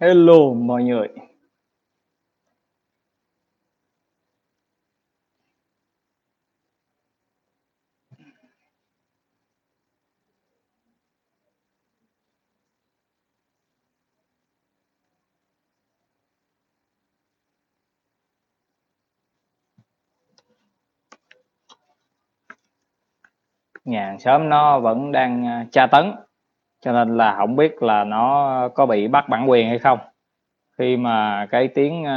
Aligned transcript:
Hello 0.00 0.54
mọi 0.54 0.82
người. 0.84 1.08
nhà 23.84 24.06
hàng 24.06 24.18
xóm 24.18 24.48
nó 24.48 24.80
vẫn 24.80 25.12
đang 25.12 25.46
à, 25.46 25.66
tra 25.72 25.86
tấn 25.86 26.25
cho 26.80 26.92
nên 26.92 27.16
là 27.16 27.36
không 27.38 27.56
biết 27.56 27.82
là 27.82 28.04
nó 28.04 28.68
có 28.74 28.86
bị 28.86 29.08
bắt 29.08 29.24
bản 29.28 29.50
quyền 29.50 29.68
hay 29.68 29.78
không. 29.78 29.98
Khi 30.78 30.96
mà 30.96 31.46
cái 31.50 31.68
tiếng 31.74 32.04
ờ, 32.04 32.12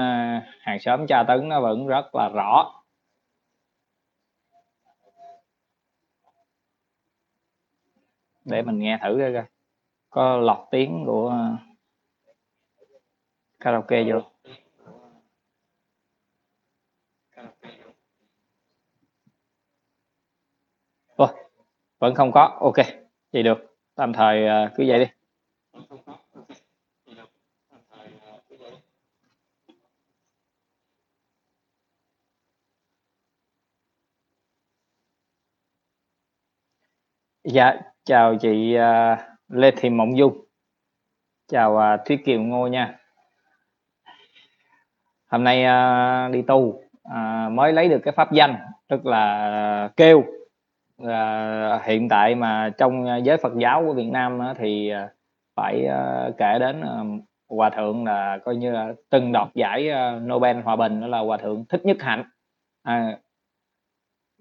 hàng 0.61 0.79
xóm 0.79 1.07
tra 1.07 1.23
tấn 1.23 1.49
nó 1.49 1.61
vẫn 1.61 1.87
rất 1.87 2.15
là 2.15 2.29
rõ. 2.29 2.73
Để 8.45 8.61
mình 8.61 8.79
nghe 8.79 8.97
thử 9.03 9.17
coi 9.33 9.43
có 10.09 10.37
lọt 10.37 10.57
tiếng 10.71 11.03
của 11.05 11.35
karaoke 13.59 14.03
vô. 14.03 14.21
Ủa, 21.15 21.27
vẫn 21.99 22.15
không 22.15 22.31
có. 22.31 22.57
Ok 22.59 22.75
vậy 23.33 23.43
được 23.43 23.68
tạm 23.99 24.13
thời 24.13 24.47
à, 24.47 24.71
cứ 24.75 24.83
vậy 24.87 24.99
đi. 24.99 25.05
Dạ 37.43 37.73
chào 38.03 38.35
chị 38.41 38.75
à, 38.75 39.17
lê 39.47 39.71
thị 39.71 39.89
mộng 39.89 40.17
dung. 40.17 40.45
Chào 41.47 41.77
à, 41.77 41.97
thúy 42.05 42.17
kiều 42.25 42.41
ngô 42.41 42.67
nha. 42.67 42.99
Hôm 45.27 45.43
nay 45.43 45.65
đi 46.31 46.41
tu 46.41 46.83
mới 47.51 47.73
lấy 47.73 47.89
được 47.89 47.99
cái 48.03 48.13
pháp 48.17 48.31
danh 48.31 48.55
tức 48.87 49.05
là 49.05 49.89
kêu 49.97 50.38
là 50.99 51.81
hiện 51.83 52.09
tại 52.09 52.35
mà 52.35 52.71
trong 52.77 53.07
à, 53.07 53.17
giới 53.17 53.37
Phật 53.37 53.53
giáo 53.57 53.83
của 53.85 53.93
Việt 53.93 54.09
Nam 54.11 54.39
thì 54.57 54.89
à, 54.89 55.09
phải 55.55 55.85
à, 55.85 56.29
kể 56.37 56.59
đến 56.59 56.81
à, 56.81 57.03
hòa 57.49 57.69
thượng 57.69 58.05
là 58.05 58.37
coi 58.45 58.55
như 58.55 58.71
là 58.71 58.93
từng 59.09 59.31
đoạt 59.31 59.47
giải 59.53 59.89
à, 59.89 60.11
Nobel 60.11 60.61
hòa 60.61 60.75
bình 60.75 61.01
đó 61.01 61.07
là 61.07 61.19
hòa 61.19 61.37
thượng 61.37 61.65
thích 61.69 61.85
nhất 61.85 61.97
hạnh. 61.99 62.23
À, 62.83 63.17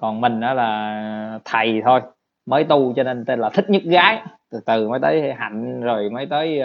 còn 0.01 0.21
mình 0.21 0.41
đó 0.41 0.55
là 0.55 1.41
thầy 1.45 1.83
thôi 1.85 2.01
mới 2.47 2.65
tu 2.65 2.93
cho 2.97 3.03
nên 3.03 3.25
tên 3.25 3.41
là 3.41 3.51
thích 3.51 3.71
nhất 3.71 3.83
gái. 3.85 4.23
Từ 4.51 4.61
từ 4.67 4.89
mới 4.89 5.01
tới 5.01 5.33
hạnh 5.33 5.81
rồi 5.81 6.11
mới 6.11 6.27
tới 6.27 6.63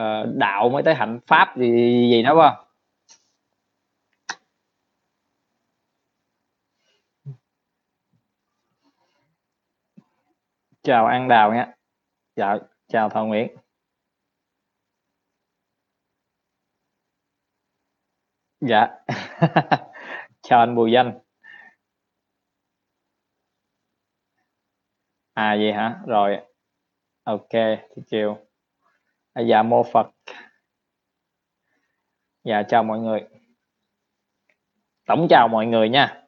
uh, 0.00 0.26
đạo 0.34 0.68
mới 0.68 0.82
tới 0.82 0.94
hạnh 0.94 1.18
pháp 1.26 1.56
gì 1.56 1.70
gì 2.10 2.22
đó 2.22 2.34
không? 2.34 2.65
Chào 10.86 11.06
An 11.06 11.28
Đào 11.28 11.54
nha. 11.54 11.74
Dạ 12.36 12.56
chào 12.88 13.08
Thọ 13.08 13.24
Nguyễn. 13.24 13.56
Dạ. 18.60 18.88
Chào 20.42 20.60
anh 20.60 20.74
Bùi 20.74 20.92
Danh. 20.92 21.18
À 25.34 25.56
vậy 25.58 25.72
hả? 25.72 26.00
Rồi. 26.06 26.40
Ok 27.24 27.48
chiều 28.06 28.38
à, 29.32 29.42
dạ 29.42 29.62
mô 29.62 29.82
Phật. 29.92 30.06
Dạ 32.44 32.62
chào 32.68 32.82
mọi 32.82 32.98
người. 32.98 33.20
Tổng 35.06 35.26
chào 35.30 35.48
mọi 35.48 35.66
người 35.66 35.88
nha. 35.88 36.25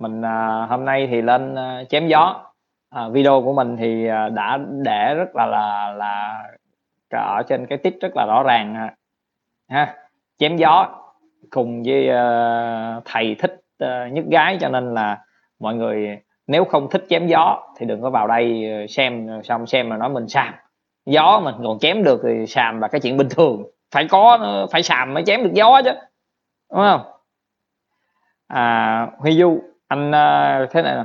Mình 0.00 0.22
à, 0.22 0.66
hôm 0.68 0.84
nay 0.84 1.06
thì 1.10 1.22
lên 1.22 1.54
à, 1.54 1.84
chém 1.88 2.08
gió. 2.08 2.46
À, 2.90 3.08
video 3.08 3.42
của 3.42 3.52
mình 3.52 3.76
thì 3.76 4.06
à, 4.06 4.28
đã 4.28 4.58
để 4.84 5.14
rất 5.14 5.36
là 5.36 5.46
là 5.46 5.92
là 5.92 6.44
ở 7.10 7.42
trên 7.48 7.66
cái 7.66 7.78
tít 7.78 7.94
rất 8.00 8.16
là 8.16 8.26
rõ 8.26 8.42
ràng 8.42 8.74
ha, 8.74 8.94
ha 9.68 9.94
chém 10.38 10.56
gió 10.56 10.88
cùng 11.50 11.82
với 11.82 12.08
uh, 12.08 13.02
thầy 13.04 13.36
thích 13.38 13.60
uh, 13.84 14.12
nhất 14.12 14.24
gái 14.30 14.58
cho 14.60 14.68
nên 14.68 14.94
là 14.94 15.18
mọi 15.60 15.74
người 15.74 16.18
nếu 16.46 16.64
không 16.64 16.90
thích 16.90 17.04
chém 17.08 17.26
gió 17.26 17.62
thì 17.76 17.86
đừng 17.86 18.02
có 18.02 18.10
vào 18.10 18.26
đây 18.26 18.72
à, 18.72 18.86
xem 18.88 19.28
xong 19.44 19.66
xem 19.66 19.88
mà 19.88 19.96
nói 19.96 20.08
mình 20.08 20.28
xàm. 20.28 20.54
Gió 21.06 21.40
mình 21.44 21.54
còn 21.64 21.78
chém 21.78 22.04
được 22.04 22.20
thì 22.24 22.46
xàm 22.46 22.80
là 22.80 22.88
cái 22.88 23.00
chuyện 23.00 23.16
bình 23.16 23.28
thường. 23.30 23.62
Phải 23.90 24.08
có 24.08 24.38
phải 24.72 24.82
xàm 24.82 25.14
mới 25.14 25.24
chém 25.26 25.42
được 25.42 25.52
gió 25.52 25.80
chứ 25.84 25.92
đúng 26.70 26.80
không? 26.80 27.00
À 28.46 29.06
huy 29.18 29.38
du 29.38 29.69
anh 29.90 30.12
ờ, 30.12 30.66
thế 30.70 30.82
này 30.82 30.94
là 30.94 31.04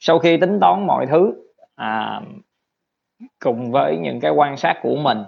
sau 0.00 0.18
khi 0.18 0.36
tính 0.36 0.60
toán 0.60 0.86
mọi 0.86 1.06
thứ 1.06 1.32
à, 1.74 2.20
cùng 3.38 3.70
với 3.70 3.96
những 3.96 4.20
cái 4.20 4.30
quan 4.30 4.56
sát 4.56 4.78
của 4.82 4.96
mình 4.96 5.18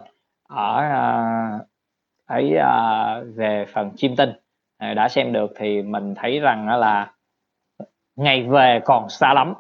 ở 0.49 0.77
à, 0.77 1.59
ấy 2.27 2.57
à, 2.57 3.21
về 3.35 3.67
phần 3.73 3.91
chim 3.97 4.17
tinh 4.17 4.33
à, 4.79 4.95
đã 4.95 5.09
xem 5.09 5.33
được 5.33 5.53
thì 5.57 5.83
mình 5.83 6.15
thấy 6.15 6.41
rằng 6.41 6.69
là 6.69 7.13
ngày 8.17 8.43
về 8.43 8.81
còn 8.85 9.09
xa 9.09 9.35
lắm. 9.35 9.55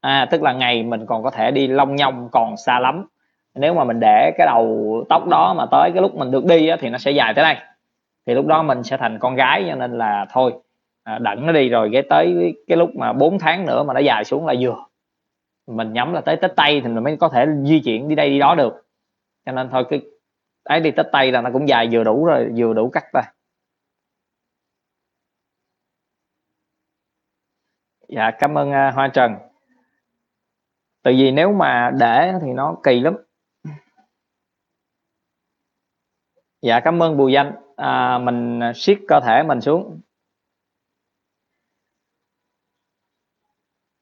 À, 0.00 0.26
tức 0.30 0.42
là 0.42 0.52
ngày 0.52 0.82
mình 0.82 1.06
còn 1.06 1.22
có 1.22 1.30
thể 1.30 1.50
đi 1.50 1.66
long 1.66 1.96
nhông 1.96 2.28
còn 2.32 2.56
xa 2.56 2.78
lắm. 2.78 3.06
Nếu 3.54 3.74
mà 3.74 3.84
mình 3.84 4.00
để 4.00 4.32
cái 4.38 4.46
đầu 4.46 5.04
tóc 5.08 5.26
đó 5.28 5.54
mà 5.54 5.66
tới 5.70 5.90
cái 5.94 6.02
lúc 6.02 6.14
mình 6.14 6.30
được 6.30 6.44
đi 6.44 6.68
á, 6.68 6.76
thì 6.80 6.88
nó 6.88 6.98
sẽ 6.98 7.10
dài 7.10 7.34
tới 7.34 7.44
đây. 7.44 7.56
Thì 8.26 8.34
lúc 8.34 8.46
đó 8.46 8.62
mình 8.62 8.82
sẽ 8.82 8.96
thành 8.96 9.18
con 9.18 9.34
gái 9.34 9.64
cho 9.68 9.74
nên 9.74 9.98
là 9.98 10.26
thôi 10.30 10.52
à, 11.06 11.18
đẩn 11.18 11.46
nó 11.46 11.52
đi 11.52 11.68
rồi 11.68 11.90
cái 11.92 12.02
tới 12.10 12.54
cái 12.66 12.76
lúc 12.76 12.90
mà 12.96 13.12
4 13.12 13.38
tháng 13.38 13.66
nữa 13.66 13.82
mà 13.82 13.94
nó 13.94 14.00
dài 14.00 14.24
xuống 14.24 14.46
là 14.46 14.54
vừa. 14.60 14.84
Mình 15.66 15.92
nhắm 15.92 16.12
là 16.12 16.20
tới 16.20 16.36
tết 16.36 16.56
tây 16.56 16.80
thì 16.80 16.88
mình 16.88 17.04
mới 17.04 17.16
có 17.16 17.28
thể 17.28 17.46
di 17.64 17.80
chuyển 17.80 18.08
đi 18.08 18.14
đây 18.14 18.30
đi 18.30 18.38
đó 18.38 18.54
được. 18.54 18.86
Cho 19.46 19.52
nên 19.52 19.68
thôi 19.70 19.84
cái 19.90 20.00
ấy 20.64 20.80
đi 20.80 20.90
tết 20.90 21.06
tây 21.12 21.32
là 21.32 21.40
nó 21.40 21.50
cũng 21.52 21.68
dài 21.68 21.88
vừa 21.92 22.04
đủ 22.04 22.24
rồi 22.24 22.52
vừa 22.56 22.74
đủ 22.74 22.90
cắt 22.90 23.04
ta 23.12 23.22
dạ 28.08 28.30
cảm 28.38 28.58
ơn 28.58 28.68
uh, 28.68 28.94
hoa 28.94 29.08
trần. 29.08 29.34
Tại 31.02 31.14
vì 31.14 31.30
nếu 31.30 31.52
mà 31.52 31.90
để 32.00 32.32
thì 32.42 32.52
nó 32.52 32.76
kỳ 32.82 33.00
lắm. 33.00 33.16
Dạ 36.62 36.80
cảm 36.80 37.02
ơn 37.02 37.16
bùi 37.16 37.32
danh. 37.32 37.52
À, 37.76 38.18
mình 38.18 38.60
à, 38.62 38.72
siết 38.74 38.98
cơ 39.08 39.20
thể 39.20 39.42
mình 39.42 39.60
xuống. 39.60 40.00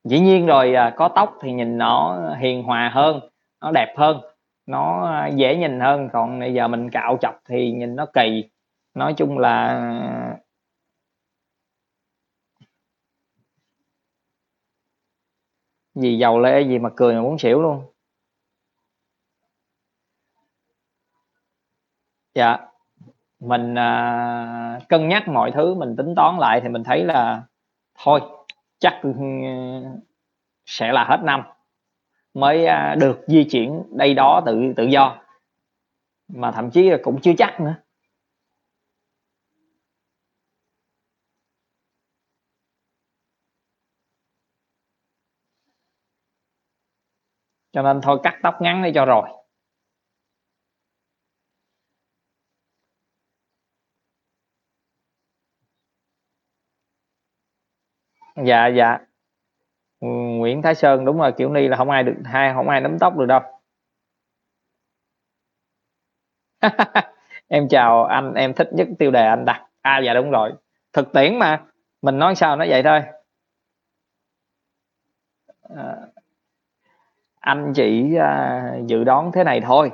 Dĩ 0.05 0.21
nhiên 0.21 0.47
rồi 0.47 0.75
à, 0.75 0.95
có 0.97 1.09
tóc 1.09 1.39
thì 1.41 1.53
nhìn 1.53 1.79
nó 1.79 2.19
hiền 2.39 2.63
hòa 2.63 2.91
hơn 2.95 3.21
nó 3.61 3.71
đẹp 3.71 3.95
hơn 3.97 4.21
nó 4.67 5.07
à, 5.07 5.27
dễ 5.29 5.57
nhìn 5.57 5.81
hơn. 5.81 6.09
Còn 6.13 6.41
bây 6.41 6.55
giờ 6.55 6.69
mình 6.69 6.91
cạo 6.91 7.19
chọc 7.21 7.41
thì 7.49 7.73
nhìn 7.73 7.97
nó 7.97 8.07
kỳ. 8.07 8.51
Nói 8.95 9.15
chung 9.17 9.39
là 9.39 9.67
à, 9.67 10.37
gì 15.95 16.19
giàu 16.19 16.41
lê 16.41 16.61
gì 16.63 16.79
mà 16.79 16.91
cười 16.97 17.15
mà 17.15 17.21
muốn 17.23 17.39
xỉu 17.39 17.63
luôn. 17.63 17.83
Dạ 22.35 22.59
mình 23.41 23.75
à, 23.79 24.81
cân 24.89 25.09
nhắc 25.09 25.29
mọi 25.29 25.51
thứ 25.53 25.75
mình 25.75 25.97
tính 25.97 26.15
toán 26.17 26.39
lại 26.39 26.61
thì 26.63 26.69
mình 26.69 26.85
thấy 26.85 27.05
là 27.05 27.43
thôi 28.05 28.21
chắc 28.79 29.01
ừ, 29.03 29.11
sẽ 30.67 30.93
là 30.93 31.05
hết 31.05 31.21
năm 31.25 31.43
mới 32.35 32.67
à, 32.67 32.95
được 33.01 33.25
di 33.27 33.45
chuyển 33.45 33.83
đây 33.91 34.15
đó 34.15 34.43
tự 34.47 34.73
tự 34.77 34.85
do. 34.85 35.21
Mà 36.29 36.53
thậm 36.53 36.71
chí 36.71 36.91
là 36.91 36.99
cũng 37.03 37.21
chưa 37.21 37.33
chắc 37.39 37.61
nữa. 37.61 37.75
Cho 47.73 47.83
nên 47.83 48.01
thôi 48.01 48.19
cắt 48.23 48.39
tóc 48.43 48.63
ngắn 48.63 48.83
đi 48.83 48.91
cho 48.95 49.05
rồi. 49.05 49.44
Dạ 58.37 58.67
dạ. 58.67 58.99
Ừ, 60.01 60.09
Nguyễn 60.09 60.63
Thái 60.63 60.75
Sơn 60.75 61.05
đúng 61.05 61.19
rồi 61.19 61.33
kiểu 61.33 61.49
ni 61.51 61.69
là 61.69 61.77
không 61.77 61.91
ai 61.91 62.03
được 62.03 62.15
hai 62.25 62.55
không 62.55 62.69
ai 62.69 62.81
nắm 62.81 62.99
tóc 62.99 63.17
được 63.17 63.27
đâu. 63.27 63.41
Em 67.49 67.69
chào 67.69 68.05
anh 68.05 68.35
em 68.35 68.55
thích 68.55 68.69
nhất 68.73 68.89
tiêu 68.99 69.11
đề 69.11 69.27
anh 69.27 69.45
đặt. 69.45 69.67
À 69.83 69.99
dạ 69.99 70.15
đúng 70.15 70.31
rồi. 70.31 70.53
Thực 70.93 71.13
tiễn 71.13 71.39
mà 71.39 71.61
mình 72.03 72.19
nói 72.19 72.35
sao 72.35 72.57
nó 72.57 72.65
vậy 72.69 72.83
thôi. 72.83 73.03
À, 75.77 75.97
anh 77.41 77.73
chỉ 77.75 78.15
à, 78.17 78.63
dự 78.87 79.05
đoán 79.05 79.33
thế 79.33 79.45
này 79.45 79.61
thôi. 79.61 79.91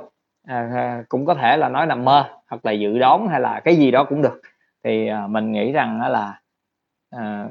À, 0.47 0.69
à, 0.75 1.03
cũng 1.09 1.25
có 1.25 1.33
thể 1.35 1.57
là 1.57 1.69
nói 1.69 1.85
nằm 1.85 2.05
mơ 2.05 2.29
hoặc 2.47 2.65
là 2.65 2.71
dự 2.71 2.99
đoán 2.99 3.27
hay 3.27 3.39
là 3.39 3.59
cái 3.63 3.75
gì 3.75 3.91
đó 3.91 4.03
cũng 4.09 4.21
được. 4.21 4.41
Thì 4.83 5.07
à, 5.07 5.27
mình 5.27 5.51
nghĩ 5.51 5.71
rằng 5.71 6.01
là 6.11 6.41
à, 7.09 7.47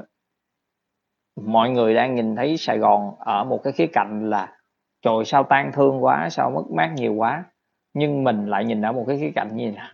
mọi 1.35 1.69
người 1.69 1.93
đang 1.93 2.15
nhìn 2.15 2.35
thấy 2.35 2.57
Sài 2.57 2.77
Gòn 2.77 3.15
ở 3.19 3.43
một 3.43 3.63
cái 3.63 3.73
khía 3.73 3.87
cạnh 3.87 4.29
là 4.29 4.57
trời 5.01 5.25
sao 5.25 5.43
tan 5.43 5.71
thương 5.71 6.03
quá 6.03 6.29
sao 6.29 6.51
mất 6.51 6.63
mát 6.71 6.91
nhiều 6.95 7.13
quá. 7.13 7.43
Nhưng 7.93 8.23
mình 8.23 8.47
lại 8.47 8.65
nhìn 8.65 8.81
ở 8.81 8.91
một 8.91 9.05
cái 9.07 9.17
khía 9.19 9.31
cạnh 9.35 9.55
như 9.55 9.71
là 9.75 9.93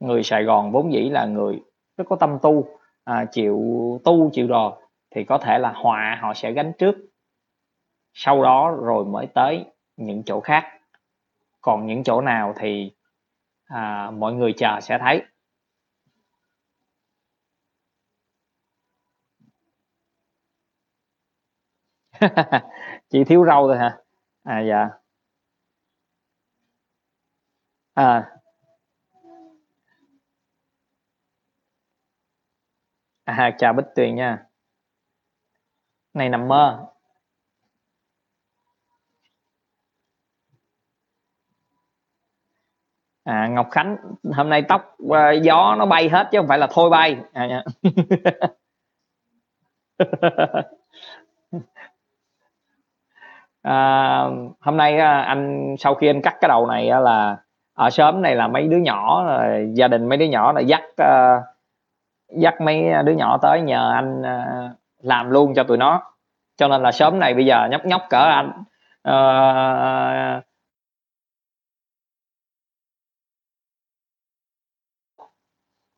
người 0.00 0.22
Sài 0.22 0.44
Gòn 0.44 0.72
vốn 0.72 0.92
dĩ 0.92 1.08
là 1.08 1.24
người 1.24 1.60
rất 1.96 2.04
có 2.08 2.16
tâm 2.16 2.38
tu 2.42 2.64
à, 3.04 3.24
chịu 3.24 3.60
tu 4.04 4.30
chịu 4.32 4.48
đò 4.48 4.76
thì 5.10 5.24
có 5.24 5.38
thể 5.38 5.58
là 5.58 5.72
họa 5.72 6.18
họ 6.20 6.34
sẽ 6.34 6.52
gánh 6.52 6.72
trước. 6.78 6.96
Sau 8.14 8.42
đó 8.42 8.76
rồi 8.82 9.04
mới 9.04 9.26
tới 9.26 9.64
những 9.96 10.22
chỗ 10.22 10.40
khác. 10.40 10.64
Còn 11.60 11.86
những 11.86 12.04
chỗ 12.04 12.20
nào 12.20 12.54
thì 12.56 12.92
à, 13.66 14.10
mọi 14.10 14.32
người 14.32 14.52
chờ 14.52 14.80
sẽ 14.80 14.98
thấy. 14.98 15.22
chỉ 23.10 23.24
thiếu 23.24 23.44
rau 23.46 23.66
thôi 23.66 23.78
hả? 23.78 23.98
À 24.42 24.60
dạ. 24.60 24.88
À. 27.94 28.30
À 33.24 33.50
chào 33.58 33.72
bích 33.72 33.86
tuyền 33.96 34.14
nha. 34.14 34.44
Này 36.14 36.28
nằm 36.28 36.48
mơ. 36.48 36.86
À 43.24 43.48
ngọc 43.48 43.68
khánh 43.70 43.96
hôm 44.36 44.48
nay 44.48 44.62
tóc 44.68 44.96
uh, 45.02 45.42
gió 45.42 45.74
nó 45.78 45.86
bay 45.86 46.08
hết 46.08 46.28
chứ 46.32 46.38
không 46.38 46.48
phải 46.48 46.58
là 46.58 46.68
thôi 46.70 46.90
bay. 46.90 47.16
À. 47.32 47.48
Dạ. 47.50 47.62
à, 53.68 54.24
hôm 54.60 54.76
nay 54.76 54.98
à, 54.98 55.20
anh 55.20 55.74
sau 55.78 55.94
khi 55.94 56.06
anh 56.06 56.22
cắt 56.22 56.36
cái 56.40 56.48
đầu 56.48 56.66
này 56.66 56.90
là 57.00 57.36
ở 57.74 57.90
sớm 57.90 58.22
này 58.22 58.36
là 58.36 58.48
mấy 58.48 58.68
đứa 58.68 58.76
nhỏ 58.76 59.24
rồi 59.26 59.70
gia 59.74 59.88
đình 59.88 60.08
mấy 60.08 60.18
đứa 60.18 60.26
nhỏ 60.26 60.52
là 60.52 60.60
dắt 60.60 60.82
uh, 61.02 61.42
dắt 62.28 62.60
mấy 62.60 62.84
đứa 63.04 63.12
nhỏ 63.12 63.38
tới 63.42 63.60
nhờ 63.60 63.92
anh 63.94 64.20
uh, 64.20 64.70
làm 65.02 65.30
luôn 65.30 65.54
cho 65.54 65.64
tụi 65.64 65.76
nó. 65.76 66.02
Cho 66.56 66.68
nên 66.68 66.82
là 66.82 66.92
sớm 66.92 67.18
này 67.18 67.34
bây 67.34 67.46
giờ 67.46 67.68
nhóc 67.70 67.84
nhóc 67.84 68.02
cỡ 68.10 68.22
anh 68.22 68.50
uh, 69.08 70.44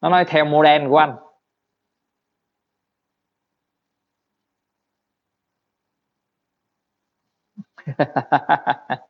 nó 0.01 0.09
nói 0.09 0.25
theo 0.25 0.45
model 0.45 0.89
của 0.89 0.99
anh. 0.99 1.17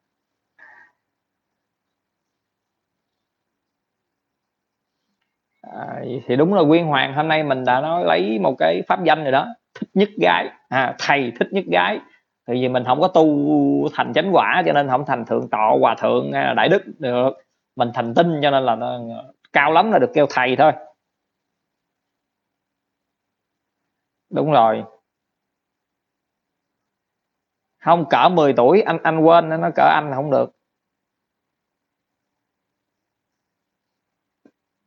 à, 5.62 6.02
thì 6.26 6.36
đúng 6.36 6.54
là 6.54 6.62
quyên 6.68 6.86
hoàng 6.86 7.14
hôm 7.14 7.28
nay 7.28 7.42
mình 7.42 7.64
đã 7.64 7.80
nói 7.80 8.04
lấy 8.04 8.38
một 8.38 8.54
cái 8.58 8.82
pháp 8.88 9.04
danh 9.04 9.22
rồi 9.22 9.32
đó. 9.32 9.46
Thích 9.80 9.88
nhất 9.94 10.08
gái. 10.22 10.48
À, 10.68 10.94
thầy 10.98 11.32
thích 11.40 11.48
nhất 11.52 11.64
gái. 11.72 11.98
Thì 12.48 12.54
vì 12.54 12.68
mình 12.68 12.84
không 12.86 13.00
có 13.00 13.08
tu 13.08 13.26
thành 13.94 14.12
chánh 14.14 14.30
quả 14.34 14.62
cho 14.66 14.72
nên 14.72 14.88
không 14.88 15.04
thành 15.06 15.24
thượng 15.24 15.48
tọa 15.50 15.70
hòa 15.80 15.94
thượng 15.98 16.32
à, 16.32 16.54
đại 16.56 16.68
đức 16.68 16.82
được. 16.98 17.30
Mình 17.76 17.90
thành 17.94 18.14
tinh 18.14 18.38
cho 18.42 18.50
nên 18.50 18.62
là 18.64 18.74
nó, 18.76 19.00
cao 19.52 19.72
lắm 19.72 19.92
là 19.92 19.98
được 19.98 20.10
kêu 20.14 20.26
thầy 20.30 20.56
thôi. 20.56 20.72
Đúng 24.30 24.50
rồi 24.52 24.84
không, 27.80 28.04
cỡ 28.10 28.28
10 28.28 28.52
tuổi, 28.56 28.82
anh 28.82 28.98
anh 29.02 29.20
quên, 29.20 29.48
nó 29.48 29.70
cỡ 29.76 29.82
anh 29.82 30.10
là 30.10 30.16
không 30.16 30.30
được. 30.30 30.52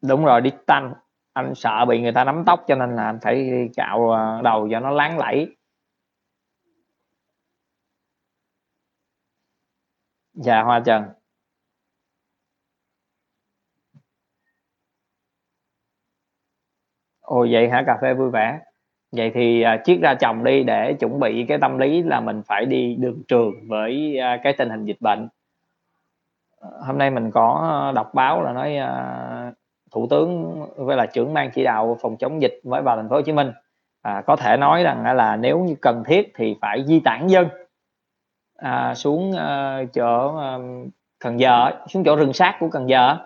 Đúng 0.01 0.25
rồi, 0.25 0.41
đi 0.41 0.51
tanh. 0.67 0.93
Anh 1.33 1.53
sợ 1.55 1.85
bị 1.89 2.01
người 2.01 2.11
ta 2.11 2.23
nắm 2.23 2.43
tóc 2.45 2.63
cho 2.67 2.75
nên 2.75 2.95
là 2.95 3.03
anh 3.05 3.19
phải 3.23 3.69
cạo 3.75 4.11
à, 4.15 4.41
đầu 4.43 4.67
cho 4.71 4.79
nó 4.79 4.91
láng 4.91 5.17
lẫy. 5.17 5.55
Dạ 10.33 10.61
hoa 10.63 10.79
trần. 10.85 11.03
Ồ, 17.21 17.47
vậy 17.51 17.69
hả? 17.69 17.83
Cà 17.87 17.97
phê 18.01 18.13
vui 18.13 18.29
vẻ 18.31 18.59
vậy 19.15 19.31
thì 19.33 19.61
à, 19.61 19.73
uh, 19.73 19.85
chiết 19.85 19.99
ra 20.01 20.13
chồng 20.13 20.43
đi 20.43 20.63
để 20.63 20.93
chuẩn 20.93 21.19
bị 21.19 21.45
cái 21.47 21.57
tâm 21.57 21.77
lý 21.77 22.03
là 22.03 22.19
mình 22.19 22.41
phải 22.45 22.65
đi 22.65 22.95
đường 22.95 23.21
trường 23.27 23.53
với 23.67 24.17
uh, 24.19 24.39
cái 24.43 24.53
tình 24.53 24.69
hình 24.69 24.85
dịch 24.85 25.01
bệnh. 25.01 25.27
Ờ, 26.59 26.69
hôm 26.87 26.97
nay 26.97 27.09
mình 27.09 27.31
có 27.31 27.91
đọc 27.95 28.13
báo 28.13 28.41
là 28.41 28.53
nói 28.53 28.77
uh, 28.83 29.53
thủ 29.91 30.07
tướng 30.09 30.55
với 30.75 30.97
là 30.97 31.05
trưởng 31.05 31.33
ban 31.33 31.51
chỉ 31.51 31.63
đạo 31.63 31.97
phòng 32.01 32.17
chống 32.17 32.41
dịch 32.41 32.59
với 32.63 32.81
vào 32.81 32.95
thành 32.95 33.09
phố 33.09 33.15
Hồ 33.15 33.21
Chí 33.21 33.31
Minh 33.31 33.51
à, 34.01 34.21
có 34.27 34.35
thể 34.35 34.57
nói 34.57 34.83
rằng 34.83 35.15
là 35.15 35.35
nếu 35.35 35.59
như 35.59 35.75
cần 35.81 36.03
thiết 36.03 36.31
thì 36.35 36.55
phải 36.61 36.83
di 36.85 36.99
tản 36.99 37.27
dân 37.27 37.47
à, 38.55 38.95
xuống 38.95 39.31
uh, 39.31 39.93
chỗ 39.93 40.27
uh, 40.27 40.87
Cần 41.19 41.39
Giờ 41.39 41.71
xuống 41.87 42.03
chỗ 42.03 42.15
rừng 42.15 42.33
sát 42.33 42.57
của 42.59 42.69
Cần 42.69 42.89
Giờ 42.89 43.17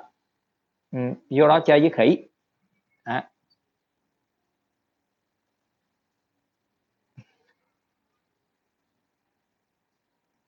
ừ, 0.91 0.99
vô 1.29 1.47
đó 1.47 1.59
chơi 1.59 1.79
với 1.79 1.89
khỉ. 1.89 2.17
À, 3.03 3.29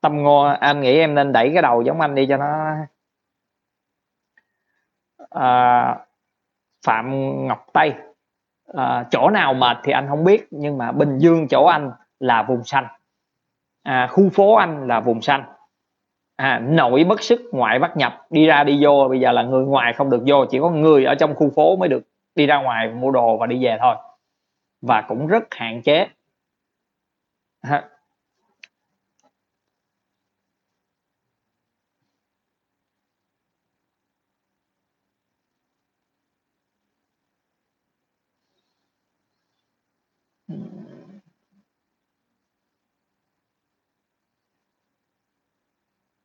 tâm 0.01 0.23
ngô 0.23 0.41
anh 0.41 0.81
nghĩ 0.81 0.99
em 0.99 1.15
nên 1.15 1.33
đẩy 1.33 1.51
cái 1.53 1.61
đầu 1.61 1.81
giống 1.81 2.01
anh 2.01 2.15
đi 2.15 2.25
cho 2.29 2.37
nó. 2.37 2.75
À, 5.29 5.95
phạm 6.85 7.11
ngọc 7.47 7.65
tây. 7.73 7.93
À, 8.73 9.05
chỗ 9.11 9.29
nào 9.29 9.53
mệt 9.53 9.77
thì 9.83 9.91
anh 9.91 10.07
không 10.09 10.23
biết 10.23 10.47
nhưng 10.51 10.77
mà 10.77 10.91
bình 10.91 11.17
dương 11.17 11.47
chỗ 11.47 11.65
anh 11.65 11.91
là 12.19 12.43
vùng 12.43 12.63
xanh. 12.63 12.87
À, 13.83 14.07
khu 14.07 14.29
phố 14.29 14.55
anh 14.55 14.87
là 14.87 14.99
vùng 14.99 15.21
xanh. 15.21 15.43
À, 16.35 16.59
nội 16.59 17.03
bất 17.03 17.21
sức 17.21 17.41
ngoại 17.51 17.79
bắt 17.79 17.97
nhập 17.97 18.25
đi 18.29 18.45
ra 18.45 18.63
đi 18.63 18.83
vô 18.83 19.07
bây 19.09 19.19
giờ 19.19 19.31
là 19.31 19.43
người 19.43 19.65
ngoài 19.65 19.93
không 19.93 20.09
được 20.09 20.23
vô 20.27 20.45
chỉ 20.45 20.59
có 20.59 20.69
người 20.69 21.05
ở 21.05 21.15
trong 21.15 21.35
khu 21.35 21.49
phố 21.49 21.75
mới 21.75 21.89
được 21.89 22.03
đi 22.35 22.45
ra 22.45 22.61
ngoài 22.61 22.89
mua 22.89 23.11
đồ 23.11 23.37
và 23.37 23.47
đi 23.47 23.65
về 23.65 23.77
thôi. 23.79 23.95
Và 24.81 25.01
cũng 25.01 25.27
rất 25.27 25.43
hạn 25.51 25.81
chế. 25.81 26.07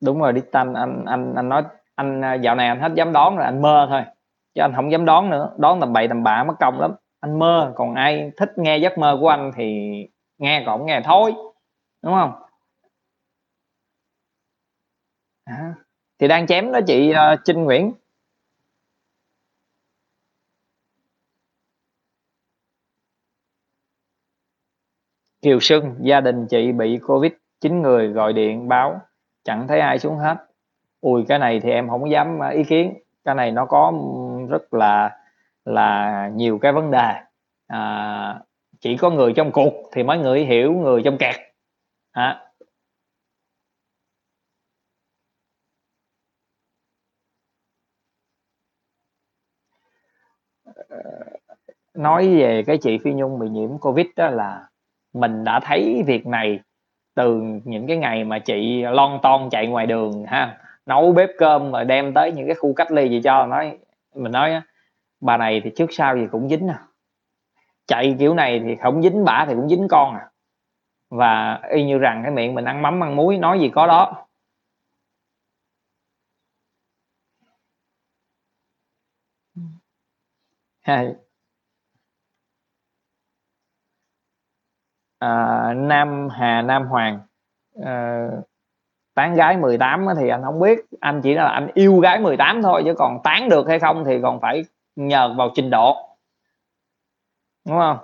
Đúng 0.04 0.20
rồi 0.20 0.32
đi 0.32 0.40
tanh 0.52 0.74
anh 0.74 1.04
anh 1.06 1.34
anh 1.34 1.48
nói 1.48 1.62
anh 1.94 2.24
à, 2.24 2.34
dạo 2.34 2.54
này 2.54 2.68
anh 2.68 2.80
hết 2.80 2.92
dám 2.94 3.12
đón 3.12 3.36
rồi 3.36 3.44
anh 3.44 3.62
mơ 3.62 3.86
thôi. 3.90 4.02
Chứ 4.54 4.60
anh 4.62 4.72
không 4.76 4.92
dám 4.92 5.04
đón 5.04 5.30
nữa. 5.30 5.54
Đón 5.58 5.80
tầm 5.80 5.92
bậy 5.92 6.08
tầm 6.08 6.22
bạ 6.22 6.44
mất 6.44 6.54
công 6.60 6.80
lắm. 6.80 6.94
Anh 7.20 7.38
mơ 7.38 7.72
còn 7.76 7.94
ai 7.94 8.30
thích 8.36 8.52
nghe 8.56 8.78
giấc 8.78 8.98
mơ 8.98 9.16
của 9.20 9.28
anh 9.28 9.52
thì 9.56 9.64
nghe 10.38 10.62
còn 10.66 10.86
nghe 10.86 11.00
thôi. 11.04 11.34
Đúng 12.02 12.14
không? 12.14 12.32
À, 15.44 15.74
thì 16.18 16.28
đang 16.28 16.46
chém 16.46 16.72
đó 16.72 16.80
chị 16.86 17.12
uh, 17.12 17.40
Trinh 17.44 17.64
Nguyễn. 17.64 17.92
Kiều 25.42 25.60
Sưng 25.60 25.94
gia 26.00 26.20
đình 26.20 26.46
chị 26.50 26.72
bị 26.72 26.98
Covid 27.06 27.32
9 27.60 27.82
người 27.82 28.08
gọi 28.08 28.32
điện 28.32 28.68
báo 28.68 29.00
chẳng 29.44 29.68
thấy 29.68 29.80
ai 29.80 29.98
xuống 29.98 30.16
hết. 30.18 30.36
Ui 31.00 31.24
cái 31.28 31.38
này 31.38 31.60
thì 31.60 31.70
em 31.70 31.88
không 31.88 32.10
dám 32.10 32.42
à, 32.42 32.48
ý 32.48 32.64
kiến. 32.64 32.94
Cái 33.24 33.34
này 33.34 33.50
nó 33.52 33.66
có 33.66 33.92
rất 34.50 34.74
là 34.74 35.18
là 35.64 36.28
nhiều 36.34 36.58
cái 36.58 36.72
vấn 36.72 36.90
đề. 36.90 37.14
À, 37.66 38.40
chỉ 38.80 38.96
có 38.96 39.10
người 39.10 39.32
trong 39.36 39.52
cuộc 39.52 39.72
thì 39.92 40.02
mới 40.02 40.18
người 40.18 40.44
hiểu 40.44 40.72
người 40.72 41.02
trong 41.04 41.18
kẹt. 41.18 41.34
À, 42.12 42.40
ờ, 50.88 50.98
nói 51.94 52.28
về 52.38 52.62
cái 52.66 52.78
chị 52.78 52.98
Phi 53.04 53.12
Nhung 53.12 53.38
bị 53.38 53.48
nhiễm 53.48 53.78
Covid 53.78 54.06
đó 54.16 54.28
là 54.30 54.68
mình 55.12 55.44
đã 55.44 55.60
thấy 55.64 56.02
việc 56.06 56.26
này 56.26 56.60
từ 57.14 57.42
những 57.64 57.86
cái 57.86 57.96
ngày 57.96 58.24
mà 58.24 58.38
chị 58.38 58.82
lon 58.82 59.18
ton 59.22 59.50
chạy 59.50 59.66
ngoài 59.66 59.86
đường 59.86 60.24
ha 60.26 60.58
nấu 60.86 61.12
bếp 61.12 61.30
cơm 61.38 61.72
rồi 61.72 61.84
đem 61.84 62.14
tới 62.14 62.32
những 62.32 62.46
cái 62.46 62.54
khu 62.54 62.72
cách 62.74 62.92
ly 62.92 63.08
gì 63.08 63.20
cho 63.24 63.46
nói 63.46 63.78
mình 64.14 64.32
nói 64.32 64.52
á 64.52 64.62
bà 65.20 65.36
này 65.36 65.60
thì 65.64 65.70
trước 65.76 65.92
sau 65.92 66.16
gì 66.16 66.26
cũng 66.32 66.48
dính 66.48 66.68
à. 66.68 66.78
Chạy 67.86 68.16
kiểu 68.18 68.34
này 68.34 68.60
thì 68.64 68.76
không 68.76 69.02
dính 69.02 69.24
bả 69.24 69.44
thì 69.48 69.54
cũng 69.54 69.68
dính 69.68 69.88
con 69.90 70.14
à. 70.14 70.30
Và 71.10 71.60
y 71.70 71.84
như 71.84 71.98
rằng 71.98 72.20
cái 72.22 72.32
miệng 72.32 72.54
mình 72.54 72.64
ăn 72.64 72.82
mắm 72.82 73.02
ăn 73.02 73.16
muối 73.16 73.38
nói 73.38 73.60
gì 73.60 73.68
có 73.74 73.86
đó. 73.86 74.26
Hai 80.82 81.14
à, 85.18 85.72
Nam 85.76 86.28
Hà 86.28 86.62
Nam 86.62 86.86
Hoàng. 86.86 87.20
À, 87.84 88.28
tán 89.14 89.34
gái 89.34 89.56
18 89.56 90.06
thì 90.20 90.28
anh 90.28 90.42
không 90.44 90.60
biết. 90.60 90.78
Anh 91.00 91.20
chỉ 91.22 91.34
là 91.34 91.48
anh 91.48 91.68
yêu 91.74 91.98
gái 91.98 92.20
18 92.20 92.62
thôi 92.62 92.82
chứ 92.84 92.94
còn 92.98 93.22
tán 93.24 93.48
được 93.48 93.68
hay 93.68 93.78
không 93.78 94.04
thì 94.04 94.20
còn 94.22 94.40
phải 94.40 94.64
nhờ 94.96 95.34
vào 95.34 95.50
trình 95.54 95.70
độ. 95.70 95.96
Đúng 97.66 97.78
không? 97.78 97.98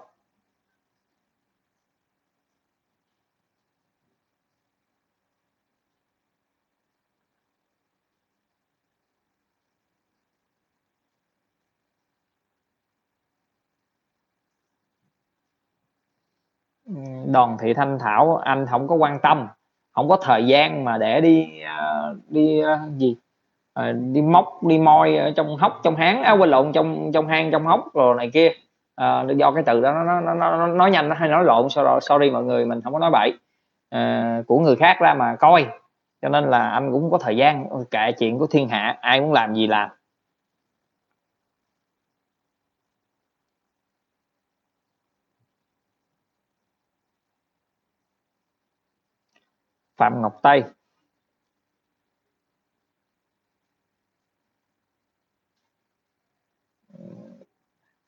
Đoàn 17.32 17.56
thị 17.60 17.74
thanh 17.74 17.98
thảo 17.98 18.36
anh 18.36 18.66
không 18.66 18.88
có 18.88 18.94
quan 18.94 19.18
tâm 19.18 19.48
không 19.94 20.08
có 20.08 20.16
thời 20.22 20.46
gian 20.46 20.84
mà 20.84 20.98
để 20.98 21.20
đi 21.20 21.48
uh, 21.62 22.16
đi 22.28 22.62
uh, 22.62 22.96
gì? 22.96 23.16
Uh, 23.80 23.84
đi 24.12 24.22
móc 24.22 24.62
đi 24.62 24.78
moi 24.78 25.16
ở 25.16 25.32
trong 25.36 25.56
hốc 25.56 25.80
trong 25.82 25.96
hán 25.96 26.22
áo 26.22 26.34
à, 26.34 26.38
quên 26.38 26.50
lộn 26.50 26.72
trong 26.72 27.10
trong 27.14 27.28
hang 27.28 27.50
trong 27.50 27.66
hốc 27.66 27.94
rồi 27.94 28.14
này 28.16 28.30
kia. 28.34 28.48
Uh, 29.02 29.36
do 29.36 29.50
cái 29.50 29.62
từ 29.66 29.80
đó 29.80 29.92
nó 29.92 30.20
nó, 30.20 30.34
nó, 30.34 30.56
nó 30.56 30.66
nói 30.66 30.90
nhanh 30.90 31.10
hay 31.10 31.28
nói 31.28 31.44
lộn 31.44 31.68
sorry, 31.68 31.90
sorry 32.00 32.30
mọi 32.30 32.44
người 32.44 32.66
mình 32.66 32.80
không 32.80 32.92
có 32.92 32.98
nói 32.98 33.10
bậy. 33.10 33.32
Uh, 33.94 34.46
của 34.46 34.58
người 34.58 34.76
khác 34.76 34.96
ra 35.00 35.14
mà 35.14 35.36
coi. 35.36 35.66
Cho 36.22 36.28
nên 36.28 36.44
là 36.44 36.70
anh 36.70 36.92
cũng 36.92 37.10
có 37.10 37.18
thời 37.18 37.36
gian 37.36 37.66
kệ 37.90 38.12
chuyện 38.12 38.38
của 38.38 38.46
thiên 38.46 38.68
hạ 38.68 38.98
ai 39.00 39.20
muốn 39.20 39.32
làm 39.32 39.54
gì 39.54 39.66
làm. 39.66 39.88
Phạm 50.00 50.22
Ngọc 50.22 50.40
Tây. 50.42 50.64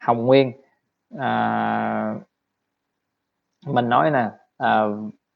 Hồng 0.00 0.26
Nguyên. 0.26 0.52
À, 1.18 2.14
mình 3.66 3.88
nói 3.88 4.10
nè 4.10 4.30
à, 4.58 4.82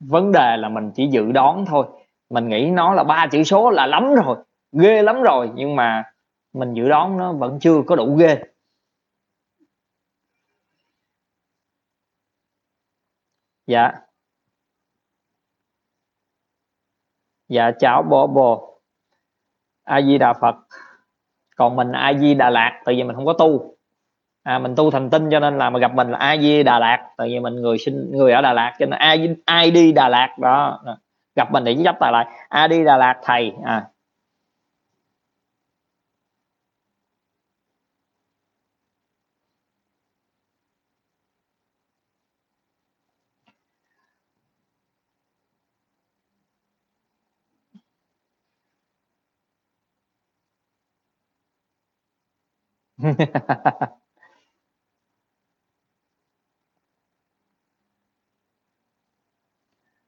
vấn 0.00 0.32
đề 0.32 0.56
là 0.56 0.68
mình 0.68 0.92
chỉ 0.94 1.08
dự 1.12 1.32
đoán 1.32 1.64
thôi. 1.68 1.86
Mình 2.30 2.48
nghĩ 2.48 2.70
nó 2.70 2.94
là 2.94 3.04
ba 3.04 3.26
chữ 3.32 3.42
số 3.44 3.70
là 3.70 3.86
lắm 3.86 4.14
rồi 4.24 4.36
ghê 4.72 5.02
lắm 5.02 5.22
rồi 5.22 5.50
nhưng 5.54 5.76
mà 5.76 6.12
mình 6.52 6.74
dự 6.74 6.88
đoán 6.88 7.16
nó 7.16 7.32
vẫn 7.32 7.58
chưa 7.60 7.82
có 7.86 7.96
đủ 7.96 8.16
ghê. 8.16 8.42
Dạ. 13.66 14.05
Dạ 17.48 17.70
cháu 17.78 18.02
bố 18.02 18.26
bồ 18.26 18.80
a 19.84 20.02
di 20.02 20.18
đà 20.18 20.32
phật. 20.32 20.56
Còn 21.56 21.76
mình 21.76 21.92
a 21.92 22.12
di 22.12 22.34
đà 22.34 22.50
lạt 22.50 22.80
tại 22.84 22.94
vì 22.94 23.02
mình 23.02 23.16
không 23.16 23.26
có 23.26 23.32
tu. 23.32 23.76
À 24.42 24.58
mình 24.58 24.74
tu 24.76 24.90
thành 24.90 25.10
tinh 25.10 25.28
cho 25.30 25.40
nên 25.40 25.58
là 25.58 25.70
mà 25.70 25.78
gặp 25.78 25.94
mình 25.94 26.10
là 26.10 26.18
a 26.18 26.36
di 26.36 26.62
đà 26.62 26.78
lạt 26.78 27.08
tại 27.16 27.28
vì 27.28 27.40
mình 27.40 27.54
người 27.54 27.78
sinh, 27.78 28.10
người 28.12 28.32
ở 28.32 28.42
đà 28.42 28.52
lạt 28.52 28.76
cho 28.78 28.86
nên 28.86 28.98
ai 28.98 29.36
ai 29.44 29.70
đi 29.70 29.92
đà 29.92 30.08
lạt, 30.08 30.36
đó. 30.38 30.82
Gặp 31.36 31.52
mình 31.52 31.64
thì 31.64 31.74
chỉ 31.74 31.84
chấp 31.84 31.96
tài 32.00 32.12
lại, 32.12 32.26
a 32.48 32.68
đi 32.68 32.84
đà 32.84 32.96
lạt 32.96 33.20
thầy. 33.22 33.52
À 33.64 33.86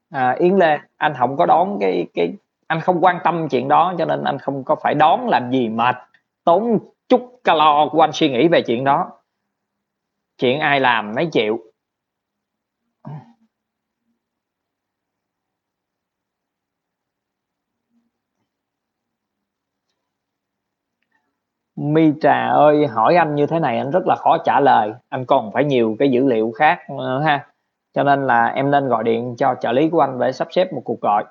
à, 0.09 0.35
Yến 0.39 0.55
Lê 0.55 0.79
anh 0.97 1.13
không 1.19 1.37
có 1.37 1.45
đón 1.45 1.77
cái 1.79 2.07
cái 2.13 2.33
anh 2.67 2.81
không 2.81 2.99
quan 3.01 3.19
tâm 3.23 3.47
chuyện 3.49 3.67
đó 3.67 3.93
cho 3.97 4.05
nên 4.05 4.23
anh 4.23 4.39
không 4.39 4.63
có 4.63 4.75
phải 4.75 4.93
đón 4.93 5.27
làm 5.27 5.51
gì 5.51 5.69
mệt 5.69 5.95
tốn 6.43 6.79
chút 7.09 7.41
calo 7.43 7.89
của 7.91 8.01
anh 8.01 8.11
suy 8.13 8.29
nghĩ 8.29 8.47
về 8.47 8.61
chuyện 8.61 8.83
đó. 8.83 9.11
Chuyện 10.37 10.59
ai 10.59 10.79
làm 10.79 11.11
mấy 11.15 11.25
chịu 11.25 11.68
Mi 21.81 22.11
Trà 22.21 22.47
ơi, 22.47 22.87
hỏi 22.87 23.15
anh 23.15 23.35
như 23.35 23.45
thế 23.45 23.59
này 23.59 23.77
anh 23.77 23.91
rất 23.91 24.07
là 24.07 24.15
khó 24.15 24.37
trả 24.45 24.59
lời. 24.59 24.93
Anh 25.09 25.25
còn 25.25 25.51
phải 25.51 25.63
nhiều 25.63 25.95
cái 25.99 26.11
dữ 26.11 26.25
liệu 26.25 26.51
khác 26.55 26.79
nữa 26.89 27.21
ha. 27.25 27.47
Cho 27.93 28.03
nên 28.03 28.27
là 28.27 28.45
em 28.45 28.71
nên 28.71 28.87
gọi 28.87 29.03
điện 29.03 29.35
cho 29.37 29.55
trợ 29.61 29.71
lý 29.71 29.89
của 29.89 29.99
anh 29.99 30.19
để 30.19 30.31
sắp 30.31 30.47
xếp 30.51 30.73
một 30.73 30.81
cuộc 30.85 31.01
gọi. 31.01 31.25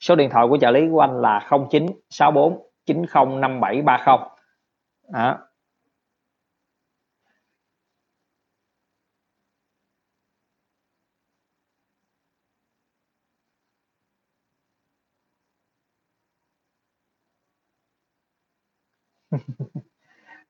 Số 0.00 0.16
điện 0.16 0.30
thoại 0.30 0.46
của 0.50 0.58
trợ 0.58 0.70
lý 0.70 0.88
của 0.90 1.00
anh 1.00 1.20
là 1.20 1.48
0964 1.50 2.58
905730 2.86 4.28
đó. 5.12 5.38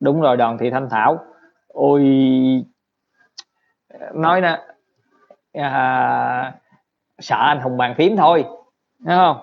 Đúng 0.06 0.20
rồi 0.20 0.36
đoàn 0.36 0.58
thị 0.58 0.70
thanh 0.70 0.88
thảo. 0.90 1.18
Ôi 1.68 2.02
nói 4.14 4.40
nè 4.40 4.58
à, 5.52 6.52
sợ 7.18 7.36
anh 7.36 7.60
hùng 7.60 7.76
bàn 7.76 7.94
phím 7.94 8.16
thôi 8.16 8.44
đúng 8.98 9.16
không? 9.16 9.36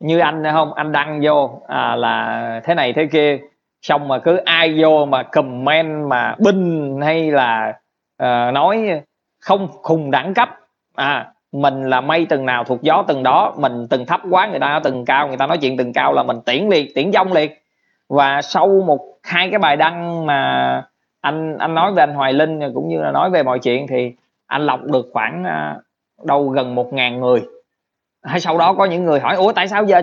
Như 0.00 0.18
anh 0.18 0.44
không? 0.52 0.74
Anh 0.74 0.92
đăng 0.92 1.20
vô 1.22 1.62
à, 1.68 1.96
là 1.96 2.60
thế 2.64 2.74
này 2.74 2.92
thế 2.92 3.08
kia 3.12 3.38
xong 3.82 4.08
mà 4.08 4.18
cứ 4.18 4.36
ai 4.36 4.82
vô 4.82 5.04
mà 5.04 5.22
comment 5.22 6.08
mà 6.08 6.34
binh 6.38 7.00
hay 7.02 7.30
là 7.30 7.78
uh, 8.22 8.54
nói 8.54 9.02
không 9.40 9.68
khùng 9.82 10.10
đẳng 10.10 10.34
cấp 10.34 10.48
à 10.94 11.32
mình 11.52 11.90
là 11.90 12.00
mây 12.00 12.26
từng 12.28 12.46
nào 12.46 12.64
thuộc 12.64 12.82
gió 12.82 13.04
từng 13.08 13.22
đó 13.22 13.54
mình 13.58 13.86
từng 13.90 14.06
thấp 14.06 14.20
quá 14.30 14.46
người 14.46 14.60
ta 14.60 14.80
từng 14.84 15.04
cao 15.04 15.28
người 15.28 15.36
ta 15.36 15.46
nói 15.46 15.58
chuyện 15.58 15.76
từng 15.76 15.92
cao 15.92 16.12
là 16.12 16.22
mình 16.22 16.40
tiễn 16.46 16.68
liệt 16.68 16.94
tiễn 16.94 17.12
dông 17.12 17.32
liệt. 17.32 17.62
Và 18.08 18.42
sau 18.42 18.68
một 18.86 19.11
hai 19.22 19.50
cái 19.50 19.58
bài 19.58 19.76
đăng 19.76 20.26
mà 20.26 20.82
anh 21.20 21.58
anh 21.58 21.74
nói 21.74 21.92
về 21.92 22.02
anh 22.02 22.14
Hoài 22.14 22.32
Linh 22.32 22.60
cũng 22.74 22.88
như 22.88 23.02
là 23.02 23.10
nói 23.10 23.30
về 23.30 23.42
mọi 23.42 23.58
chuyện 23.58 23.86
thì 23.86 24.12
anh 24.46 24.66
lọc 24.66 24.82
được 24.82 25.06
khoảng 25.12 25.44
à, 25.44 25.76
đâu 26.24 26.48
gần 26.48 26.74
một 26.74 26.92
ngàn 26.92 27.20
người. 27.20 27.42
Hay 28.22 28.40
sau 28.40 28.58
đó 28.58 28.74
có 28.74 28.84
những 28.84 29.04
người 29.04 29.20
hỏi 29.20 29.36
ủa 29.36 29.52
tại 29.52 29.68
sao 29.68 29.84
giờ 29.84 30.02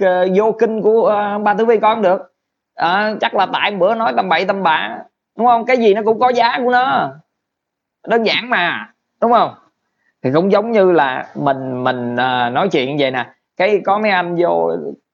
ờ, 0.00 0.28
vô 0.34 0.52
kinh 0.58 0.82
của 0.82 1.14
uh, 1.36 1.42
ba 1.42 1.54
tử 1.54 1.64
vi 1.64 1.78
con 1.78 2.02
được? 2.02 2.34
À, 2.74 3.14
chắc 3.20 3.34
là 3.34 3.46
tại 3.52 3.70
bữa 3.70 3.94
nói 3.94 4.12
tầm 4.16 4.28
bậy 4.28 4.44
tầm 4.44 4.62
bạ 4.62 4.98
đúng 5.36 5.46
không? 5.46 5.64
Cái 5.64 5.76
gì 5.76 5.94
nó 5.94 6.02
cũng 6.04 6.20
có 6.20 6.28
giá 6.28 6.58
của 6.64 6.70
nó. 6.70 7.10
Đơn 8.06 8.22
giản 8.22 8.50
mà 8.50 8.92
đúng 9.20 9.32
không? 9.32 9.54
Thì 10.22 10.30
cũng 10.34 10.52
giống 10.52 10.72
như 10.72 10.92
là 10.92 11.26
mình 11.34 11.84
mình 11.84 12.12
uh, 12.12 12.52
nói 12.52 12.68
chuyện 12.72 12.96
vậy 12.98 13.10
nè. 13.10 13.26
Cái 13.56 13.80
có 13.86 13.98
mấy 13.98 14.10
anh 14.10 14.36
vô 14.38 14.70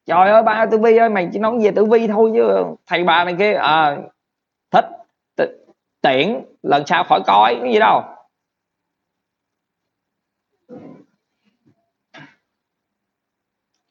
trời 0.08 0.30
ơi 0.30 0.42
ba 0.42 0.66
tử 0.70 0.78
vi 0.78 0.96
ơi 0.96 1.08
mày 1.08 1.28
chỉ 1.32 1.38
nói 1.38 1.58
về 1.62 1.70
tử 1.70 1.84
vi 1.84 2.06
thôi 2.06 2.30
chứ. 2.34 2.64
Thầy 2.86 3.04
bà 3.04 3.24
này 3.24 3.36
kia 3.38 3.54
à, 3.54 3.96
thích 4.70 4.84
tiện 6.00 6.44
lần 6.62 6.86
sau 6.86 7.04
khỏi 7.04 7.20
coi 7.26 7.58
cái 7.62 7.72
gì 7.72 7.78
đâu. 7.78 8.02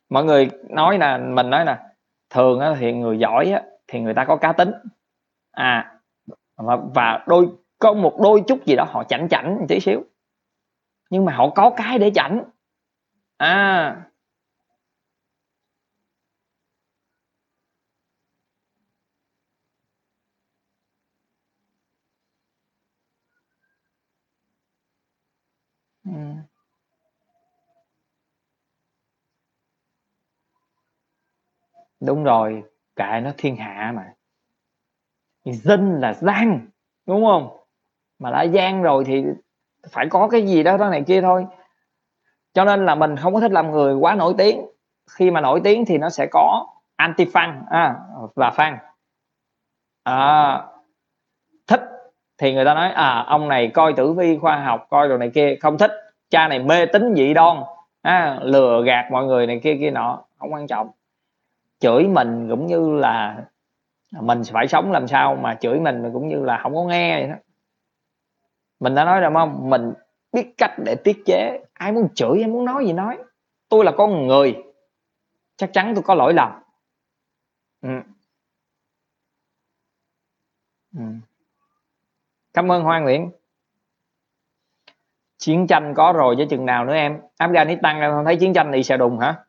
Mọi 0.10 0.24
người 0.24 0.50
nói 0.70 0.98
là 0.98 1.18
mình 1.18 1.50
nói 1.50 1.66
là 1.66 1.94
thường 2.30 2.60
á, 2.60 2.76
thì 2.80 2.94
người 2.94 3.20
giỏi 3.20 3.52
á, 3.52 3.62
thì 3.88 4.00
người 4.00 4.14
ta 4.14 4.26
có 4.26 4.36
cá 4.36 4.54
tính. 4.54 4.72
À 5.52 6.00
và, 6.56 6.78
và 6.96 7.24
đôi 7.28 7.48
có 7.80 7.94
một 7.94 8.18
đôi 8.24 8.44
chút 8.48 8.66
gì 8.66 8.76
đó 8.76 8.84
họ 8.84 9.04
chảnh 9.04 9.30
chảnh 9.30 9.56
một 9.60 9.66
tí 9.70 9.80
xíu. 9.80 10.04
Nhưng 11.10 11.26
mà 11.26 11.34
họ 11.34 11.50
có 11.50 11.70
cái 11.70 12.00
để 12.00 12.12
chảnh. 12.16 12.44
À 13.38 14.02
đúng 32.00 32.24
rồi 32.24 32.63
kệ 32.96 33.22
nó 33.24 33.32
thiên 33.38 33.56
hạ 33.56 33.94
mà. 33.96 34.13
Dân 35.44 36.00
là 36.00 36.13
gian 36.13 36.68
đúng 37.06 37.25
không? 37.25 37.58
Mà 38.20 38.32
đã 38.32 38.44
gian 38.44 38.82
rồi 38.82 39.04
thì 39.06 39.24
phải 39.89 40.08
có 40.10 40.27
cái 40.27 40.42
gì 40.42 40.63
đó 40.63 40.77
đó 40.77 40.89
này 40.89 41.04
kia 41.08 41.22
thôi. 41.22 41.46
Cho 42.54 42.66
nên 42.66 42.86
là 42.86 42.96
mình 42.96 43.16
không 43.16 43.34
có 43.34 43.39
thích 43.39 43.51
làm 43.51 43.72
người 43.72 43.94
quá 43.94 44.16
nổi 44.16 44.34
tiếng. 44.38 44.66
Khi 45.12 45.32
mà 45.32 45.42
nổi 45.42 45.62
tiếng 45.63 45.86
thì 45.86 45.98
nó 45.98 46.10
sẽ 46.10 46.27
có 46.32 46.68
anti 46.96 47.25
fan 47.25 47.62
à, 47.70 47.96
và 48.36 48.50
fan 48.50 48.77
à, 50.04 50.62
thích 51.68 51.82
thì 52.38 52.54
người 52.54 52.66
ta 52.66 52.74
nói 52.74 52.92
à 52.92 53.24
ông 53.27 53.48
này 53.48 53.72
coi 53.74 53.94
tử 53.94 54.13
vi 54.13 54.38
khoa 54.38 54.63
học 54.63 54.88
coi 54.89 55.10
đồ 55.10 55.18
này 55.18 55.32
kia. 55.34 55.56
Không 55.62 55.77
thích 55.77 55.92
cha 56.30 56.48
này 56.48 56.60
mê 56.60 56.86
tín 56.86 57.13
dị 57.16 57.34
đoan 57.34 57.58
à, 58.01 58.39
lừa 58.42 58.84
gạt 58.86 59.08
mọi 59.12 59.25
người 59.25 59.48
này 59.48 59.60
kia 59.63 59.77
kia 59.80 59.92
nọ. 59.92 60.24
Không 60.38 60.54
quan 60.54 60.68
trọng 60.68 60.89
chửi 61.80 62.08
mình 62.08 62.48
cũng 62.50 62.66
như 62.66 62.96
là 62.96 63.46
mình 64.12 64.42
phải 64.52 64.68
sống 64.68 64.92
làm 64.92 65.08
sao 65.08 65.36
mà 65.36 65.56
chửi 65.56 65.80
mình 65.80 66.10
cũng 66.14 66.28
như 66.28 66.46
là 66.46 66.60
không 66.64 66.76
có 66.76 66.84
nghe 66.84 67.20
vậy 67.20 67.30
đó. 67.30 67.36
Mình 68.80 68.96
đã 68.96 69.06
nói 69.06 69.20
rồi 69.22 69.32
không 69.34 69.70
mình 69.70 69.94
biết 70.34 70.54
cách 70.58 70.72
để 70.86 70.96
tiết 70.96 71.24
chế. 71.26 71.60
Ai 71.74 71.92
muốn 71.92 72.08
chửi, 72.16 72.42
ai 72.42 72.48
muốn 72.48 72.66
nói 72.66 72.86
gì 72.86 72.94
nói. 72.94 73.18
Tôi 73.70 73.86
là 73.86 73.92
con 73.98 74.28
người. 74.28 74.64
Chắc 75.56 75.74
chắn 75.74 75.96
tôi 75.96 76.04
có 76.04 76.16
lỗi 76.16 76.34
lầm. 76.34 76.52
Ừ. 77.82 77.90
Ừ. 80.98 81.04
cảm 82.54 82.72
ơn 82.72 82.84
hoa 82.84 83.00
nguyễn. 83.00 83.32
Chiến 85.38 85.68
tranh 85.68 85.94
có 85.96 86.14
rồi 86.16 86.36
chứ 86.38 86.46
chừng 86.50 86.66
nào 86.66 86.86
nữa 86.86 86.94
em. 86.94 87.20
Afghanistan, 87.40 88.02
em 88.02 88.12
không 88.12 88.26
thấy 88.26 88.36
chiến 88.36 88.54
tranh 88.54 88.72
thì 88.74 88.84
sẽ 88.84 88.98
đùng 88.98 89.20
hả? 89.20 89.47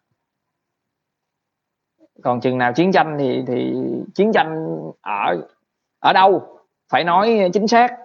Còn 2.22 2.40
chừng 2.40 2.58
nào 2.58 2.72
chiến 2.76 2.92
tranh 2.92 3.16
thì 3.18 3.42
thì 3.46 3.74
chiến 4.14 4.30
tranh 4.34 4.66
ở 5.00 5.48
ở 5.98 6.12
đâu? 6.12 6.58
Phải 6.88 7.04
nói 7.04 7.50
chính 7.52 7.68
xác. 7.68 7.96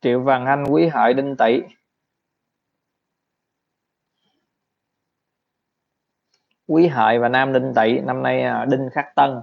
Triệu 0.00 0.20
vàng 0.22 0.46
anh 0.46 0.64
quý 0.70 0.86
hợi, 0.88 1.14
đinh 1.14 1.36
tỵ. 1.38 1.60
Quý 6.66 6.86
hợi 6.86 7.18
và 7.18 7.28
nam 7.28 7.52
đinh 7.52 7.72
tỵ, 7.76 8.00
năm 8.00 8.22
nay 8.22 8.42
à, 8.42 8.64
đinh 8.70 8.88
khắc 8.92 9.06
tân, 9.16 9.40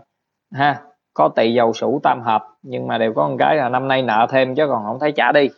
ha 0.51 0.90
có 1.13 1.29
tỷ 1.35 1.53
dầu 1.53 1.73
sủ 1.73 1.99
tam 2.03 2.21
hợp 2.21 2.47
nhưng 2.61 2.87
mà 2.87 2.97
đều 2.97 3.13
có 3.13 3.27
một 3.27 3.35
cái 3.39 3.55
là 3.55 3.69
năm 3.69 3.87
nay 3.87 4.01
nợ 4.01 4.27
thêm 4.29 4.55
chứ 4.55 4.67
còn 4.67 4.83
không 4.85 4.99
thấy 4.99 5.11
trả 5.11 5.31
đi. 5.31 5.49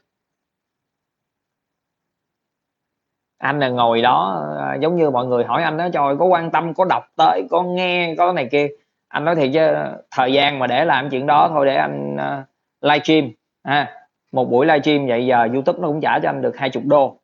Anh 3.38 3.60
là 3.60 3.70
ngồi 3.70 4.02
đó 4.02 4.46
à, 4.60 4.76
giống 4.76 4.96
như 4.96 5.10
mọi 5.10 5.26
người 5.26 5.46
hỏi 5.46 5.64
anh 5.64 5.78
đó 5.78 5.88
trời 5.94 6.16
có 6.20 6.26
quan 6.26 6.52
tâm 6.52 6.74
có 6.74 6.86
đọc 6.86 7.04
tới 7.18 7.48
có 7.50 7.64
nghe 7.64 8.16
có 8.18 8.34
này 8.34 8.48
kia. 8.52 8.68
Anh 9.08 9.26
nói 9.26 9.36
thiệt 9.36 9.50
chứ 9.54 9.74
thời 10.12 10.34
gian 10.34 10.60
mà 10.60 10.68
để 10.68 10.86
làm 10.86 11.10
chuyện 11.10 11.26
đó 11.26 11.50
thôi 11.50 11.66
để 11.66 11.76
anh 11.76 12.18
à, 12.18 12.38
uh, 12.40 12.46
live 12.84 13.04
stream 13.04 13.30
ha 13.64 13.74
à, 13.74 14.08
một 14.32 14.46
buổi 14.46 14.66
livestream 14.66 15.08
vậy 15.08 15.26
giờ 15.26 15.48
YouTube 15.54 15.80
nó 15.82 15.88
cũng 15.88 16.02
trả 16.02 16.20
cho 16.20 16.30
anh 16.30 16.42
được 16.42 16.58
20 16.58 16.84
đô. 16.86 17.20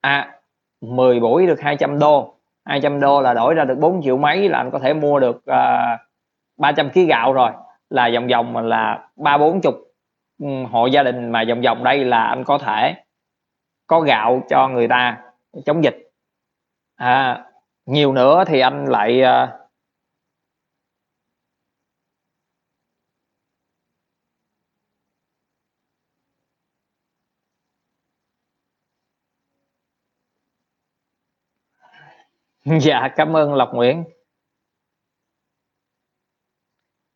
À 0.00 0.40
10 0.80 1.20
buổi 1.20 1.46
được 1.46 1.60
200 1.60 1.98
đô. 1.98 2.34
200 2.64 3.00
đô 3.00 3.20
là 3.20 3.34
đổi 3.34 3.54
ra 3.54 3.64
được 3.64 3.78
4 3.78 4.02
triệu 4.02 4.16
mấy 4.16 4.48
là 4.48 4.58
anh 4.58 4.70
có 4.70 4.78
thể 4.78 4.94
mua 4.94 5.20
được 5.20 5.36
uh, 5.36 6.00
300 6.60 6.90
kg 6.90 7.06
gạo 7.08 7.32
rồi 7.32 7.50
là 7.90 8.10
vòng 8.14 8.28
vòng 8.28 8.56
là 8.56 9.08
ba 9.16 9.38
bốn 9.38 9.60
chục 9.60 9.74
ừ, 10.38 10.46
hộ 10.70 10.86
gia 10.86 11.02
đình 11.02 11.32
mà 11.32 11.44
vòng 11.48 11.60
vòng 11.60 11.84
đây 11.84 12.04
là 12.04 12.22
anh 12.22 12.44
có 12.44 12.58
thể 12.58 12.94
có 13.86 14.00
gạo 14.00 14.42
cho 14.50 14.68
người 14.68 14.88
ta 14.88 15.18
chống 15.66 15.84
dịch. 15.84 16.10
À, 16.96 17.44
nhiều 17.86 18.12
nữa 18.12 18.44
thì 18.46 18.60
anh 18.60 18.84
lại 18.84 19.22
ờ, 19.22 19.58
dạ 32.80 33.08
cảm 33.16 33.36
ơn 33.36 33.54
lộc 33.54 33.74
nguyễn 33.74 34.04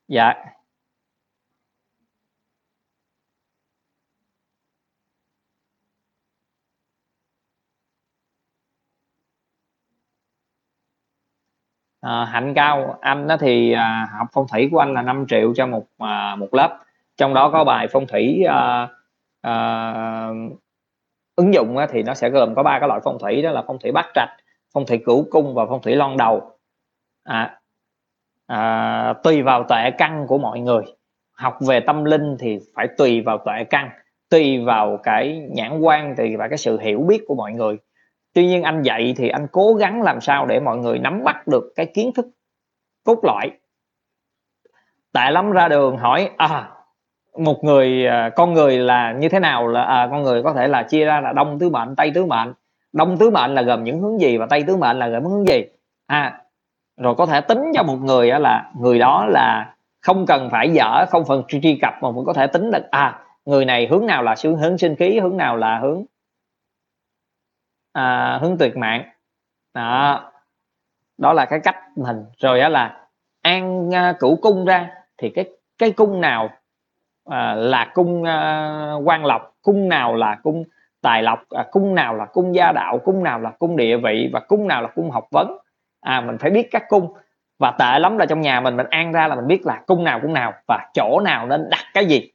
dạ. 0.08 0.34
À, 12.00 12.24
hạnh 12.24 12.52
cao. 12.54 12.98
Anh 13.00 13.26
đó 13.26 13.36
thì 13.40 13.72
à, 13.72 14.08
học 14.18 14.26
phong 14.32 14.46
thủy 14.52 14.68
của 14.72 14.78
anh 14.78 14.94
là 14.94 15.02
5 15.02 15.26
triệu 15.28 15.52
cho 15.56 15.66
một 15.66 15.84
à, 15.98 16.36
một 16.36 16.54
lớp. 16.54 16.78
Trong 17.16 17.34
đó 17.34 17.50
có 17.52 17.64
bài 17.64 17.86
phong 17.92 18.06
thủy 18.06 18.44
à, 18.48 18.88
à, 19.40 19.52
ứng 21.36 21.54
dụng 21.54 21.76
á, 21.76 21.86
thì 21.90 22.02
nó 22.02 22.14
sẽ 22.14 22.30
gồm 22.30 22.54
có 22.54 22.62
ba 22.62 22.78
cái 22.78 22.88
loại 22.88 23.00
phong 23.04 23.18
thủy 23.18 23.42
đó 23.42 23.50
là 23.50 23.62
phong 23.66 23.78
thủy 23.78 23.92
bát 23.92 24.06
trạch 24.14 24.28
phong 24.74 24.86
thủy 24.86 25.02
cửu 25.06 25.26
cung 25.30 25.54
và 25.54 25.66
phong 25.68 25.82
thủy 25.82 25.96
lon 25.96 26.16
đầu. 26.16 26.58
À, 27.24 27.60
à, 28.46 29.14
tùy 29.22 29.42
vào 29.42 29.64
tuệ 29.68 29.90
căn 29.98 30.26
của 30.26 30.38
mọi 30.38 30.60
người. 30.60 30.82
Học 31.32 31.58
về 31.66 31.80
tâm 31.80 32.04
linh 32.04 32.36
thì 32.38 32.58
phải 32.76 32.88
tùy 32.98 33.20
vào 33.20 33.38
tuệ 33.38 33.64
căn. 33.70 33.90
Tùy 34.30 34.64
vào 34.64 34.98
cái 35.02 35.48
nhãn 35.50 35.80
quan 35.80 36.14
tùy 36.16 36.36
vào 36.36 36.48
cái 36.48 36.58
sự 36.58 36.78
hiểu 36.78 37.00
biết 37.00 37.24
của 37.26 37.34
mọi 37.34 37.52
người. 37.52 37.76
Tuy 38.34 38.46
nhiên 38.46 38.62
anh 38.62 38.82
dạy 38.82 39.14
thì 39.16 39.28
anh 39.28 39.46
cố 39.52 39.74
gắng 39.74 40.02
làm 40.02 40.20
sao 40.20 40.46
để 40.46 40.60
mọi 40.60 40.76
người 40.76 40.98
nắm 40.98 41.24
bắt 41.24 41.46
được 41.46 41.72
cái 41.76 41.86
kiến 41.86 42.12
thức 42.12 42.26
cốt 43.04 43.18
lõi. 43.22 43.50
Tại 45.12 45.32
lắm 45.32 45.50
ra 45.50 45.68
đường 45.68 45.96
hỏi 45.96 46.30
à 46.36 46.70
một 47.38 47.64
người 47.64 48.06
à, 48.06 48.30
con 48.36 48.52
người 48.52 48.78
là 48.78 49.12
như 49.12 49.28
thế 49.28 49.40
nào 49.40 49.68
là 49.68 49.82
à, 49.82 50.08
con 50.10 50.22
người 50.22 50.42
có 50.42 50.52
thể 50.52 50.68
là 50.68 50.82
chia 50.82 51.04
ra 51.04 51.20
là 51.20 51.32
đông 51.32 51.58
tứ 51.58 51.70
mệnh 51.70 51.96
tây 51.96 52.12
tứ 52.14 52.24
mệnh? 52.24 52.52
Đông 52.92 53.18
tứ 53.18 53.30
mệnh 53.30 53.54
là 53.54 53.62
gồm 53.62 53.84
những 53.84 54.00
hướng 54.00 54.20
gì 54.20 54.38
và 54.38 54.46
tây 54.50 54.64
tứ 54.66 54.76
mệnh 54.76 54.98
là 54.98 55.08
gồm 55.08 55.24
hướng 55.24 55.48
gì? 55.48 55.64
À 56.06 56.43
rồi 56.96 57.14
có 57.14 57.26
thể 57.26 57.40
tính 57.40 57.62
cho 57.74 57.82
một 57.82 57.96
người 57.96 58.28
là 58.28 58.70
người 58.80 58.98
đó 58.98 59.26
là 59.28 59.74
không 60.00 60.26
cần 60.26 60.48
phải 60.50 60.70
dở 60.70 61.06
không 61.08 61.24
phần 61.24 61.42
truy 61.48 61.78
cập 61.82 61.94
mà 62.02 62.10
vẫn 62.10 62.24
có 62.24 62.32
thể 62.32 62.46
tính 62.46 62.70
được 62.70 62.90
à 62.90 63.20
người 63.44 63.64
này 63.64 63.86
hướng 63.90 64.06
nào 64.06 64.22
là 64.22 64.34
hướng 64.44 64.56
hướng 64.56 64.78
sinh 64.78 64.96
khí 64.96 65.18
hướng 65.18 65.36
nào 65.36 65.56
là 65.56 65.78
hướng 65.78 66.04
à, 67.92 68.38
hướng 68.42 68.58
tuyệt 68.58 68.76
mạng. 68.76 69.04
Đó. 69.74 70.32
Đó 71.18 71.32
là 71.32 71.44
cái 71.44 71.60
cách 71.60 71.76
mình 71.96 72.24
rồi 72.38 72.60
đó 72.60 72.68
là 72.68 73.06
an 73.42 73.88
uh, 73.88 74.18
cửu 74.20 74.36
cung 74.36 74.64
ra 74.64 74.90
thì 75.18 75.30
cái 75.30 75.50
cái 75.78 75.92
cung 75.92 76.20
nào 76.20 76.50
à, 77.30 77.54
là 77.54 77.90
cung 77.94 78.22
uh, 78.22 79.08
quan 79.08 79.24
lộc 79.24 79.54
cung 79.62 79.88
nào 79.88 80.14
là 80.14 80.38
cung 80.42 80.64
tài 81.02 81.22
lộc 81.22 81.48
à, 81.48 81.66
cung 81.70 81.94
nào 81.94 82.14
là 82.14 82.24
cung 82.24 82.54
gia 82.54 82.72
đạo 82.72 82.98
cung 82.98 83.24
nào 83.24 83.40
là 83.40 83.50
cung 83.50 83.76
địa 83.76 83.96
vị 83.96 84.30
và 84.32 84.40
cung 84.40 84.68
nào 84.68 84.82
là 84.82 84.88
cung 84.94 85.10
học 85.10 85.28
vấn 85.30 85.58
à 86.04 86.20
mình 86.20 86.38
phải 86.38 86.50
biết 86.50 86.68
các 86.70 86.84
cung. 86.88 87.14
Và 87.58 87.70
tệ 87.78 87.98
lắm 87.98 88.18
là 88.18 88.26
trong 88.26 88.40
nhà 88.40 88.60
mình 88.60 88.76
mình 88.76 88.86
ăn 88.90 89.12
ra 89.12 89.28
là 89.28 89.34
mình 89.34 89.46
biết 89.46 89.66
là 89.66 89.80
cung 89.86 90.04
nào 90.04 90.20
cung 90.22 90.32
nào 90.32 90.52
và 90.68 90.86
chỗ 90.94 91.20
nào 91.20 91.46
nên 91.46 91.70
đặt 91.70 91.84
cái 91.94 92.06
gì. 92.06 92.30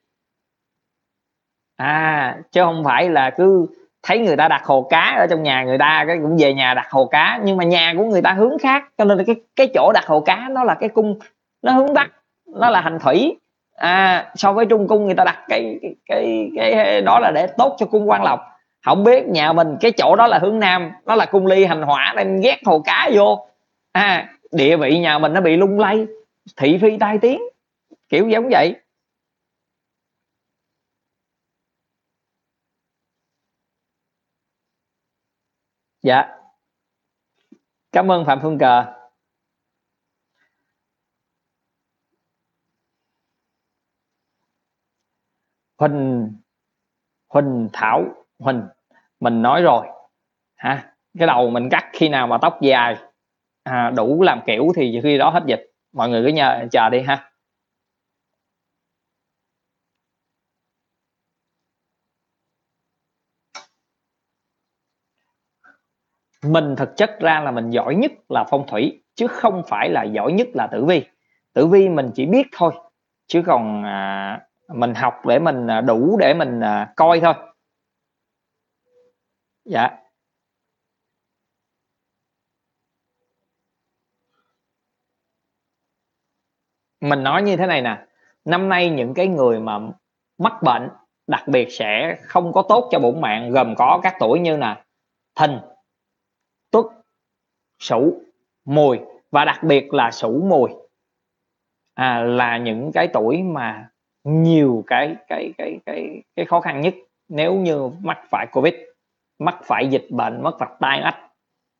À 1.77 2.37
chứ 2.51 2.63
không 2.63 2.83
phải 2.83 3.09
là 3.09 3.29
cứ 3.29 3.67
thấy 4.03 4.19
người 4.19 4.37
ta 4.37 4.47
đặt 4.47 4.65
hồ 4.65 4.87
cá 4.89 5.15
ở 5.19 5.27
trong 5.29 5.43
nhà 5.43 5.63
người 5.63 5.77
ta 5.77 6.03
cái 6.07 6.17
cũng 6.21 6.37
về 6.39 6.53
nhà 6.53 6.73
đặt 6.73 6.91
hồ 6.91 7.05
cá 7.05 7.39
nhưng 7.43 7.57
mà 7.57 7.63
nhà 7.63 7.93
của 7.97 8.03
người 8.03 8.21
ta 8.21 8.31
hướng 8.31 8.57
khác. 8.57 8.83
Cho 8.97 9.05
nên 9.05 9.25
cái 9.25 9.35
cái 9.55 9.67
chỗ 9.73 9.91
đặt 9.93 10.07
hồ 10.07 10.19
cá 10.19 10.47
nó 10.51 10.63
là 10.63 10.73
cái 10.73 10.89
cung 10.89 11.19
nó 11.61 11.71
hướng 11.71 11.93
bắc 11.93 12.09
nó 12.47 12.69
là 12.69 12.81
hành 12.81 12.99
thủy. 12.99 13.37
À 13.75 14.31
so 14.35 14.53
với 14.53 14.65
trung 14.65 14.87
cung 14.87 15.05
người 15.05 15.15
ta 15.15 15.23
đặt 15.23 15.43
cái 15.47 15.79
cái 16.05 16.49
cái, 16.55 16.73
cái 16.75 17.01
đó 17.01 17.19
là 17.19 17.31
để 17.35 17.47
tốt 17.57 17.75
cho 17.79 17.85
cung 17.85 18.09
quan 18.09 18.23
lộc. 18.23 18.39
Không 18.85 19.03
biết 19.03 19.27
nhà 19.27 19.53
mình 19.53 19.77
cái 19.81 19.91
chỗ 19.91 20.15
đó 20.15 20.27
là 20.27 20.39
hướng 20.39 20.59
nam 20.59 20.91
nó 21.05 21.15
là 21.15 21.25
cung 21.25 21.45
ly 21.45 21.65
hành 21.65 21.81
hỏa 21.81 22.13
nên 22.15 22.41
ghét 22.41 22.57
hồ 22.65 22.79
cá 22.85 23.09
vô 23.13 23.45
à. 23.91 24.35
Địa 24.51 24.77
vị 24.77 24.99
nhà 24.99 25.19
mình 25.19 25.33
nó 25.33 25.41
bị 25.41 25.57
lung 25.57 25.79
lay, 25.79 26.07
thị 26.57 26.77
phi 26.81 26.97
tai 26.99 27.17
tiếng, 27.21 27.41
kiểu 28.09 28.29
giống 28.29 28.49
vậy. 28.51 28.75
Dạ. 36.01 36.27
Cảm 37.91 38.11
ơn 38.11 38.25
phạm 38.25 38.39
phương 38.41 38.57
cờ. 38.57 38.85
Huỳnh 45.77 46.33
huỳnh 47.29 47.69
thảo, 47.73 48.03
huỳnh, 48.39 48.67
mình 49.19 49.41
nói 49.41 49.61
rồi. 49.61 49.87
Ha, 50.55 50.93
cái 51.19 51.27
đầu 51.27 51.49
mình 51.49 51.69
cắt 51.71 51.89
khi 51.93 52.09
nào 52.09 52.27
mà 52.27 52.37
tóc 52.41 52.59
dài? 52.61 52.97
À, 53.69 53.89
đủ 53.95 54.21
làm 54.21 54.41
kiểu 54.45 54.67
thì 54.75 54.99
khi 55.03 55.17
đó 55.17 55.29
hết 55.29 55.43
dịch. 55.45 55.71
Mọi 55.93 56.09
người 56.09 56.23
cứ 56.25 56.27
nhờ 56.27 56.67
chờ 56.71 56.89
đi 56.89 57.01
ha. 57.01 57.31
Mình 66.43 66.75
thực 66.75 66.97
chất 66.97 67.19
ra 67.19 67.39
là 67.39 67.51
mình 67.51 67.69
giỏi 67.69 67.95
nhất 67.95 68.11
là 68.29 68.43
phong 68.49 68.67
thủy 68.67 69.03
chứ 69.15 69.27
không 69.27 69.63
phải 69.67 69.89
là 69.89 70.03
giỏi 70.03 70.31
nhất 70.31 70.47
là 70.53 70.67
tử 70.67 70.85
vi. 70.85 71.05
Tử 71.53 71.67
vi 71.67 71.89
mình 71.89 72.11
chỉ 72.15 72.25
biết 72.25 72.47
thôi 72.57 72.71
chứ 73.27 73.41
còn 73.45 73.83
à, 73.85 74.41
mình 74.73 74.93
học 74.95 75.13
để 75.25 75.39
mình 75.39 75.67
à, 75.67 75.81
đủ 75.81 76.17
để 76.19 76.33
mình 76.33 76.59
à, 76.59 76.93
coi 76.95 77.19
thôi. 77.19 77.33
Dạ. 79.65 79.89
Mình 87.01 87.23
nói 87.23 87.41
như 87.41 87.57
thế 87.57 87.67
này 87.67 87.81
nè 87.81 88.05
năm 88.45 88.69
nay 88.69 88.89
những 88.89 89.13
cái 89.13 89.27
người 89.27 89.59
mà 89.59 89.79
mắc 90.37 90.53
bệnh 90.63 90.89
đặc 91.27 91.47
biệt 91.47 91.67
sẽ 91.71 92.17
không 92.21 92.53
có 92.53 92.63
tốt 92.69 92.89
cho 92.91 92.99
bụng 92.99 93.21
mạng 93.21 93.51
gồm 93.51 93.75
có 93.77 93.99
các 94.03 94.15
tuổi 94.19 94.39
như 94.39 94.57
là 94.57 94.83
thìn 95.35 95.59
tuất 96.71 96.85
sửu 97.79 98.13
mùi 98.65 98.99
và 99.31 99.45
đặc 99.45 99.63
biệt 99.63 99.93
là 99.93 100.11
sửu 100.11 100.45
mùi. 100.45 100.69
À, 101.93 102.19
là 102.19 102.57
những 102.57 102.91
cái 102.93 103.07
tuổi 103.13 103.43
mà 103.43 103.89
nhiều 104.23 104.83
cái 104.87 105.15
cái 105.27 105.53
cái 105.57 105.79
cái 105.85 106.21
cái 106.35 106.45
khó 106.45 106.61
khăn 106.61 106.81
nhất. 106.81 106.93
Nếu 107.29 107.53
như 107.53 107.89
mắc 108.01 108.19
phải 108.29 108.47
covid 108.51 108.73
mắc 109.39 109.57
phải 109.63 109.87
dịch 109.87 110.07
bệnh 110.09 110.43
mắc 110.43 110.53
phải 110.59 110.69
tai 110.79 111.01
ách 111.01 111.17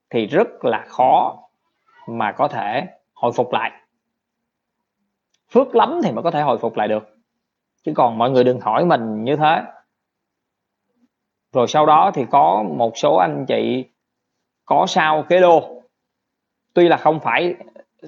thì 0.10 0.26
rất 0.26 0.66
là 0.66 0.86
khó 0.88 1.38
mà 2.08 2.32
có 2.32 2.48
thể 2.48 2.88
hồi 3.14 3.32
phục 3.32 3.54
lại 3.54 3.72
phước 5.54 5.76
lắm 5.76 6.00
thì 6.04 6.12
mới 6.12 6.24
có 6.24 6.32
thể 6.32 6.42
hồi 6.42 6.58
phục 6.58 6.78
lại 6.78 6.88
được. 6.88 7.18
Chứ 7.86 7.92
còn 7.96 8.18
mọi 8.18 8.30
người 8.30 8.44
đừng 8.44 8.60
hỏi 8.60 8.86
mình 8.86 9.24
như 9.24 9.36
thế. 9.36 9.62
Rồi 11.54 11.68
sau 11.68 11.86
đó 11.86 12.12
thì 12.14 12.26
có 12.32 12.64
một 12.78 12.98
số 12.98 13.16
anh 13.16 13.46
chị 13.48 13.86
có 14.66 14.86
sao 14.88 15.24
kế 15.30 15.42
đô. 15.42 15.82
Tuy 16.74 16.88
là 16.88 16.98
không 16.98 17.20
phải 17.20 17.56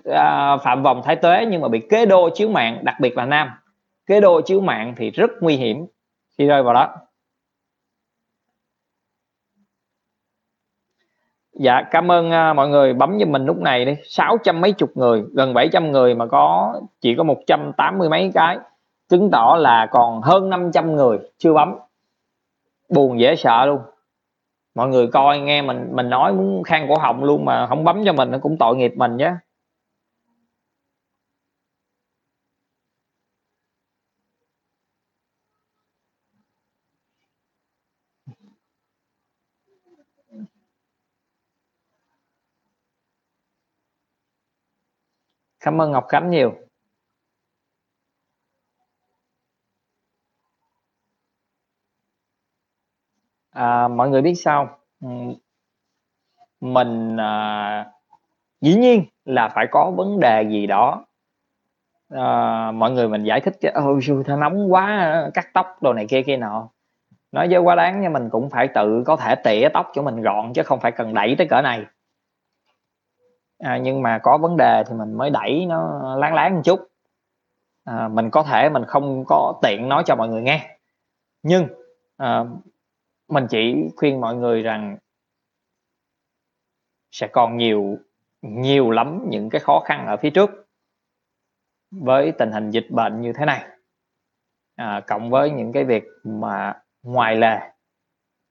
à, 0.06 0.58
phạm 0.58 0.84
vòng 0.84 1.02
thái 1.06 1.16
tuế 1.16 1.46
nhưng 1.50 1.62
mà 1.62 1.68
bị 1.68 1.82
kế 1.90 2.06
đô 2.06 2.30
chiếu 2.34 2.50
mạng 2.50 2.80
đặc 2.84 2.96
biệt 3.00 3.18
là 3.18 3.26
nam. 3.26 3.50
Kế 4.06 4.22
đô 4.22 4.42
chiếu 4.42 4.62
mạng 4.62 4.94
thì 4.98 5.12
rất 5.12 5.32
nguy 5.42 5.56
hiểm 5.56 5.86
khi 6.38 6.48
rơi 6.48 6.64
vào 6.64 6.74
đó. 6.74 6.96
Dạ 11.62 11.82
cảm 11.92 12.12
ơn 12.12 12.28
uh, 12.28 12.56
mọi 12.56 12.70
người. 12.70 12.94
Bấm 12.94 13.20
cho 13.20 13.26
mình 13.26 13.46
lúc 13.46 13.58
này 13.58 13.86
đi. 13.86 13.96
Sáu 14.04 14.38
trăm 14.44 14.62
mấy 14.62 14.72
chục 14.72 14.90
người 14.96 15.24
gần 15.34 15.54
700 15.54 15.92
người 15.92 16.16
mà 16.16 16.26
có 16.26 16.74
chỉ 17.02 17.16
có 17.16 17.24
180 17.24 18.10
mấy 18.10 18.32
cái. 18.34 18.58
Chứng 19.10 19.32
tỏ 19.32 19.56
là 19.60 19.88
còn 19.92 20.22
hơn 20.22 20.50
500 20.50 20.96
người 20.96 21.20
chưa 21.38 21.54
bấm. 21.54 21.76
Buồn 22.90 23.20
dễ 23.20 23.36
sợ 23.36 23.66
luôn. 23.66 23.80
Mọi 24.76 24.88
người 24.88 25.08
coi 25.08 25.40
nghe 25.40 25.62
mình 25.62 25.90
mình 25.92 26.10
nói 26.10 26.34
muốn 26.34 26.64
khang 26.64 26.88
cổ 26.90 26.98
họng 26.98 27.24
luôn 27.24 27.46
mà 27.46 27.68
không 27.68 27.84
bấm 27.84 28.06
cho 28.06 28.14
mình 28.14 28.32
nó 28.32 28.38
cũng 28.38 28.58
tội 28.58 28.76
nghiệp 28.76 28.94
mình 28.96 29.18
nhé. 29.18 29.32
Cảm 45.62 45.82
ơn 45.82 45.92
ngọc 45.92 46.06
khánh 46.10 46.30
nhiều. 46.30 46.54
À, 53.52 53.88
mọi 53.88 54.10
người 54.10 54.22
biết 54.22 54.36
sao 54.36 54.78
ừ. 55.02 55.08
mình 56.62 57.18
à, 57.18 57.86
dĩ 58.62 58.76
nhiên 58.76 59.06
là 59.26 59.50
phải 59.50 59.68
có 59.72 59.92
vấn 59.92 60.20
đề 60.20 60.44
gì 60.50 60.68
đó. 60.68 61.06
À, 62.10 62.72
mọi 62.72 62.92
người 62.92 63.08
mình 63.08 63.24
giải 63.24 63.42
thích 63.42 63.58
cho 63.62 63.70
ôi 63.74 64.00
nóng 64.28 64.74
quá 64.74 65.16
cắt 65.34 65.48
tóc 65.54 65.78
đồ 65.82 65.94
này 65.94 66.06
kia 66.10 66.22
kia 66.26 66.38
nọ. 66.38 66.70
Nói 67.32 67.48
với 67.52 67.60
quá 67.60 67.76
đáng 67.76 68.02
nha 68.02 68.10
mình 68.10 68.30
cũng 68.30 68.50
phải 68.50 68.68
tự 68.68 69.04
có 69.06 69.16
thể 69.16 69.36
tỉa 69.36 69.70
tóc 69.74 69.92
cho 69.94 70.02
mình 70.02 70.22
gọn 70.22 70.54
chứ 70.54 70.64
không 70.64 70.80
phải 70.80 70.92
cần 70.92 71.14
đẩy 71.14 71.36
tới 71.38 71.48
cỡ 71.48 71.62
này 71.62 71.86
à, 73.62 73.78
nhưng 73.78 74.02
mà 74.02 74.20
có 74.24 74.38
vấn 74.38 74.58
đề 74.58 74.84
thì 74.88 74.96
mình 74.96 75.14
mới 75.14 75.30
đẩy 75.30 75.66
nó 75.66 76.16
láng 76.16 76.34
láng 76.34 76.56
một 76.56 76.62
chút. 76.64 76.88
À, 77.84 78.08
mình 78.08 78.30
có 78.30 78.44
thể 78.44 78.70
mình 78.70 78.86
không 78.86 79.24
có 79.28 79.60
tiện 79.62 79.90
nói 79.90 80.04
cho 80.06 80.16
mọi 80.16 80.28
người 80.28 80.42
nghe. 80.42 80.78
Nhưng 81.44 81.68
à, 82.18 82.44
mình 83.28 83.48
chỉ 83.50 83.90
khuyên 83.98 84.22
mọi 84.22 84.36
người 84.36 84.62
rằng 84.62 84.98
sẽ 87.12 87.28
còn 87.28 87.58
nhiều 87.58 87.98
nhiều 88.42 88.92
lắm 88.92 89.26
những 89.30 89.50
cái 89.50 89.62
khó 89.62 89.82
khăn 89.86 90.08
ở 90.08 90.18
phía 90.18 90.30
trước 90.30 90.50
với 91.92 92.32
tình 92.32 92.52
hình 92.52 92.70
dịch 92.72 92.88
bệnh 92.90 93.22
như 93.22 93.34
thế 93.34 93.46
này. 93.46 93.66
À, 94.76 95.02
cộng 95.08 95.30
với 95.30 95.52
những 95.52 95.72
cái 95.72 95.84
việc 95.84 96.04
mà 96.24 96.82
ngoài 97.04 97.36
lề 97.36 97.60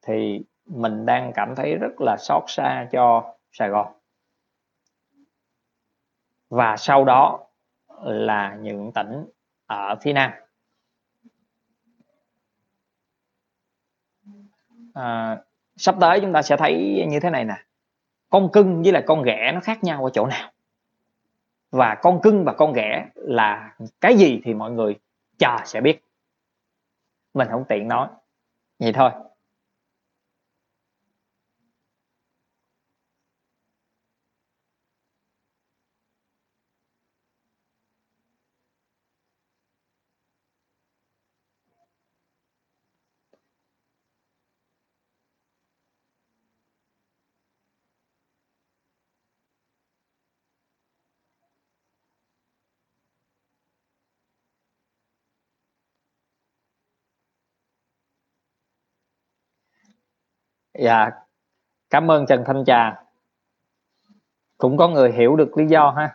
thì 0.07 0.45
mình 0.67 1.07
đang 1.07 1.33
cảm 1.35 1.55
thấy 1.55 1.75
rất 1.75 2.01
là 2.01 2.17
xót 2.17 2.43
xa 2.47 2.89
cho 2.93 3.35
Sài 3.53 3.69
Gòn 3.69 4.00
và 6.51 6.77
sau 6.77 7.05
đó 7.05 7.47
là 8.03 8.57
những 8.61 8.93
tỉnh 8.95 9.25
ở 9.67 9.97
phía 10.03 10.13
Nam. 10.13 10.31
À, 14.95 15.39
sắp 15.77 15.95
tới 16.01 16.21
chúng 16.21 16.33
ta 16.33 16.43
sẽ 16.43 16.57
thấy 16.57 17.05
như 17.09 17.21
thế 17.21 17.31
này 17.31 17.45
nè. 17.45 17.65
Con 18.31 18.53
cưng 18.53 18.83
với 18.83 18.93
là 18.93 19.03
con 19.07 19.23
ghẻ 19.23 19.53
nó 19.55 19.61
khác 19.61 19.85
nhau 19.85 20.05
ở 20.05 20.11
chỗ 20.11 20.27
nào? 20.27 20.51
Và 21.71 21.95
con 22.03 22.21
cưng 22.23 22.45
và 22.45 22.53
con 22.53 22.73
ghẻ 22.73 23.07
là 23.15 23.77
cái 24.01 24.17
gì 24.17 24.41
thì 24.45 24.55
mọi 24.55 24.71
người 24.71 24.99
chờ 25.39 25.57
sẽ 25.65 25.81
biết. 25.81 26.05
Mình 27.35 27.49
không 27.51 27.65
tiện 27.69 27.89
nói. 27.89 28.09
Vậy 28.79 28.93
thôi. 28.93 29.11
Dạ. 60.79 61.11
Cảm 61.91 62.11
ơn 62.11 62.27
trần 62.27 62.45
thanh 62.47 62.65
trà. 62.67 63.03
Cũng 64.59 64.77
có 64.77 64.89
người 64.89 65.13
hiểu 65.13 65.37
được 65.37 65.59
lý 65.59 65.67
do 65.67 65.91
ha. 65.91 66.15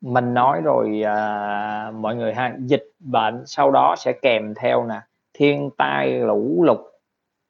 Mình 0.00 0.34
nói 0.34 0.60
rồi 0.60 1.02
à, 1.02 1.90
mọi 1.90 2.16
người 2.16 2.34
ha. 2.34 2.56
Dịch 2.58 2.84
bệnh 2.98 3.46
sau 3.46 3.70
đó 3.70 3.94
sẽ 3.98 4.12
kèm 4.22 4.54
theo 4.54 4.86
nè. 4.86 5.00
Thiên 5.32 5.70
tai 5.78 6.18
lũ 6.18 6.62
lụt 6.66 6.78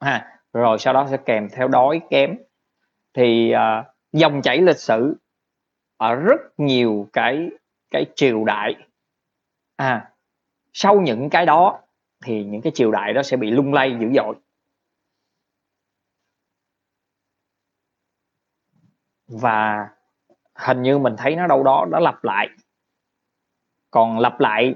ha. 0.01 0.41
Rồi 0.53 0.79
sau 0.79 0.95
đó 0.95 1.07
sẽ 1.11 1.17
kèm 1.17 1.49
theo 1.51 1.69
đói 1.69 2.01
kém. 2.11 2.37
Thì 3.15 3.51
à, 3.51 3.85
dòng 4.15 4.43
chảy 4.43 4.59
lịch 4.59 4.79
sử 4.79 5.17
ở 5.97 6.15
rất 6.15 6.41
nhiều 6.57 7.09
cái 7.13 7.49
cái 7.91 8.07
triều 8.15 8.45
đại. 8.45 8.75
À 9.77 10.11
sau 10.73 11.01
những 11.01 11.31
cái 11.31 11.47
đó 11.47 11.81
thì 12.25 12.45
những 12.45 12.63
cái 12.63 12.73
triều 12.75 12.93
đại 12.93 13.13
đó 13.13 13.23
sẽ 13.23 13.37
bị 13.37 13.51
lung 13.51 13.73
lay 13.73 13.97
dữ 14.01 14.09
dội. 14.15 14.35
Và 19.27 19.89
hình 20.55 20.83
như 20.83 20.99
mình 20.99 21.15
thấy 21.19 21.37
nó 21.37 21.47
đâu 21.47 21.63
đó 21.63 21.87
nó 21.91 22.01
lặp 22.01 22.25
lại. 22.25 22.49
Còn 23.91 24.19
lặp 24.19 24.41
lại 24.41 24.75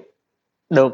được 0.70 0.92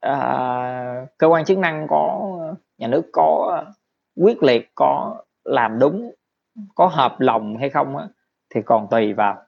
à, 0.00 1.06
cơ 1.18 1.26
quan 1.26 1.44
chức 1.44 1.58
năng 1.58 1.86
có 1.90 2.30
nhà 2.78 2.88
nước 2.88 3.10
có 3.12 3.64
quyết 4.16 4.42
liệt 4.42 4.70
có 4.74 5.22
làm 5.44 5.78
đúng 5.78 6.12
có 6.74 6.86
hợp 6.86 7.16
lòng 7.18 7.56
hay 7.56 7.70
không 7.70 7.96
á, 7.96 8.08
thì 8.54 8.60
còn 8.66 8.86
tùy 8.90 9.12
vào. 9.12 9.42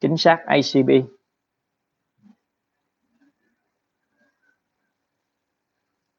Chính 0.00 0.16
xác 0.16 0.38
ACB 0.46 0.90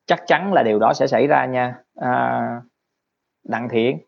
chắc 0.06 0.24
chắn 0.28 0.54
là 0.54 0.64
điều 0.64 0.80
đó 0.80 0.94
sẽ 0.94 1.08
xảy 1.08 1.28
ra 1.28 1.46
nha. 1.46 1.76
À, 1.96 2.62
đặng 3.44 3.70
thiện. 3.70 4.00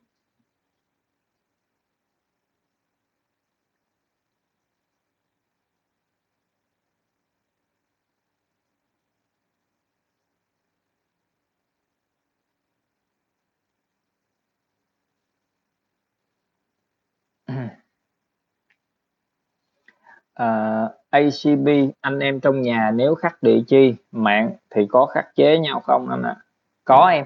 Ờ, 20.36 20.84
uh, 20.86 20.91
ACB 21.10 21.67
anh 22.02 22.19
em 22.19 22.39
trong 22.39 22.62
nhà 22.62 22.91
nếu 22.95 23.15
khắc 23.15 23.43
địa 23.43 23.60
chi 23.67 23.95
mạng 24.12 24.52
thì 24.69 24.88
có 24.89 25.06
khắc 25.06 25.36
chế 25.36 25.60
nhau 25.60 25.80
không 25.80 26.10
anh 26.10 26.21
ạ? 26.24 26.36
À? 26.38 26.43
Có 26.84 27.10
em, 27.10 27.26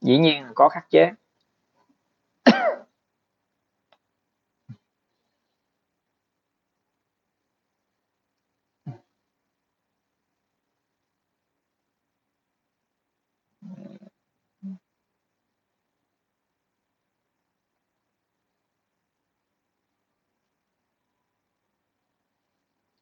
dĩ 0.00 0.18
nhiên 0.18 0.42
là 0.42 0.50
có 0.54 0.68
khắc 0.68 0.90
chế. 0.90 1.12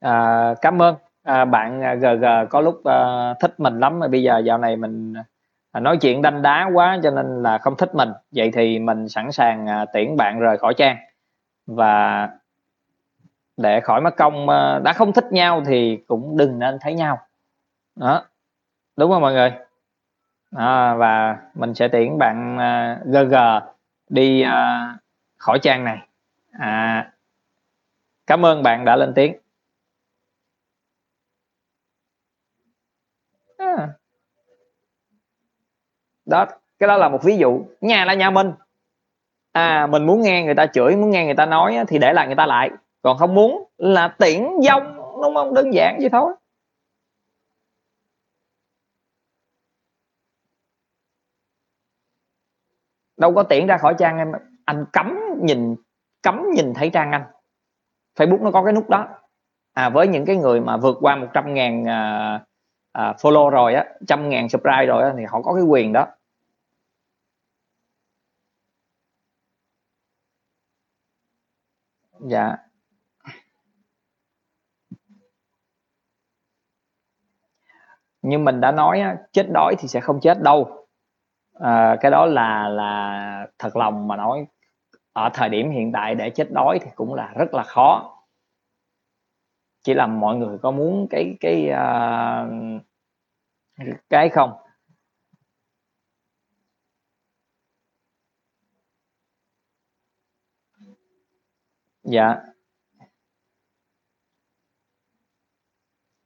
À, 0.09 0.55
cảm 0.63 0.83
ơn. 0.83 0.95
À, 1.23 1.45
bạn 1.45 1.83
à, 1.83 1.95
GG 1.95 2.25
có 2.51 2.61
lúc 2.61 2.85
à, 2.85 3.35
thích 3.41 3.61
mình 3.61 3.81
lắm 3.81 3.99
mà 3.99 4.09
bây 4.09 4.23
giờ 4.23 4.39
dạo 4.39 4.59
này 4.59 4.77
mình 4.77 5.15
à, 5.73 5.81
nói 5.81 5.97
chuyện 5.97 6.23
đanh 6.23 6.43
đá 6.43 6.71
quá 6.75 6.99
cho 7.03 7.11
nên 7.11 7.43
là 7.43 7.59
không 7.59 7.77
thích 7.77 7.95
mình. 7.95 8.13
Vậy 8.31 8.51
thì 8.55 8.79
mình 8.79 9.09
sẵn 9.09 9.33
sàng 9.33 9.67
à, 9.67 9.85
tiễn 9.93 10.17
bạn 10.17 10.41
rời 10.41 10.59
khỏi 10.59 10.75
trang. 10.75 10.97
Và 11.67 12.29
để 13.57 13.81
khỏi 13.81 14.01
mất 14.01 14.17
công 14.17 14.49
à, 14.49 14.79
đã 14.79 14.93
không 14.93 15.13
thích 15.13 15.33
nhau 15.33 15.63
thì 15.67 15.97
cũng 16.07 16.37
đừng 16.37 16.59
nên 16.59 16.79
thấy 16.81 16.95
nhau. 16.95 17.19
Đó. 17.97 18.25
Đúng 18.97 19.11
không 19.11 19.23
mọi 19.23 19.33
người? 19.33 19.53
À, 20.57 20.95
và 20.95 21.37
mình 21.55 21.75
sẽ 21.75 21.89
tiễn 21.89 22.19
bạn 22.19 22.59
à, 22.59 22.99
GG 23.05 23.35
đi 24.09 24.43
à, 24.43 24.95
khỏi 25.37 25.59
trang 25.59 25.85
này. 25.85 25.99
À, 26.53 27.11
cảm 28.27 28.47
ơn 28.47 28.63
bạn 28.63 28.85
đã 28.85 28.97
lên 28.97 29.13
tiếng. 29.15 29.37
Đó 36.29 36.47
cái 36.79 36.87
đó 36.89 36.97
là 36.97 37.09
một 37.09 37.23
ví 37.23 37.37
dụ. 37.37 37.65
Nhà 37.81 38.05
là 38.05 38.15
nhà 38.15 38.31
mình. 38.31 38.53
À 39.53 39.87
mình 39.87 40.07
muốn 40.07 40.23
nghe 40.23 40.45
người 40.45 40.55
ta 40.55 40.67
chửi 40.67 40.97
muốn 40.97 41.11
nghe 41.11 41.25
người 41.25 41.35
ta 41.35 41.47
nói 41.47 41.79
thì 41.89 41.99
để 41.99 42.13
lại 42.13 42.27
người 42.27 42.37
ta 42.37 42.47
lại. 42.47 42.71
Còn 43.03 43.19
không 43.19 43.35
muốn 43.35 43.65
là 43.79 44.09
tiễn 44.09 44.43
dông 44.63 44.97
đúng 45.23 45.35
không? 45.35 45.55
Đơn 45.55 45.75
giản 45.75 45.97
vậy 46.01 46.09
thôi. 46.13 46.33
Đâu 53.17 53.35
có 53.35 53.43
tiễn 53.43 53.67
ra 53.67 53.79
khỏi 53.79 53.95
trang 53.99 54.19
em. 54.19 54.33
Anh 54.65 54.85
cấm 54.93 55.19
nhìn 55.43 55.77
cấm 56.23 56.51
nhìn 56.55 56.75
thấy 56.75 56.91
trang 56.91 57.13
anh. 57.13 57.25
Facebook 58.19 58.43
nó 58.43 58.51
có 58.51 58.65
cái 58.65 58.73
nút 58.73 58.89
đó. 58.91 59.09
À 59.73 59.89
với 59.89 60.09
những 60.09 60.25
cái 60.25 60.37
người 60.37 60.61
mà 60.61 60.77
vượt 60.77 60.97
qua 61.01 61.17
100 61.17 61.55
ngàn 61.55 61.89
à, 61.89 62.41
à, 62.93 63.13
follow 63.13 63.51
rồi 63.51 63.75
á 63.75 63.85
trăm 64.07 64.29
ngàn 64.29 64.49
subscribe 64.49 64.87
rồi 64.87 65.03
á, 65.03 65.13
thì 65.17 65.25
họ 65.25 65.43
có 65.43 65.55
cái 65.55 65.63
quyền 65.63 65.93
đó. 65.93 66.07
Dạ. 72.21 72.57
Như 78.23 78.39
mình 78.39 78.61
đã 78.61 78.73
nói 78.73 79.03
chết 79.33 79.47
đói 79.55 79.75
thì 79.79 79.89
sẽ 79.89 80.01
không 80.01 80.21
chết 80.21 80.43
đâu. 80.43 80.87
À, 81.61 81.97
cái 82.01 82.11
đó 82.11 82.27
là 82.27 82.69
là 82.69 83.47
thật 83.59 83.77
lòng 83.77 84.09
mà 84.09 84.17
nói. 84.17 84.47
Ở 85.13 85.31
thời 85.35 85.49
điểm 85.49 85.71
hiện 85.71 85.93
tại 85.93 86.15
để 86.15 86.31
chết 86.31 86.49
đói 86.53 86.79
thì 86.83 86.91
cũng 86.95 87.15
là 87.15 87.33
rất 87.37 87.55
là 87.55 87.63
khó. 87.63 88.19
Chỉ 89.83 89.95
là 89.95 90.07
mọi 90.07 90.37
người 90.37 90.59
có 90.59 90.71
muốn 90.71 91.07
cái 91.11 91.37
cái 91.41 91.71
uh, 91.71 92.83
cái 94.11 94.29
không? 94.29 94.68
Dạ. 102.13 102.37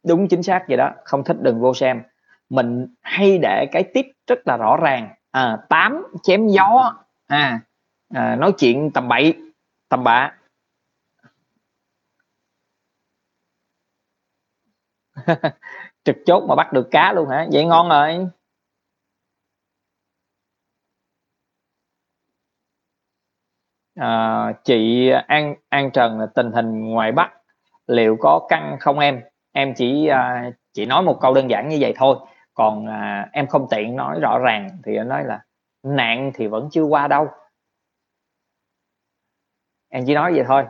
Đúng 0.06 0.28
chính 0.28 0.42
xác 0.42 0.64
vậy 0.68 0.76
đó. 0.76 0.90
Không 1.04 1.24
thích 1.24 1.36
đừng 1.40 1.60
vô 1.60 1.74
xem. 1.74 2.02
Mình 2.48 2.94
hay 3.00 3.38
để 3.38 3.66
cái 3.72 3.84
tip 3.94 4.06
rất 4.26 4.38
là 4.46 4.56
rõ 4.56 4.76
ràng. 4.82 5.14
À, 5.30 5.58
tám 5.68 6.06
chém 6.22 6.48
gió. 6.48 6.94
À, 7.26 7.60
à 8.14 8.36
nói 8.36 8.52
chuyện 8.58 8.90
tầm 8.94 9.08
bậy 9.08 9.34
tầm 9.88 10.04
bạ. 10.04 10.32
Trực 16.04 16.16
chốt 16.26 16.44
mà 16.48 16.54
bắt 16.54 16.72
được 16.72 16.88
cá 16.90 17.12
luôn 17.12 17.28
hả? 17.28 17.46
Vậy 17.52 17.64
ngon 17.64 17.88
rồi. 17.88 18.28
À, 23.94 24.52
chị 24.64 25.10
An 25.26 25.54
An 25.68 25.90
Trần 25.90 26.18
tình 26.34 26.52
hình 26.52 26.80
ngoài 26.80 27.12
Bắc 27.12 27.32
liệu 27.86 28.16
có 28.20 28.46
căng 28.48 28.76
không 28.80 28.98
em? 28.98 29.22
Em 29.52 29.74
chỉ 29.76 30.06
à, 30.06 30.50
chỉ 30.72 30.86
nói 30.86 31.02
một 31.02 31.18
câu 31.20 31.34
đơn 31.34 31.50
giản 31.50 31.68
như 31.68 31.76
vậy 31.80 31.94
thôi. 31.96 32.16
Còn 32.54 32.86
à, 32.86 33.28
em 33.32 33.46
không 33.46 33.66
tiện 33.70 33.96
nói 33.96 34.20
rõ 34.20 34.38
ràng 34.38 34.68
thì 34.84 34.96
em 34.96 35.08
nói 35.08 35.24
là 35.24 35.40
nạn 35.82 36.32
thì 36.34 36.46
vẫn 36.46 36.68
chưa 36.72 36.82
qua 36.82 37.08
đâu. 37.08 37.28
Em 39.88 40.04
chỉ 40.06 40.14
nói 40.14 40.32
vậy 40.34 40.44
thôi. 40.48 40.64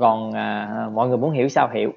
Còn 0.00 0.32
à, 0.32 0.88
mọi 0.92 1.08
người 1.08 1.18
muốn 1.18 1.30
hiểu 1.30 1.48
sao 1.48 1.68
hiểu? 1.74 1.92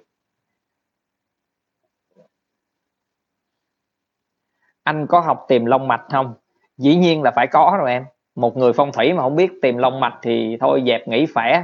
Anh 4.84 5.08
có 5.08 5.20
học 5.20 5.46
tìm 5.48 5.66
long 5.66 5.88
mạch 5.88 6.06
không? 6.12 6.34
Dĩ 6.78 6.96
nhiên 6.96 7.24
là 7.24 7.32
phải 7.36 7.48
có 7.52 7.76
rồi 7.80 7.92
em 7.92 8.06
một 8.36 8.58
người 8.58 8.74
phong 8.74 8.92
thủy 8.92 9.14
mà 9.14 9.22
không 9.24 9.36
biết 9.36 9.52
tìm 9.62 9.78
long 9.78 10.00
mạch 10.00 10.20
thì 10.22 10.58
thôi, 10.60 10.84
dẹp 10.88 11.08
nghỉ 11.08 11.26
khỏe 11.34 11.64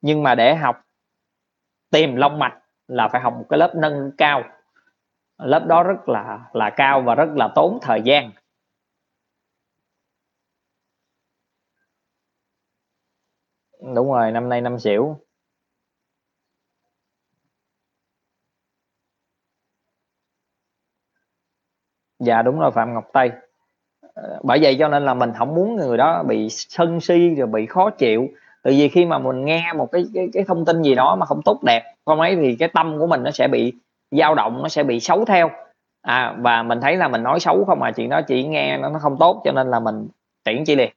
nhưng 0.00 0.22
mà 0.22 0.34
để 0.34 0.54
học 0.54 0.76
tìm 1.90 2.16
long 2.16 2.38
mạch 2.38 2.58
là 2.88 3.08
phải 3.08 3.20
học 3.20 3.34
một 3.38 3.44
cái 3.50 3.58
lớp 3.58 3.72
nâng 3.76 4.10
cao. 4.18 4.42
Lớp 5.38 5.66
đó 5.66 5.82
rất 5.82 6.08
là 6.08 6.38
là 6.52 6.70
cao 6.76 7.00
và 7.02 7.14
rất 7.14 7.28
là 7.34 7.48
tốn 7.54 7.78
thời 7.82 8.02
gian. 8.02 8.30
Đúng 13.94 14.12
rồi, 14.12 14.32
năm 14.32 14.48
nay 14.48 14.60
năm 14.60 14.78
xỉu. 14.78 15.20
Dạ 22.18 22.42
đúng 22.42 22.58
rồi, 22.58 22.70
phạm 22.70 22.94
ngọc 22.94 23.04
tây 23.12 23.30
bởi 24.42 24.58
vậy 24.62 24.76
cho 24.78 24.88
nên 24.88 25.04
là 25.04 25.14
mình 25.14 25.32
không 25.38 25.54
muốn 25.54 25.76
người 25.76 25.96
đó 25.96 26.22
bị 26.22 26.48
sân 26.50 27.00
si 27.00 27.34
rồi 27.34 27.46
bị 27.46 27.66
khó 27.66 27.90
chịu. 27.90 28.28
Tại 28.62 28.72
vì 28.72 28.88
khi 28.88 29.04
mà 29.04 29.18
mình 29.18 29.44
nghe 29.44 29.72
một 29.76 29.92
cái 29.92 30.04
cái, 30.14 30.28
cái 30.32 30.44
thông 30.48 30.64
tin 30.64 30.82
gì 30.82 30.94
đó 30.94 31.16
mà 31.16 31.26
không 31.26 31.42
tốt 31.44 31.62
đẹp 31.62 31.82
không 32.06 32.20
ấy 32.20 32.36
thì 32.36 32.56
cái 32.56 32.68
tâm 32.68 32.98
của 32.98 33.06
mình 33.06 33.22
nó 33.22 33.30
sẽ 33.30 33.48
bị 33.48 33.72
dao 34.10 34.34
động 34.34 34.62
nó 34.62 34.68
sẽ 34.68 34.82
bị 34.82 35.00
xấu 35.00 35.24
theo. 35.24 35.50
À 36.02 36.34
và 36.38 36.62
mình 36.62 36.80
thấy 36.80 36.96
là 36.96 37.08
mình 37.08 37.22
nói 37.22 37.40
xấu 37.40 37.64
không 37.64 37.80
mà 37.80 37.90
chuyện 37.90 38.08
đó 38.08 38.20
chỉ 38.22 38.44
nghe 38.44 38.78
nó 38.78 38.88
nó 38.88 38.98
không 38.98 39.16
tốt 39.18 39.42
cho 39.44 39.52
nên 39.52 39.70
là 39.70 39.80
mình 39.80 40.08
tiễn 40.44 40.64
chị 40.64 40.74
liền. 40.74 40.90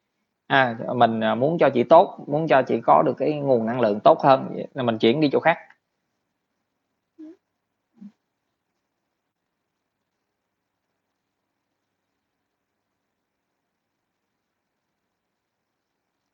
À 0.47 0.76
mình 0.95 1.23
à, 1.23 1.36
muốn 1.36 1.58
cho 1.58 1.69
chị 1.69 1.84
tốt 1.84 2.17
muốn 2.28 2.47
cho 2.47 2.62
chị 2.62 2.82
có 2.82 3.04
được 3.06 3.13
cái 3.17 3.34
nguồn 3.34 3.65
năng 3.65 3.82
lượng 3.82 3.99
tốt 3.99 4.21
hơn 4.21 4.58
là 4.73 4.84
mình 4.84 4.97
chuyển 4.97 5.21
đi 5.21 5.30
chỗ 5.32 5.39
khác. 5.39 5.58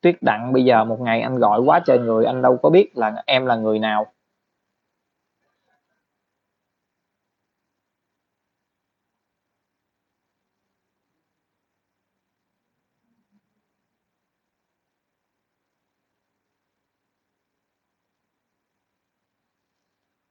tuyết 0.00 0.22
đặng 0.22 0.52
bây 0.52 0.64
giờ 0.64 0.84
một 0.84 1.00
ngày 1.00 1.20
anh 1.20 1.38
gọi 1.38 1.60
quá 1.60 1.80
trời 1.86 1.98
người 1.98 2.24
anh 2.24 2.42
đâu 2.42 2.56
có 2.56 2.70
biết 2.70 2.90
là 2.96 3.22
em 3.26 3.46
là 3.46 3.56
người 3.56 3.78
nào. 3.78 4.06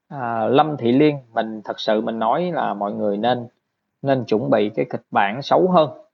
À, 0.08 0.48
Lâm 0.48 0.78
Thị 0.78 0.92
Liên 0.92 1.18
mình 1.34 1.62
thật 1.66 1.80
sự 1.80 2.02
mình 2.02 2.20
nói 2.20 2.52
là 2.52 2.74
mọi 2.74 2.94
người 2.94 3.18
nên 3.18 3.48
nên 4.02 4.26
chuẩn 4.26 4.50
bị 4.50 4.70
cái 4.76 4.86
kịch 4.90 5.04
bản 5.12 5.42
xấu 5.42 5.72
hơn. 5.72 6.09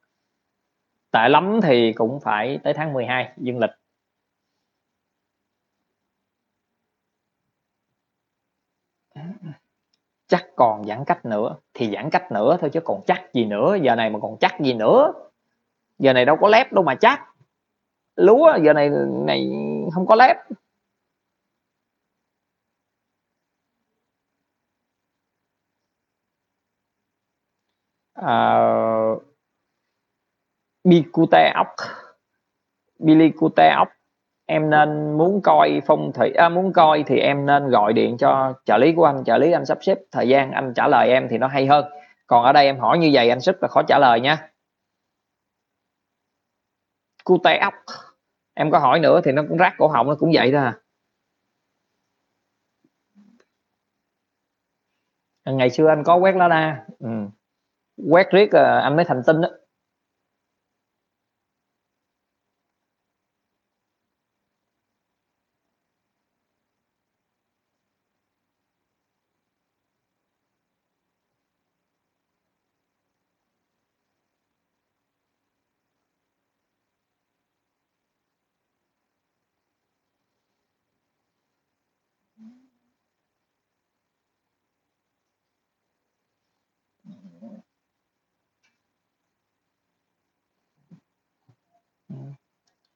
Tệ 1.15 1.29
lắm 1.29 1.59
thì 1.63 1.93
cũng 1.93 2.19
phải 2.19 2.59
tới 2.63 2.73
tháng 2.73 2.93
12 2.93 3.31
dương 3.37 3.59
lịch. 3.59 3.69
Chắc 10.27 10.45
còn 10.55 10.85
giãn 10.85 11.03
cách 11.07 11.25
nữa 11.25 11.55
thì 11.73 11.91
giãn 11.93 12.09
cách 12.09 12.31
nữa 12.31 12.57
thôi 12.61 12.69
chứ 12.73 12.79
còn 12.85 13.01
chắc 13.07 13.33
gì 13.33 13.45
nữa, 13.45 13.77
giờ 13.81 13.95
này 13.95 14.09
mà 14.09 14.19
còn 14.21 14.37
chắc 14.39 14.59
gì 14.59 14.73
nữa. 14.73 15.13
Giờ 15.99 16.13
này 16.13 16.25
đâu 16.25 16.37
có 16.41 16.47
lép 16.47 16.73
đâu 16.73 16.83
mà 16.83 16.95
chắc. 16.95 17.19
Lúa 18.15 18.53
giờ 18.63 18.73
này 18.73 18.89
này 19.25 19.51
không 19.93 20.07
có 20.07 20.15
lép. 20.15 20.37
à, 28.15 29.15
Bicute 30.85 31.51
ốc. 31.55 31.67
Bilicute 32.99 33.69
ốc. 33.69 33.87
Em 34.45 34.69
nên 34.69 35.17
muốn 35.17 35.41
coi 35.43 35.81
phong 35.85 36.11
thủy 36.13 36.31
à, 36.37 36.49
muốn 36.49 36.73
coi 36.73 37.03
thì 37.07 37.19
em 37.19 37.45
nên 37.45 37.69
gọi 37.69 37.93
điện 37.93 38.17
cho 38.17 38.53
trợ 38.65 38.77
lý 38.77 38.93
của 38.93 39.05
anh. 39.05 39.23
Trợ 39.23 39.37
lý 39.37 39.51
anh 39.51 39.65
sắp 39.65 39.77
xếp 39.81 39.97
thời 40.11 40.27
gian 40.27 40.51
anh 40.51 40.73
trả 40.73 40.87
lời 40.87 41.09
em 41.09 41.27
thì 41.29 41.37
nó 41.37 41.47
hay 41.47 41.67
hơn. 41.67 41.85
Còn 42.27 42.45
ở 42.45 42.53
đây 42.53 42.65
em 42.65 42.79
hỏi 42.79 42.97
như 42.97 43.09
vậy 43.13 43.29
anh 43.29 43.39
rất 43.39 43.57
là 43.61 43.67
khó 43.67 43.81
trả 43.87 43.99
lời 43.99 44.19
nha. 44.19 44.51
Cute 47.23 47.57
ốc. 47.57 47.73
Em 48.53 48.71
có 48.71 48.79
hỏi 48.79 48.99
nữa 48.99 49.21
thì 49.23 49.31
nó 49.31 49.43
cũng 49.49 49.57
rác 49.57 49.75
cổ 49.77 49.87
họng 49.87 50.07
nó 50.07 50.15
cũng 50.19 50.31
vậy 50.33 50.51
thôi 50.51 50.61
à. 50.61 50.79
Ngày 55.45 55.69
xưa 55.69 55.87
anh 55.87 56.03
có 56.03 56.15
quét 56.15 56.35
lá 56.35 56.47
đa. 56.47 56.85
Ừ. 56.99 57.09
Quét 58.09 58.27
riết 58.31 58.51
à, 58.51 58.79
anh 58.83 58.95
mới 58.95 59.05
thành 59.05 59.21
tinh 59.25 59.41
đó 59.41 59.49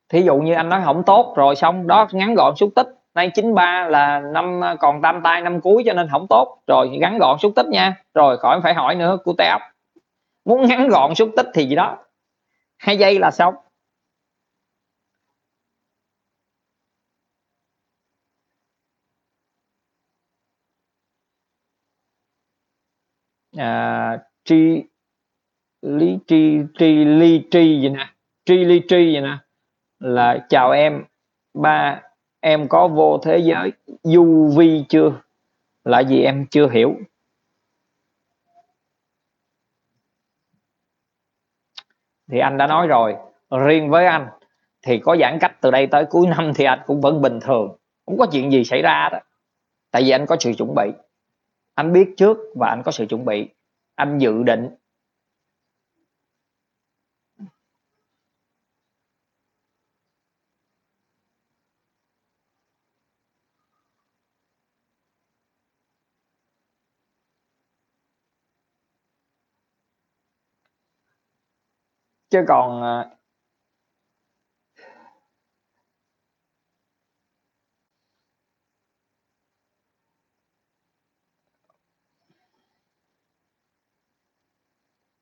thí 0.10 0.22
dụ 0.22 0.38
như 0.38 0.54
anh 0.54 0.70
nói 0.70 0.82
không 0.86 1.04
tốt 1.06 1.34
rồi 1.38 1.56
xong 1.56 1.88
đó 1.88 2.08
ngắn 2.12 2.36
gọn 2.36 2.56
xúc 2.56 2.70
tích. 2.76 2.88
Nay 3.16 3.32
93 3.36 3.88
là 3.88 4.20
năm 4.20 4.62
còn 4.80 5.02
tam 5.02 5.22
tay 5.24 5.42
năm 5.42 5.62
cuối 5.62 5.84
cho 5.86 5.94
nên 5.94 6.08
không 6.12 6.28
tốt. 6.30 6.62
Rồi 6.68 6.90
ngắn 6.90 7.18
gọn 7.20 7.38
xúc 7.40 7.52
tích 7.56 7.66
nha. 7.68 7.96
Rồi 8.14 8.38
khỏi 8.38 8.60
phải 8.64 8.74
hỏi 8.74 8.96
nữa 8.96 9.18
của 9.24 9.34
teo 9.38 9.60
muốn 10.46 10.68
ngắn 10.68 10.88
gọn 10.90 11.16
xúc 11.16 11.30
tích 11.38 11.48
thì 11.54 11.66
gì 11.68 11.76
đó. 11.76 11.98
Hai 12.78 12.98
giây 12.98 13.20
là 13.20 13.32
xong. 13.32 13.56
À, 23.58 24.20
tri 24.46 24.84
lý 25.82 26.18
tri 26.28 26.60
tri 26.80 27.06
ly 27.06 27.44
tri 27.52 27.82
gì 27.82 27.90
nè? 27.90 28.08
Tri 28.46 28.56
ly 28.66 28.82
tri 28.88 29.14
gì 29.14 29.20
nè? 29.20 29.38
Là, 30.00 30.46
chào 30.50 30.72
em, 30.72 31.04
ba, 31.54 32.02
em 32.40 32.68
có 32.68 32.88
vô 32.88 33.18
thế 33.24 33.38
giới 33.38 33.72
du 34.04 34.54
vi 34.58 34.86
chưa? 34.90 35.12
Là 35.84 36.00
gì 36.00 36.22
em 36.22 36.46
chưa 36.52 36.70
hiểu? 36.70 36.96
Thì 42.32 42.40
anh 42.40 42.58
đã 42.58 42.68
nói 42.68 42.88
rồi, 42.88 43.16
riêng 43.66 43.90
với 43.90 44.06
anh 44.06 44.28
thì 44.82 45.00
có 45.00 45.18
giãn 45.18 45.38
cách 45.42 45.56
từ 45.62 45.72
đây 45.72 45.88
tới 45.88 46.06
cuối 46.10 46.28
năm 46.28 46.52
thì 46.56 46.66
anh 46.66 46.80
cũng 46.86 47.02
vẫn 47.02 47.22
bình 47.22 47.40
thường, 47.40 47.78
không 48.06 48.18
có 48.18 48.28
chuyện 48.32 48.52
gì 48.52 48.64
xảy 48.64 48.82
ra 48.82 49.10
đó. 49.12 49.20
Tại 49.92 50.04
vì 50.04 50.10
anh 50.10 50.26
có 50.26 50.36
sự 50.40 50.54
chuẩn 50.58 50.76
bị. 50.76 50.92
Anh 51.76 51.94
biết 51.94 52.14
trước 52.18 52.38
và 52.56 52.68
anh 52.68 52.82
có 52.86 52.92
sự 52.92 53.06
chuẩn 53.06 53.26
bị. 53.26 53.50
Anh 53.96 54.18
dự 54.18 54.44
định 54.44 54.70
chứ 72.30 72.46
còn 72.48 72.84
à, 72.84 73.10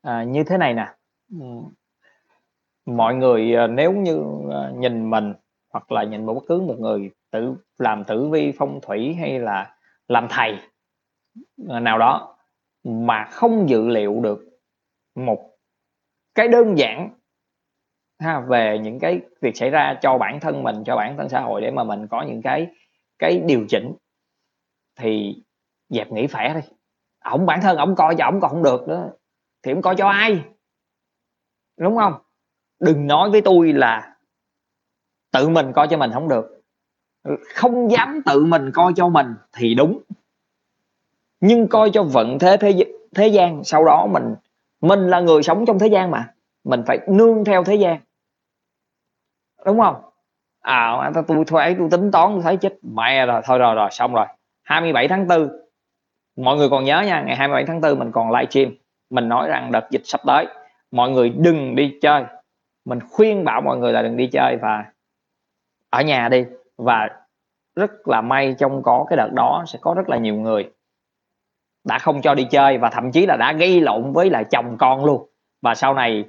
à, 0.01 0.23
như 0.23 0.43
thế 0.43 0.57
này 0.57 0.73
nè. 0.73 0.95
Ừ. 1.31 1.45
Mọi 2.85 3.15
người 3.15 3.55
à, 3.55 3.67
nếu 3.67 3.91
như 3.91 4.23
à, 4.51 4.71
nhìn 4.75 5.09
mình 5.09 5.33
hoặc 5.69 5.91
là 5.91 6.03
nhìn 6.03 6.25
một 6.25 6.33
bất 6.33 6.43
cứ 6.47 6.61
một 6.61 6.75
người 6.79 7.11
tự 7.31 7.55
làm 7.77 8.03
tử 8.03 8.29
vi 8.29 8.53
phong 8.57 8.79
thủy 8.81 9.13
hay 9.13 9.39
là 9.39 9.77
làm 10.07 10.27
thầy 10.29 10.57
nào 11.57 11.97
đó 11.97 12.37
mà 12.83 13.25
không 13.31 13.69
dự 13.69 13.87
liệu 13.87 14.19
được 14.21 14.59
một 15.15 15.56
cái 16.37 16.47
đơn 16.47 16.77
giản, 16.77 17.09
ha, 18.19 18.39
về 18.39 18.79
những 18.83 18.99
cái 18.99 19.21
việc 19.41 19.57
xảy 19.57 19.69
ra 19.69 19.99
cho 20.01 20.17
bản 20.17 20.39
thân 20.39 20.63
mình, 20.63 20.83
cho 20.85 20.95
bản 20.95 21.17
thân 21.17 21.29
xã 21.29 21.39
hội 21.39 21.61
để 21.61 21.71
mà 21.71 21.83
mình 21.83 22.07
có 22.07 22.21
những 22.21 22.41
cái 22.41 22.67
cái 23.19 23.39
điều 23.45 23.65
chỉnh, 23.69 23.93
thì 24.95 25.35
dẹp 25.89 26.11
nghĩ 26.11 26.27
khỏe 26.27 26.53
đi. 26.53 26.61
Ổng 27.25 27.45
bản 27.45 27.61
thân 27.61 27.77
ổng 27.77 27.95
coi 27.95 28.15
cho 28.15 28.25
ổng 28.25 28.39
còn 28.41 28.51
không 28.51 28.63
được 28.63 28.87
nữa, 28.87 29.09
thì 29.63 29.71
ổng 29.71 29.81
coi 29.81 29.95
cho 29.95 30.07
ai? 30.07 30.41
Đúng 31.77 31.97
không? 31.97 32.13
Đừng 32.79 33.07
nói 33.07 33.29
với 33.29 33.41
tôi 33.41 33.73
là 33.73 34.15
tự 35.31 35.49
mình 35.49 35.71
coi 35.73 35.87
cho 35.87 35.97
mình 35.97 36.11
không 36.13 36.29
được. 36.29 36.61
Không 37.55 37.91
dám 37.91 38.21
tự 38.25 38.45
mình 38.45 38.71
coi 38.73 38.93
cho 38.95 39.09
mình 39.09 39.27
thì 39.53 39.75
đúng. 39.75 40.01
Nhưng 41.39 41.67
coi 41.67 41.89
cho 41.93 42.03
vận 42.03 42.39
thế 42.39 42.57
thế 42.57 42.85
thế 43.15 43.27
gian, 43.27 43.63
sau 43.63 43.85
đó 43.85 44.07
mình 44.11 44.35
mình 44.81 45.07
là 45.07 45.19
người 45.19 45.43
sống 45.43 45.65
trong 45.65 45.79
thế 45.79 45.87
gian 45.87 46.11
mà. 46.11 46.33
Mình 46.63 46.83
phải 46.87 46.99
nương 47.07 47.45
theo 47.45 47.63
thế 47.63 47.75
gian. 47.75 47.99
Đúng 49.65 49.79
không? 49.79 49.95
À 50.61 51.11
tôi 51.27 51.43
thấy, 51.47 51.75
tôi 51.79 51.87
tính 51.91 52.11
toán, 52.11 52.31
tôi 52.33 52.41
thấy 52.43 52.57
chết 52.57 52.73
mẹ 52.81 53.25
rồi. 53.25 53.41
Thôi 53.45 53.57
rồi 53.57 53.75
rồi, 53.75 53.89
xong 53.91 54.13
rồi. 54.13 54.25
27 54.63 55.07
tháng 55.07 55.27
4 55.27 55.49
mọi 56.35 56.57
người 56.57 56.69
còn 56.69 56.83
nhớ 56.83 57.01
nha, 57.01 57.21
ngày 57.21 57.35
27 57.35 57.65
tháng 57.65 57.81
4 57.81 57.99
mình 57.99 58.11
còn 58.11 58.31
livestream. 58.31 58.71
Mình 59.09 59.29
nói 59.29 59.49
rằng 59.49 59.71
đợt 59.71 59.87
dịch 59.91 60.01
sắp 60.05 60.21
tới, 60.27 60.47
mọi 60.91 61.09
người 61.09 61.29
đừng 61.29 61.75
đi 61.75 61.97
chơi. 62.01 62.23
Mình 62.85 62.99
khuyên 63.11 63.45
bảo 63.45 63.61
mọi 63.61 63.77
người 63.77 63.93
là 63.93 64.01
đừng 64.01 64.17
đi 64.17 64.27
chơi 64.27 64.57
và 64.61 64.85
ở 65.89 66.01
nhà 66.01 66.29
đi. 66.29 66.45
Và 66.77 67.09
rất 67.75 68.07
là 68.07 68.21
may 68.21 68.55
trong 68.59 68.83
có 68.83 69.05
cái 69.09 69.17
đợt 69.17 69.29
đó 69.33 69.63
sẽ 69.67 69.79
có 69.81 69.93
rất 69.93 70.09
là 70.09 70.17
nhiều 70.17 70.35
người 70.35 70.71
đã 71.87 71.99
không 71.99 72.21
cho 72.21 72.35
đi 72.35 72.47
chơi 72.51 72.77
và 72.77 72.89
thậm 72.89 73.11
chí 73.11 73.25
là 73.25 73.37
đã 73.37 73.53
gây 73.53 73.81
lộn 73.81 74.13
với 74.13 74.29
lại 74.29 74.45
chồng 74.51 74.77
con 74.79 75.05
luôn. 75.05 75.29
Và 75.61 75.75
sau 75.75 75.93
này 75.93 76.25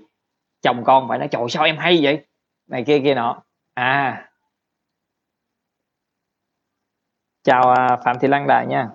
chồng 0.63 0.85
con 0.85 1.09
phải 1.09 1.19
nói, 1.19 1.29
trời 1.29 1.43
sao 1.49 1.65
em 1.65 1.77
hay 1.77 1.99
vậy? 2.03 2.27
Này 2.67 2.85
kia 2.87 3.01
kia 3.05 3.15
nọ. 3.15 3.43
À. 3.75 4.25
Chào 7.43 7.71
à, 7.71 7.97
phạm 8.05 8.19
thị 8.19 8.29
lan 8.29 8.47
đại 8.47 8.67
nha. 8.67 8.89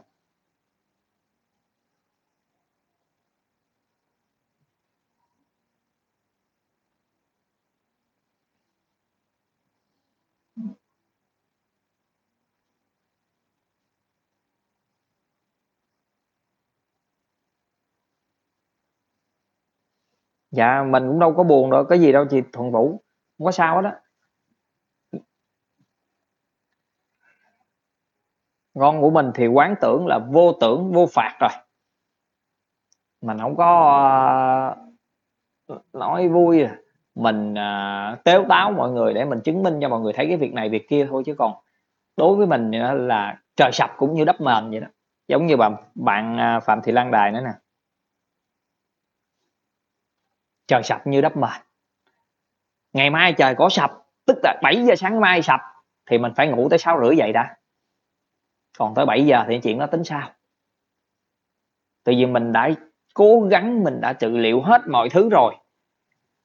Dạ 20.53 20.83
mình 20.83 21.07
cũng 21.07 21.19
đâu 21.19 21.33
có 21.33 21.43
buồn 21.43 21.71
đâu 21.71 21.83
cái 21.83 21.99
gì 21.99 22.11
đâu 22.11 22.25
chị 22.29 22.41
thuận 22.53 22.71
vũ 22.71 22.89
không 23.37 23.45
có 23.45 23.51
sao 23.51 23.75
hết 23.75 23.81
đó 23.81 23.91
con 28.79 29.01
của 29.01 29.09
mình 29.09 29.31
thì 29.35 29.47
quán 29.47 29.75
tưởng 29.81 30.07
là 30.07 30.19
vô 30.19 30.53
tưởng 30.61 30.91
vô 30.93 31.05
phạt 31.13 31.37
rồi. 31.39 31.49
Mình 33.21 33.37
không 33.39 33.55
có 33.55 34.75
uh, 35.73 35.81
nói 35.93 36.27
vui. 36.27 36.63
À. 36.63 36.77
mình 37.15 37.53
uh, 37.53 38.23
tếu 38.23 38.45
táo 38.49 38.71
mọi 38.71 38.91
người 38.91 39.13
để 39.13 39.25
mình 39.25 39.41
chứng 39.41 39.63
minh 39.63 39.79
cho 39.81 39.89
mọi 39.89 39.99
người 39.99 40.13
thấy 40.13 40.27
cái 40.27 40.37
việc 40.37 40.53
này 40.53 40.69
việc 40.69 40.89
kia 40.89 41.07
thôi 41.09 41.23
chứ 41.25 41.35
còn 41.37 41.53
đối 42.17 42.35
với 42.35 42.47
mình 42.47 42.71
là 43.07 43.37
trời 43.55 43.71
sập 43.73 43.89
cũng 43.97 44.13
như 44.13 44.25
đắp 44.25 44.41
mền 44.41 44.71
vậy 44.71 44.79
đó. 44.79 44.87
Giống 45.27 45.45
như 45.45 45.57
bạn 45.57 45.75
bạn 45.95 46.37
phạm 46.65 46.81
thị 46.81 46.91
lan 46.91 47.11
đài 47.11 47.31
nữa 47.31 47.41
nè 47.43 47.51
trời 50.67 50.83
sập 50.83 51.07
như 51.07 51.21
đắp 51.21 51.37
mền. 51.37 51.61
Ngày 52.93 53.09
mai 53.09 53.33
trời 53.33 53.55
có 53.55 53.69
sập 53.69 53.91
tức 54.25 54.37
là 54.43 54.59
7 54.63 54.85
giờ 54.85 54.95
sáng 54.95 55.19
mai 55.19 55.41
sập 55.41 55.59
thì 56.05 56.17
mình 56.17 56.31
phải 56.35 56.47
ngủ 56.47 56.69
tới 56.69 56.79
sáu 56.79 56.99
rưỡi 57.03 57.17
dậy 57.17 57.33
đã. 57.33 57.55
Còn 58.77 58.93
tới 58.95 59.05
7 59.05 59.25
giờ 59.25 59.43
thì 59.47 59.59
chuyện 59.63 59.79
đó 59.79 59.87
tính 59.87 60.03
sao? 60.03 60.31
Tại 62.03 62.15
vì 62.15 62.25
mình 62.25 62.51
đã 62.51 62.69
cố 63.13 63.47
gắng 63.51 63.83
mình 63.83 64.01
đã 64.01 64.13
trị 64.13 64.27
liệu 64.27 64.61
hết 64.61 64.81
mọi 64.87 65.09
thứ 65.09 65.29
rồi. 65.29 65.55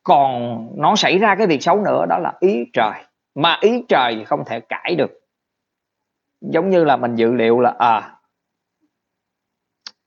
Còn 0.03 0.67
nó 0.77 0.97
xảy 0.97 1.19
ra 1.19 1.35
cái 1.35 1.47
việc 1.47 1.63
xấu 1.63 1.85
nữa 1.85 2.07
đó 2.09 2.19
là 2.19 2.33
ý 2.41 2.65
trời. 2.73 3.05
Mà 3.35 3.59
ý 3.61 3.85
trời 3.89 4.15
thì 4.17 4.25
không 4.25 4.45
thể 4.47 4.61
cãi 4.61 4.95
được. 4.99 5.11
Giống 6.41 6.71
như 6.71 6.85
là 6.85 6.97
mình 6.97 7.17
dự 7.17 7.33
liệu 7.33 7.61
là 7.61 7.75
à, 7.79 8.18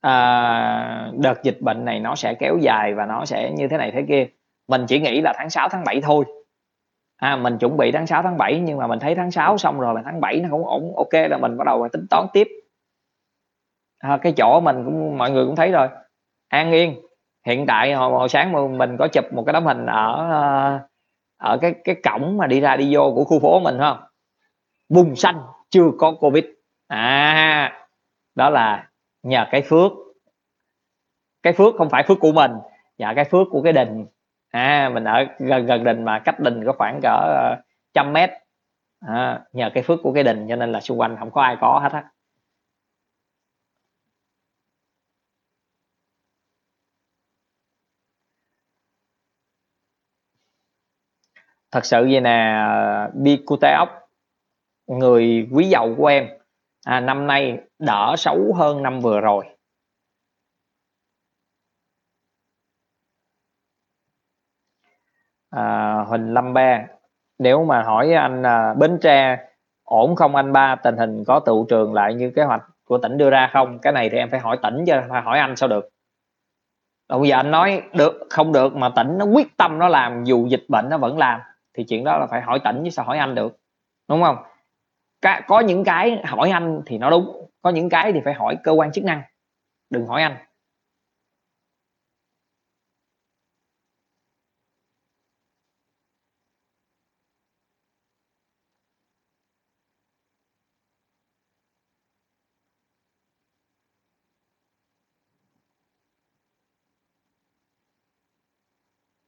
à 0.02 1.10
đợt 1.18 1.42
dịch 1.42 1.58
bệnh 1.60 1.84
này 1.84 2.00
nó 2.00 2.14
sẽ 2.14 2.34
kéo 2.34 2.58
dài 2.60 2.94
và 2.94 3.06
nó 3.06 3.24
sẽ 3.24 3.50
như 3.50 3.68
thế 3.68 3.76
này 3.76 3.90
thế 3.90 4.04
kia. 4.08 4.26
Mình 4.68 4.86
chỉ 4.88 5.00
nghĩ 5.00 5.20
là 5.20 5.32
tháng 5.36 5.50
6 5.50 5.68
tháng 5.68 5.84
7 5.84 6.00
thôi. 6.00 6.24
À, 7.16 7.36
mình 7.36 7.58
chuẩn 7.58 7.76
bị 7.76 7.92
tháng 7.92 8.06
6 8.06 8.22
tháng 8.22 8.38
7 8.38 8.60
nhưng 8.60 8.78
mà 8.78 8.86
mình 8.86 8.98
thấy 8.98 9.14
tháng 9.14 9.30
6 9.30 9.58
xong 9.58 9.80
rồi 9.80 9.94
mà 9.94 10.02
tháng 10.04 10.20
7 10.20 10.40
nó 10.40 10.48
không 10.50 10.66
ổn 10.66 10.96
ok 10.96 11.12
là 11.30 11.38
mình 11.38 11.56
bắt 11.56 11.64
đầu 11.66 11.88
tính 11.92 12.06
toán 12.10 12.26
tiếp. 12.32 12.48
À, 13.98 14.18
cái 14.22 14.32
chỗ 14.36 14.60
mình 14.60 14.84
cũng 14.84 15.18
mọi 15.18 15.30
người 15.30 15.46
cũng 15.46 15.56
thấy 15.56 15.70
rồi. 15.70 15.88
An 16.48 16.72
yên 16.72 16.96
hiện 17.46 17.66
tại 17.66 17.92
hồi, 17.92 18.10
hồi 18.10 18.28
sáng 18.28 18.78
mình 18.78 18.96
có 18.98 19.08
chụp 19.08 19.24
một 19.32 19.42
cái 19.46 19.52
tấm 19.52 19.64
hình 19.66 19.86
ở 19.86 20.30
ờ, 20.30 20.80
ở 21.38 21.58
cái 21.58 21.74
cái 21.84 21.94
cổng 21.94 22.36
mà 22.36 22.46
đi 22.46 22.60
ra 22.60 22.76
đi 22.76 22.94
vô 22.94 23.12
của 23.14 23.24
khu 23.24 23.40
phố 23.40 23.60
mình 23.60 23.78
không? 23.78 23.98
Vùng 24.88 25.16
xanh 25.16 25.40
chưa 25.70 25.90
có 25.98 26.12
covid. 26.20 26.44
À 26.88 27.72
đó 28.34 28.50
là 28.50 28.88
nhờ 29.22 29.46
cái 29.50 29.62
phước. 29.62 29.92
Cái 31.42 31.52
phước 31.52 31.74
không 31.78 31.90
phải 31.90 32.04
phước 32.08 32.18
của 32.20 32.32
mình. 32.32 32.50
Và 32.98 33.14
cái 33.16 33.24
phước 33.24 33.46
của 33.50 33.62
cái 33.62 33.72
đình. 33.72 34.06
À 34.50 34.90
mình 34.94 35.04
ở 35.04 35.24
gần 35.38 35.66
gần 35.66 35.84
đình 35.84 36.04
mà 36.04 36.18
cách 36.24 36.40
đình 36.40 36.64
có 36.66 36.72
khoảng 36.78 37.00
cỡ 37.02 37.52
uh, 37.52 37.64
trăm 37.94 38.12
mét. 38.12 38.30
À, 39.00 39.44
nhờ 39.52 39.70
cái 39.74 39.82
phước 39.82 39.98
của 40.02 40.12
cái 40.12 40.24
đình 40.24 40.46
cho 40.48 40.56
nên 40.56 40.72
là 40.72 40.80
xung 40.80 41.00
quanh 41.00 41.16
không 41.18 41.30
có 41.30 41.42
ai 41.42 41.56
có 41.60 41.80
hết 41.82 41.92
á. 41.92 42.10
Thật 51.70 51.84
sự 51.84 52.08
vậy 52.10 52.20
nè 52.20 52.66
bi 53.14 53.42
cu 53.46 53.56
té 53.56 53.74
ốc 53.78 54.08
người 54.86 55.48
quý 55.52 55.64
giàu 55.64 55.94
của 55.98 56.06
em 56.06 56.28
à, 56.84 57.00
năm 57.00 57.26
nay 57.26 57.58
đỡ 57.78 58.14
xấu 58.18 58.52
hơn 58.54 58.82
năm 58.82 59.00
vừa 59.00 59.20
rồi. 59.20 59.44
À, 65.50 65.94
Huỳnh 66.08 66.34
Lâm 66.34 66.54
Ba 66.54 66.86
nếu 67.38 67.64
mà 67.64 67.82
hỏi 67.82 68.12
anh 68.12 68.42
à, 68.46 68.74
Bến 68.74 68.98
Tre 69.02 69.38
ổn 69.84 70.16
không 70.16 70.36
anh 70.36 70.52
ba? 70.52 70.76
Tình 70.76 70.96
hình 70.96 71.24
có 71.26 71.40
tụ 71.40 71.66
trường 71.68 71.94
lại 71.94 72.14
như 72.14 72.32
kế 72.36 72.42
hoạch 72.42 72.62
của 72.84 72.98
tỉnh 72.98 73.18
đưa 73.18 73.30
ra 73.30 73.50
không? 73.52 73.78
Cái 73.78 73.92
này 73.92 74.08
thì 74.10 74.18
em 74.18 74.30
phải 74.30 74.40
hỏi 74.40 74.58
tỉnh 74.62 74.84
chứ 74.86 74.92
phải 75.08 75.22
hỏi 75.22 75.38
anh 75.38 75.56
sao 75.56 75.68
được. 75.68 75.88
Bây 77.08 77.28
giờ 77.28 77.36
anh 77.36 77.50
nói 77.50 77.82
được 77.92 78.12
không 78.30 78.52
được 78.52 78.76
mà 78.76 78.88
tỉnh 78.96 79.18
nó 79.18 79.24
quyết 79.24 79.56
tâm 79.56 79.78
nó 79.78 79.88
làm 79.88 80.24
dù 80.24 80.46
dịch 80.46 80.64
bệnh 80.68 80.88
nó 80.88 80.98
vẫn 80.98 81.18
làm 81.18 81.40
thì 81.74 81.84
chuyện 81.84 82.04
đó 82.04 82.18
là 82.18 82.26
phải 82.26 82.40
hỏi 82.40 82.60
tỉnh 82.64 82.80
chứ 82.84 82.90
sao 82.90 83.04
hỏi 83.04 83.18
anh 83.18 83.34
được. 83.34 83.56
Đúng 84.08 84.22
không? 84.22 84.36
Có 85.46 85.60
những 85.60 85.84
cái 85.84 86.20
hỏi 86.24 86.50
anh 86.50 86.82
thì 86.86 86.98
nó 86.98 87.10
đúng 87.10 87.50
có 87.62 87.70
những 87.70 87.88
cái 87.88 88.12
thì 88.12 88.20
phải 88.24 88.34
hỏi 88.34 88.56
cơ 88.64 88.72
quan 88.72 88.92
chức 88.92 89.04
năng. 89.04 89.22
Đừng 89.90 90.06
hỏi 90.06 90.22
anh. 90.22 90.36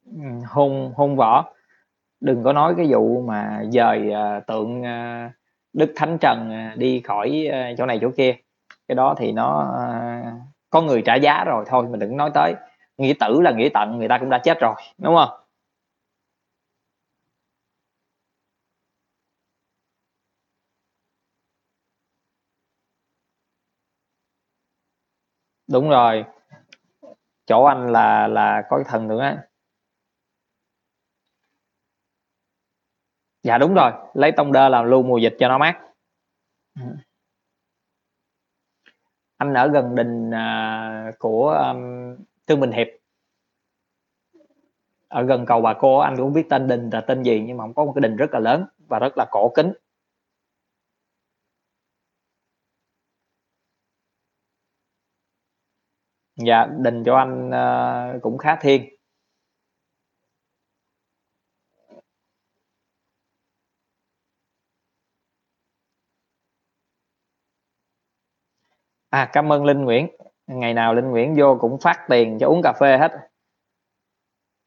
Ừ, 0.05 0.11
hôn 0.47 0.93
hôn 0.95 1.15
võ. 1.15 1.53
Đừng 2.19 2.43
có 2.43 2.53
nói 2.53 2.73
cái 2.77 2.87
vụ 2.89 3.21
mà 3.21 3.63
dời 3.71 4.09
uh, 4.09 4.47
tượng 4.47 4.81
uh, 4.81 5.31
đức 5.75 5.93
thánh 5.95 6.17
trần 6.21 6.51
à, 6.51 6.73
đi 6.77 7.01
khỏi 7.01 7.47
à, 7.51 7.71
chỗ 7.77 7.85
này 7.85 7.99
chỗ 8.01 8.09
kia. 8.17 8.35
Cái 8.87 8.95
đó 8.95 9.15
thì 9.17 9.31
nó 9.31 9.73
à, 9.79 10.23
có 10.69 10.81
người 10.81 11.01
trả 11.05 11.15
giá 11.15 11.43
rồi, 11.43 11.65
thôi 11.67 11.87
mình 11.89 11.99
đừng 11.99 12.17
nói 12.17 12.31
tới. 12.33 12.55
Nghĩa 12.97 13.13
tử 13.19 13.41
là 13.41 13.51
nghĩa 13.51 13.69
tận, 13.73 13.97
người 13.97 14.07
ta 14.07 14.17
cũng 14.17 14.29
đã 14.29 14.37
chết 14.43 14.59
rồi, 14.61 14.75
đúng 14.97 15.15
không? 15.15 15.29
Đúng 25.67 25.89
rồi. 25.89 26.25
Chỗ 27.47 27.63
anh 27.63 27.91
là 27.91 28.27
là 28.27 28.63
có 28.69 28.77
cái 28.77 28.85
thần 28.89 29.07
nữa. 29.07 29.21
á 29.21 29.37
dạ 33.45 33.57
đúng 33.57 33.73
rồi. 33.73 33.91
Lấy 34.13 34.31
tông 34.31 34.51
đơ 34.51 34.69
làm 34.69 34.85
lưu 34.85 35.03
mùa 35.03 35.17
dịch 35.17 35.35
cho 35.39 35.47
nó 35.47 35.57
mát. 35.57 35.81
Anh 39.37 39.53
ở 39.53 39.67
gần 39.67 39.95
đình 39.95 40.29
uh, 40.29 41.19
của 41.19 41.49
um, 41.49 42.15
Trương 42.47 42.59
Bình 42.59 42.71
Hiệp. 42.71 42.87
Ở 45.07 45.23
gần 45.23 45.45
cầu 45.45 45.61
bà 45.61 45.73
cô 45.79 45.97
anh 45.97 46.17
cũng 46.17 46.33
biết 46.33 46.45
tên 46.49 46.67
đình 46.67 46.89
là 46.89 47.01
tên 47.01 47.23
gì 47.23 47.43
nhưng 47.47 47.57
mà 47.57 47.63
không 47.63 47.73
có 47.73 47.85
một 47.85 47.91
cái 47.95 48.01
đình 48.01 48.15
rất 48.15 48.33
là 48.33 48.39
lớn 48.39 48.65
và 48.77 48.99
rất 48.99 49.17
là 49.17 49.25
cổ 49.31 49.51
kính. 49.55 49.73
Dạ 56.35 56.65
đình 56.79 57.03
cho 57.03 57.17
anh 57.17 57.49
uh, 57.49 58.21
cũng 58.21 58.37
khá 58.37 58.55
thiên 58.61 58.94
à 69.15 69.29
cảm 69.33 69.51
ơn 69.53 69.65
linh 69.65 69.81
nguyễn. 69.85 70.07
Ngày 70.47 70.73
nào 70.73 70.93
linh 70.93 71.09
nguyễn 71.11 71.35
vô 71.37 71.57
cũng 71.61 71.77
phát 71.79 72.05
tiền 72.09 72.37
cho 72.39 72.47
uống 72.47 72.61
cà 72.63 72.73
phê 72.79 72.97
hết. 72.97 73.11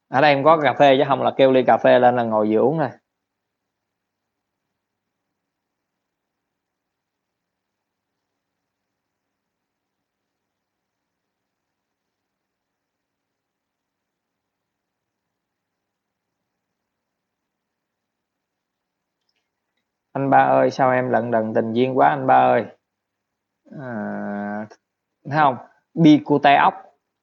Ở 0.09 0.21
đây 0.21 0.31
em 0.35 0.43
có 0.43 0.59
cà 0.63 0.73
phê 0.79 0.95
chứ 0.97 1.03
không 1.07 1.21
là 1.23 1.31
kêu 1.37 1.51
ly 1.51 1.63
cà 1.67 1.77
phê 1.77 1.99
lên 1.99 2.15
là 2.15 2.23
ngồi 2.23 2.47
vừa 2.51 2.59
uống 2.59 2.79
rồi 2.79 2.89
anh 20.13 20.29
ba 20.29 20.37
ơi, 20.37 20.71
sao 20.71 20.91
em 20.91 21.09
lận 21.09 21.31
đận 21.31 21.53
tình 21.53 21.73
duyên 21.73 21.97
quá 21.97 22.09
anh 22.09 22.27
ba 22.27 22.35
ơi? 22.35 22.78
À, 23.81 24.67
thấy 25.29 25.39
không? 25.39 25.57
Bi 25.93 26.21
cute 26.25 26.55
ốc. 26.55 26.73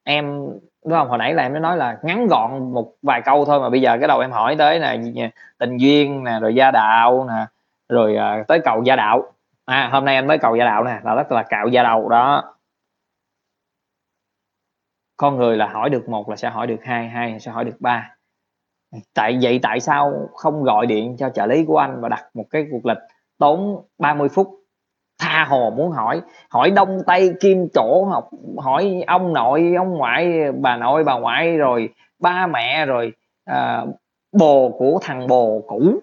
Em 0.05 0.49
đúng 0.85 0.99
không? 0.99 1.09
Hồi 1.09 1.19
nãy 1.19 1.35
là 1.35 1.43
em 1.43 1.53
mới 1.53 1.61
nói 1.61 1.77
là 1.77 1.99
ngắn 2.03 2.27
gọn 2.27 2.73
một 2.73 2.95
vài 3.03 3.23
câu 3.25 3.45
thôi 3.45 3.61
mà 3.61 3.71
bây 3.71 3.81
giờ 3.81 3.97
cái 3.99 4.09
đầu 4.09 4.21
em 4.21 4.31
hỏi 4.31 4.57
tới 4.59 4.79
là 4.79 4.97
tình 5.59 5.77
duyên 5.77 6.25
nè 6.25 6.39
rồi 6.41 6.55
gia 6.55 6.71
đạo 6.71 7.27
nè 7.29 7.47
rồi 7.89 8.17
à, 8.17 8.45
tới 8.49 8.61
cầu 8.65 8.83
gia 8.83 8.97
đạo. 8.97 9.33
À 9.65 9.89
hôm 9.93 10.05
nay 10.05 10.17
anh 10.17 10.27
mới 10.27 10.39
cầu 10.39 10.57
gia 10.57 10.65
đạo 10.65 10.85
nè 10.85 11.01
là 11.05 11.15
rất 11.15 11.33
là 11.33 11.43
cạo 11.43 11.69
gia 11.69 11.83
đầu 11.83 12.09
đó. 12.09 12.55
Con 15.17 15.37
người 15.37 15.57
là 15.57 15.67
hỏi 15.69 15.91
được 15.91 16.09
một 16.09 16.29
là 16.29 16.37
sẽ 16.37 16.51
hỏi 16.51 16.67
được 16.67 16.85
hai 16.85 17.09
hai 17.09 17.33
là 17.33 17.39
sẽ 17.39 17.51
hỏi 17.51 17.65
được 17.65 17.77
ba. 17.81 18.17
Tại 19.15 19.39
vậy 19.43 19.61
tại 19.63 19.81
sao 19.81 20.29
không 20.35 20.63
gọi 20.63 20.87
điện 20.87 21.17
cho 21.19 21.31
trợ 21.31 21.47
lý 21.47 21.65
của 21.65 21.79
anh 21.79 22.01
và 22.01 22.09
đặt 22.09 22.25
một 22.35 22.45
cái 22.51 22.67
cuộc 22.71 22.87
lịch 22.87 22.99
tốn 23.39 23.85
30 23.99 24.29
phút 24.29 24.66
tha 25.19 25.45
hồ 25.49 25.73
muốn 25.77 25.91
hỏi. 25.91 26.23
Hỏi 26.51 26.71
đông 26.71 26.99
tây 27.07 27.35
kim 27.41 27.69
chỗ 27.75 28.05
học 28.05 28.31
hỏi 28.59 29.05
ông 29.07 29.33
nội 29.33 29.73
ông 29.79 29.93
ngoại 29.93 30.53
bà 30.53 30.77
nội 30.77 31.05
bà 31.05 31.19
ngoại 31.19 31.57
rồi 31.57 31.89
ba 32.19 32.47
mẹ 32.47 32.87
rồi 32.87 33.13
à, 33.45 33.85
bồ 34.33 34.77
của 34.79 34.99
thằng 35.03 35.27
bồ 35.27 35.65
cũ. 35.67 36.01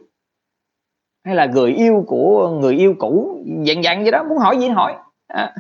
Hay 1.26 1.36
là 1.36 1.46
người 1.46 1.72
yêu 1.72 2.04
của 2.08 2.50
người 2.50 2.76
yêu 2.76 2.96
cũ 3.00 3.44
dạng 3.68 3.84
dạng 3.84 4.02
vậy 4.02 4.12
đó 4.12 4.24
muốn 4.24 4.38
hỏi 4.38 4.58
gì 4.58 4.70
hỏi. 4.70 4.96
À. 5.28 5.54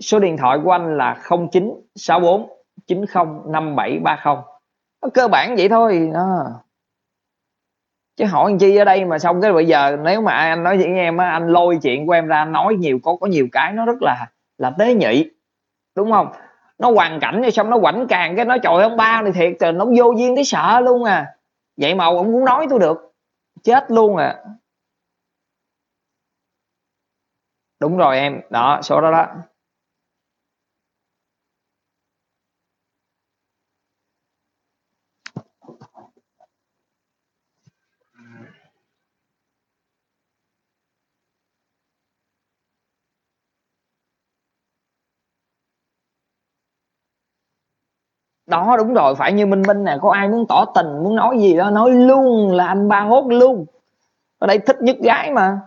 số 0.00 0.18
điện 0.18 0.36
thoại 0.36 0.58
của 0.64 0.70
anh 0.70 0.96
là 0.96 1.22
0964 1.50 2.48
905730 2.86 4.42
cơ 5.14 5.28
bản 5.28 5.54
vậy 5.56 5.68
thôi 5.68 6.10
đó 6.14 6.44
chứ 8.16 8.24
hỏi 8.24 8.50
anh 8.52 8.58
chi 8.58 8.76
ở 8.76 8.84
đây 8.84 9.04
mà 9.04 9.18
xong 9.18 9.40
cái 9.40 9.52
bây 9.52 9.66
giờ 9.66 9.96
nếu 10.04 10.20
mà 10.20 10.32
anh 10.32 10.62
nói 10.62 10.76
với 10.76 10.86
em 10.86 11.16
á, 11.16 11.30
anh 11.30 11.48
lôi 11.48 11.78
chuyện 11.82 12.06
của 12.06 12.12
em 12.12 12.26
ra 12.26 12.44
nói 12.44 12.74
nhiều, 12.74 12.98
có 13.02 13.16
có 13.20 13.26
nhiều 13.26 13.46
cái 13.52 13.72
nó 13.72 13.86
rất 13.86 14.02
là 14.02 14.26
là 14.58 14.70
tế 14.78 14.94
nhị. 14.94 15.30
Đúng 15.96 16.12
không? 16.12 16.28
Nó 16.78 16.90
hoàn 16.90 17.20
cảnh 17.20 17.42
rồi 17.42 17.50
xong 17.50 17.70
nó 17.70 17.78
quảnh 17.78 18.06
càng 18.08 18.36
cái 18.36 18.44
nói 18.44 18.58
trời 18.62 18.82
ông 18.82 18.96
ba 18.96 19.22
này 19.22 19.32
thiệt 19.32 19.52
rồi 19.60 19.72
nó 19.72 19.84
vô 19.84 20.12
duyên 20.18 20.36
tới 20.36 20.44
sợ 20.44 20.80
luôn 20.80 21.04
à. 21.04 21.26
Vậy 21.76 21.94
mà 21.94 22.04
ông 22.04 22.32
muốn 22.32 22.44
nói 22.44 22.66
tôi 22.70 22.78
được. 22.78 23.12
Chết 23.62 23.90
luôn 23.90 24.16
à. 24.16 24.36
Đúng 27.80 27.96
rồi 27.96 28.18
em. 28.18 28.40
Đó, 28.50 28.80
số 28.82 29.00
đó 29.00 29.10
đó. 29.10 29.26
Đó 48.46 48.76
đúng 48.78 48.94
rồi 48.94 49.14
phải 49.14 49.32
như 49.32 49.46
minh 49.46 49.62
minh 49.66 49.84
nè 49.84 49.96
có 50.00 50.10
ai 50.12 50.28
muốn 50.28 50.46
tỏ 50.48 50.64
tình 50.74 50.86
muốn 51.04 51.16
nói 51.16 51.38
gì 51.40 51.56
đó 51.56 51.70
nói 51.70 51.90
luôn 51.90 52.52
là 52.52 52.66
anh 52.66 52.88
ba 52.88 53.00
hốt 53.00 53.26
luôn. 53.28 53.66
Ở 54.38 54.46
đây 54.46 54.58
thích 54.58 54.76
nhất 54.80 54.96
gái 55.02 55.32
mà. 55.32 55.60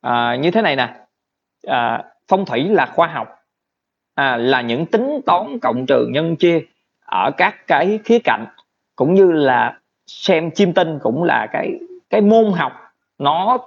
À, 0.00 0.36
như 0.40 0.50
thế 0.50 0.62
này 0.62 0.76
nè. 0.76 1.06
À, 1.66 2.04
phong 2.28 2.44
thủy 2.44 2.64
là 2.68 2.86
khoa 2.86 3.06
học. 3.06 3.28
À, 4.14 4.36
là 4.36 4.60
những 4.60 4.86
tính 4.86 5.20
toán 5.26 5.58
cộng 5.62 5.86
trừ 5.86 6.06
nhân 6.10 6.36
chia 6.36 6.60
ở 7.06 7.30
các 7.36 7.66
cái 7.66 7.98
khía 8.04 8.18
cạnh 8.24 8.46
cũng 8.96 9.14
như 9.14 9.32
là 9.32 9.80
xem 10.06 10.50
chiêm 10.50 10.72
tinh 10.72 10.98
cũng 11.02 11.24
là 11.24 11.46
cái 11.52 11.78
cái 12.10 12.20
môn 12.20 12.52
học 12.52 12.72
nó 13.18 13.58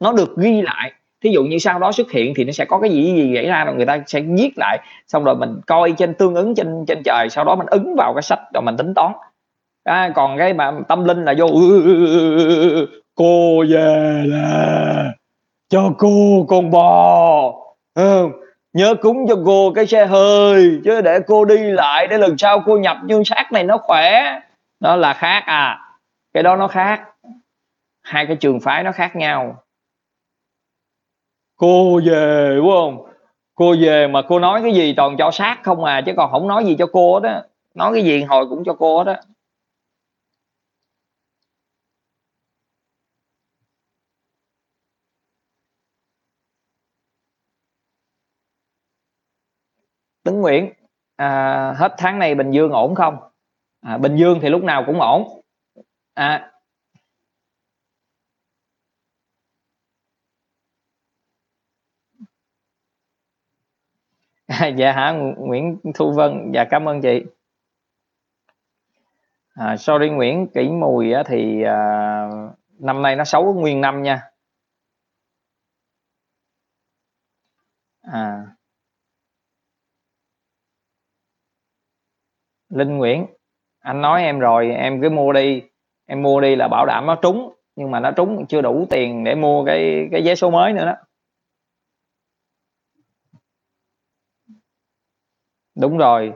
nó 0.00 0.12
được 0.12 0.36
ghi 0.36 0.62
lại. 0.62 0.92
Thí 1.24 1.30
dụ 1.30 1.44
như 1.44 1.58
sau 1.58 1.78
đó 1.78 1.92
xuất 1.92 2.10
hiện 2.10 2.32
thì 2.36 2.44
nó 2.44 2.52
sẽ 2.52 2.64
có 2.64 2.78
cái 2.78 2.90
gì 2.90 3.04
gì 3.04 3.32
xảy 3.34 3.46
ra 3.46 3.64
rồi 3.64 3.74
người 3.74 3.86
ta 3.86 3.98
sẽ 4.06 4.20
viết 4.20 4.50
lại. 4.56 4.78
Xong 5.06 5.24
rồi 5.24 5.36
mình 5.36 5.60
coi 5.66 5.92
trên 5.92 6.14
tương 6.14 6.34
ứng 6.34 6.54
trên 6.54 6.84
trên 6.88 7.02
trời 7.04 7.28
sau 7.30 7.44
đó 7.44 7.56
mình 7.56 7.66
ứng 7.66 7.94
vào 7.96 8.14
cái 8.14 8.22
sách 8.22 8.40
rồi 8.54 8.62
mình 8.62 8.76
tính 8.76 8.94
toán. 8.94 9.12
À, 9.84 10.12
còn 10.14 10.38
cái 10.38 10.52
mà 10.52 10.72
tâm 10.88 11.04
linh 11.04 11.24
là 11.24 11.34
vô 11.38 11.46
cô 13.14 13.64
về 13.68 14.22
là 14.26 15.12
cho 15.68 15.92
cô 15.98 16.46
con 16.48 16.70
bò. 16.70 17.54
Ừ. 17.94 18.28
nhớ 18.72 18.94
cúng 18.94 19.26
cho 19.28 19.34
cô 19.46 19.72
cái 19.74 19.86
xe 19.86 20.06
hơi 20.06 20.80
chứ 20.84 21.00
để 21.00 21.20
cô 21.26 21.44
đi 21.44 21.58
lại 21.58 22.06
để 22.06 22.18
lần 22.18 22.38
sau 22.38 22.62
cô 22.66 22.78
nhập 22.78 22.96
dương 23.06 23.24
sát 23.24 23.52
này 23.52 23.64
nó 23.64 23.78
khỏe. 23.78 24.40
Nó 24.80 24.96
là 24.96 25.12
khác 25.14 25.42
à. 25.46 25.78
Cái 26.34 26.42
đó 26.42 26.56
nó 26.56 26.68
khác. 26.68 27.00
Hai 28.02 28.26
cái 28.26 28.36
trường 28.36 28.60
phái 28.60 28.82
nó 28.82 28.92
khác 28.92 29.16
nhau 29.16 29.62
cô 31.58 32.00
về 32.04 32.54
đúng 32.56 32.70
không? 32.70 33.04
Cô 33.54 33.76
về 33.80 34.06
mà 34.08 34.22
cô 34.28 34.38
nói 34.38 34.60
cái 34.62 34.74
gì 34.74 34.94
toàn 34.96 35.16
cho 35.18 35.30
sát 35.30 35.60
không 35.64 35.84
à 35.84 36.02
chứ 36.06 36.12
còn 36.16 36.30
không 36.30 36.48
nói 36.48 36.64
gì 36.64 36.76
cho 36.78 36.86
cô 36.92 37.20
đó 37.20 37.42
nói 37.74 37.92
cái 37.94 38.04
gì 38.04 38.22
hồi 38.22 38.46
cũng 38.50 38.64
cho 38.64 38.74
cô 38.74 39.04
đó 39.04 39.14
Tấn 50.24 50.40
Nguyễn 50.40 50.72
à, 51.16 51.74
hết 51.78 51.94
tháng 51.98 52.18
này 52.18 52.34
Bình 52.34 52.50
Dương 52.50 52.72
ổn 52.72 52.94
không? 52.94 53.16
À, 53.80 53.98
Bình 53.98 54.16
Dương 54.16 54.38
thì 54.42 54.48
lúc 54.48 54.62
nào 54.62 54.84
cũng 54.86 55.00
ổn. 55.00 55.42
À, 56.14 56.52
dạ 64.76 64.92
hả 64.92 65.12
Nguyễn 65.36 65.78
Thu 65.94 66.12
Vân. 66.12 66.52
Dạ 66.54 66.64
cảm 66.64 66.88
ơn 66.88 67.00
chị. 67.00 67.24
À, 69.54 69.76
sorry 69.76 70.08
Nguyễn 70.08 70.46
kỹ 70.54 70.68
mùi 70.68 71.12
á, 71.12 71.22
thì 71.26 71.62
à, 71.62 72.28
năm 72.78 73.02
nay 73.02 73.16
nó 73.16 73.24
xấu 73.24 73.54
nguyên 73.54 73.80
năm 73.80 74.02
nha. 74.02 74.22
À. 78.02 78.46
Linh 82.68 82.96
Nguyễn 82.96 83.26
anh 83.80 84.00
nói 84.02 84.22
em 84.22 84.38
rồi 84.38 84.70
em 84.70 85.00
cứ 85.02 85.10
mua 85.10 85.32
đi. 85.32 85.62
Em 86.06 86.22
mua 86.22 86.40
đi 86.40 86.56
là 86.56 86.68
bảo 86.68 86.86
đảm 86.86 87.06
nó 87.06 87.14
trúng 87.14 87.52
nhưng 87.76 87.90
mà 87.90 88.00
nó 88.00 88.10
trúng 88.10 88.46
chưa 88.46 88.60
đủ 88.62 88.86
tiền 88.90 89.24
để 89.24 89.34
mua 89.34 89.64
cái 89.64 90.08
cái 90.12 90.22
vé 90.24 90.34
số 90.34 90.50
mới 90.50 90.72
nữa 90.72 90.86
đó. 90.86 90.94
Đúng 95.80 95.98
rồi. 95.98 96.32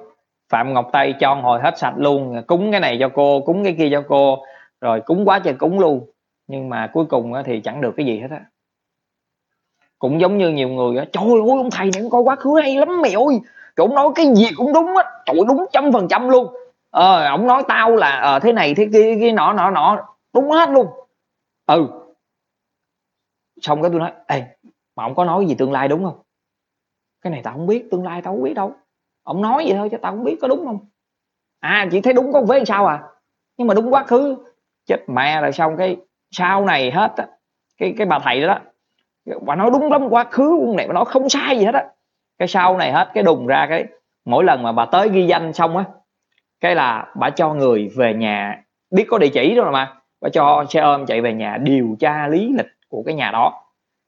Phạm 0.49 0.75
ngọc 0.75 0.89
tây 0.93 1.15
cho 1.21 1.35
hồi 1.35 1.61
hết 1.61 1.79
sạch 1.79 1.95
luôn 1.97 2.43
cúng 2.47 2.71
cái 2.71 2.81
này 2.81 2.97
cho 3.01 3.09
cô 3.15 3.41
cúng 3.41 3.65
cái 3.65 3.75
kia 3.79 3.89
cho 3.93 4.03
cô. 4.09 4.45
Rồi 4.81 5.01
cúng 5.01 5.29
quá 5.29 5.39
trời 5.39 5.55
cúng 5.55 5.79
luôn. 5.79 6.11
Nhưng 6.47 6.69
mà 6.69 6.91
cuối 6.93 7.05
cùng 7.05 7.33
thì 7.45 7.61
chẳng 7.61 7.81
được 7.81 7.95
cái 7.97 8.07
gì 8.07 8.21
hết 8.21 8.29
á. 8.31 8.41
Cũng 9.99 10.21
giống 10.21 10.39
như 10.39 10.49
nhiều 10.49 10.69
người 10.69 10.97
á 10.97 11.05
trời 11.13 11.25
ơi 11.25 11.41
ông 11.49 11.71
thầy 11.71 11.91
này 11.95 12.03
coi 12.11 12.23
quá 12.23 12.37
khứ 12.37 12.61
hay 12.63 12.77
lắm 12.77 13.03
mày 13.03 13.13
ơi. 13.13 13.41
Chỗ 13.77 13.85
ông 13.85 13.95
nói 13.95 14.09
cái 14.15 14.27
gì 14.35 14.47
cũng 14.57 14.73
đúng 14.73 14.97
á. 14.97 15.05
Trời 15.27 15.37
đúng 15.49 15.67
trăm 15.73 15.93
phần 15.93 16.09
trăm 16.09 16.29
luôn. 16.29 16.55
Ờ 16.91 17.27
ông 17.27 17.47
nói 17.47 17.63
tao 17.69 17.97
là 17.97 18.11
ờ, 18.17 18.39
thế 18.39 18.53
này 18.53 18.75
thế 18.75 18.89
kia 18.93 19.17
cái 19.21 19.33
nọ 19.33 19.53
nọ 19.53 19.71
nọ. 19.71 20.07
Đúng 20.35 20.51
hết 20.51 20.69
luôn. 20.69 20.87
Ừ. 21.67 21.89
Xong 23.61 23.83
cái 23.83 23.91
tôi 23.91 24.01
nói 24.01 24.13
ê 24.27 24.43
mà 24.97 25.05
ông 25.05 25.15
có 25.15 25.25
nói 25.25 25.47
gì 25.47 25.55
tương 25.55 25.73
lai 25.73 25.89
đúng 25.89 26.05
không? 26.05 26.19
Cái 27.21 27.31
này 27.31 27.41
tao 27.45 27.55
không 27.55 27.67
biết 27.67 27.91
tương 27.91 28.05
lai 28.05 28.23
tao 28.23 28.35
không 28.35 28.43
biết 28.43 28.55
đâu 28.55 28.73
ông 29.23 29.43
nói 29.43 29.65
vậy 29.67 29.75
thôi 29.79 29.89
chứ 29.91 29.97
tao 30.03 30.13
không 30.13 30.25
biết 30.25 30.37
có 30.41 30.49
đúng 30.49 30.67
không? 30.67 30.79
À 31.61 31.89
chỉ 31.93 32.01
thấy 32.01 32.13
đúng 32.13 32.33
có 32.33 32.43
vế 32.43 32.65
sao 32.65 32.87
à? 32.87 33.03
Nhưng 33.57 33.67
mà 33.67 33.75
đúng 33.75 33.95
quá 33.95 34.05
khứ. 34.05 34.37
Chết 34.87 35.09
mẹ 35.09 35.41
rồi 35.41 35.53
xong 35.53 35.77
cái 35.77 35.97
sau 36.31 36.65
này 36.65 36.91
hết 36.91 37.13
á 37.17 37.27
cái 37.79 37.95
cái 37.99 38.07
bà 38.07 38.19
thầy 38.19 38.41
đó, 38.41 38.59
đó 39.27 39.37
bà 39.47 39.55
nói 39.55 39.71
đúng 39.71 39.93
lắm 39.93 40.09
quá 40.11 40.25
khứ 40.25 40.59
con 40.67 40.77
này 40.77 40.87
bà 40.89 40.95
nói 40.95 41.05
không 41.05 41.29
sai 41.29 41.59
gì 41.59 41.65
hết 41.65 41.75
á. 41.75 41.85
Cái 42.39 42.49
sau 42.49 42.77
này 42.77 42.93
hết 42.93 43.11
cái 43.15 43.23
đùng 43.23 43.47
ra 43.47 43.67
cái 43.71 43.85
mỗi 44.25 44.45
lần 44.45 44.63
mà 44.63 44.73
bà 44.73 44.85
tới 44.85 45.09
ghi 45.09 45.27
danh 45.27 45.53
xong 45.53 45.77
á 45.77 45.85
cái 46.61 46.75
là 46.75 47.07
bà 47.15 47.31
cho 47.31 47.55
người 47.55 47.91
về 47.97 48.15
nhà. 48.15 48.63
Biết 48.91 49.05
có 49.09 49.19
địa 49.19 49.29
chỉ 49.29 49.55
rồi 49.55 49.73
mà 49.73 49.95
bà 50.21 50.29
cho 50.29 50.65
xe 50.69 50.81
ôm 50.81 51.07
chạy 51.07 51.21
về 51.21 51.33
nhà 51.33 51.59
điều 51.63 51.97
tra 52.01 52.29
lý 52.29 52.53
lịch 52.57 52.67
của 52.89 53.03
cái 53.07 53.15
nhà 53.15 53.31
đó. 53.31 53.63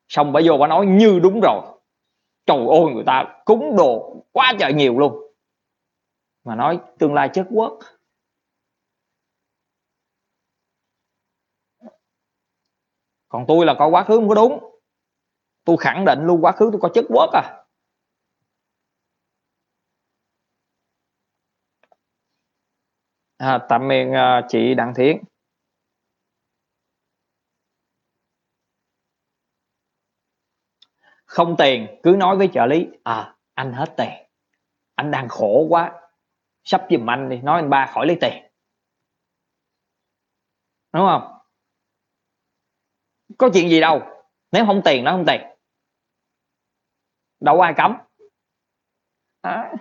Xong 0.08 0.32
bà 0.32 0.40
vô 0.44 0.56
bà 0.56 0.66
nói 0.66 0.86
như 0.86 1.20
đúng 1.22 1.40
rồi 1.40 1.60
trời 2.46 2.58
ơi 2.58 2.94
người 2.94 3.04
ta 3.06 3.42
cúng 3.44 3.76
đồ 3.76 4.22
quá 4.32 4.52
trời 4.58 4.72
nhiều 4.72 4.98
luôn. 4.98 5.32
Mà 6.44 6.54
nói 6.54 6.80
tương 6.98 7.14
lai 7.14 7.30
chất 7.34 7.46
quốc. 7.50 7.78
Còn 13.28 13.44
tôi 13.48 13.66
là 13.66 13.74
có 13.78 13.86
quá 13.86 14.04
khứ 14.04 14.16
không 14.16 14.28
có 14.28 14.34
đúng. 14.34 14.80
Tôi 15.64 15.76
khẳng 15.80 16.04
định 16.04 16.18
luôn 16.26 16.44
quá 16.44 16.52
khứ 16.52 16.68
tôi 16.72 16.80
có 16.80 16.88
chất 16.94 17.04
quốc 17.08 17.30
à. 17.32 17.64
À, 23.36 23.58
tạm 23.68 23.88
biệt 23.88 24.06
uh, 24.06 24.44
chị 24.48 24.74
đặng 24.74 24.94
thiến. 24.94 25.22
Không 31.34 31.54
tiền 31.58 32.00
cứ 32.02 32.16
nói 32.18 32.36
với 32.36 32.48
trợ 32.52 32.66
lý 32.66 32.88
à 33.04 33.36
anh 33.54 33.72
hết 33.72 33.94
tiền. 33.96 34.10
Anh 34.94 35.10
đang 35.10 35.28
khổ 35.28 35.66
quá. 35.68 35.92
Sắp 36.64 36.86
giùm 36.90 37.10
anh 37.10 37.28
đi 37.28 37.36
nói 37.36 37.60
anh 37.60 37.70
ba 37.70 37.90
khỏi 37.94 38.06
lấy 38.06 38.18
tiền. 38.20 38.44
Đúng 40.92 41.06
không? 41.06 41.38
Có 43.38 43.50
chuyện 43.54 43.68
gì 43.70 43.80
đâu. 43.80 44.02
Nếu 44.52 44.66
không 44.66 44.82
tiền 44.84 45.04
nó 45.04 45.10
không 45.10 45.24
tiền. 45.26 45.40
Đâu 47.40 47.56
có 47.56 47.64
ai 47.64 47.74
cấm. 47.76 47.96
À. 49.40 49.72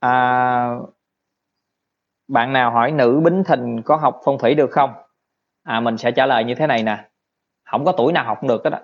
À, 0.00 0.70
bạn 2.28 2.52
nào 2.52 2.70
hỏi 2.70 2.92
nữ 2.92 3.20
bính 3.24 3.42
thìn 3.48 3.82
có 3.84 3.96
học 3.96 4.20
phong 4.24 4.38
thủy 4.38 4.54
được 4.54 4.70
không? 4.72 5.05
À 5.66 5.80
mình 5.80 5.98
sẽ 5.98 6.10
trả 6.10 6.26
lời 6.26 6.44
như 6.44 6.54
thế 6.54 6.66
này 6.66 6.82
nè. 6.82 6.98
Không 7.64 7.84
có 7.84 7.92
tuổi 7.92 8.12
nào 8.12 8.24
học 8.24 8.38
không 8.40 8.48
được 8.48 8.64
hết 8.64 8.70
đó 8.70 8.78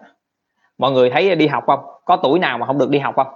mọi 0.79 0.93
người 0.93 1.11
thấy 1.11 1.35
đi 1.37 1.47
học 1.47 1.65
không? 1.67 1.81
Có 2.05 2.17
tuổi 2.17 2.39
nào 2.39 2.59
mà 2.59 2.67
không 2.67 2.79
được 2.79 2.91
đi 2.91 2.99
học 2.99 3.15
không? 3.17 3.27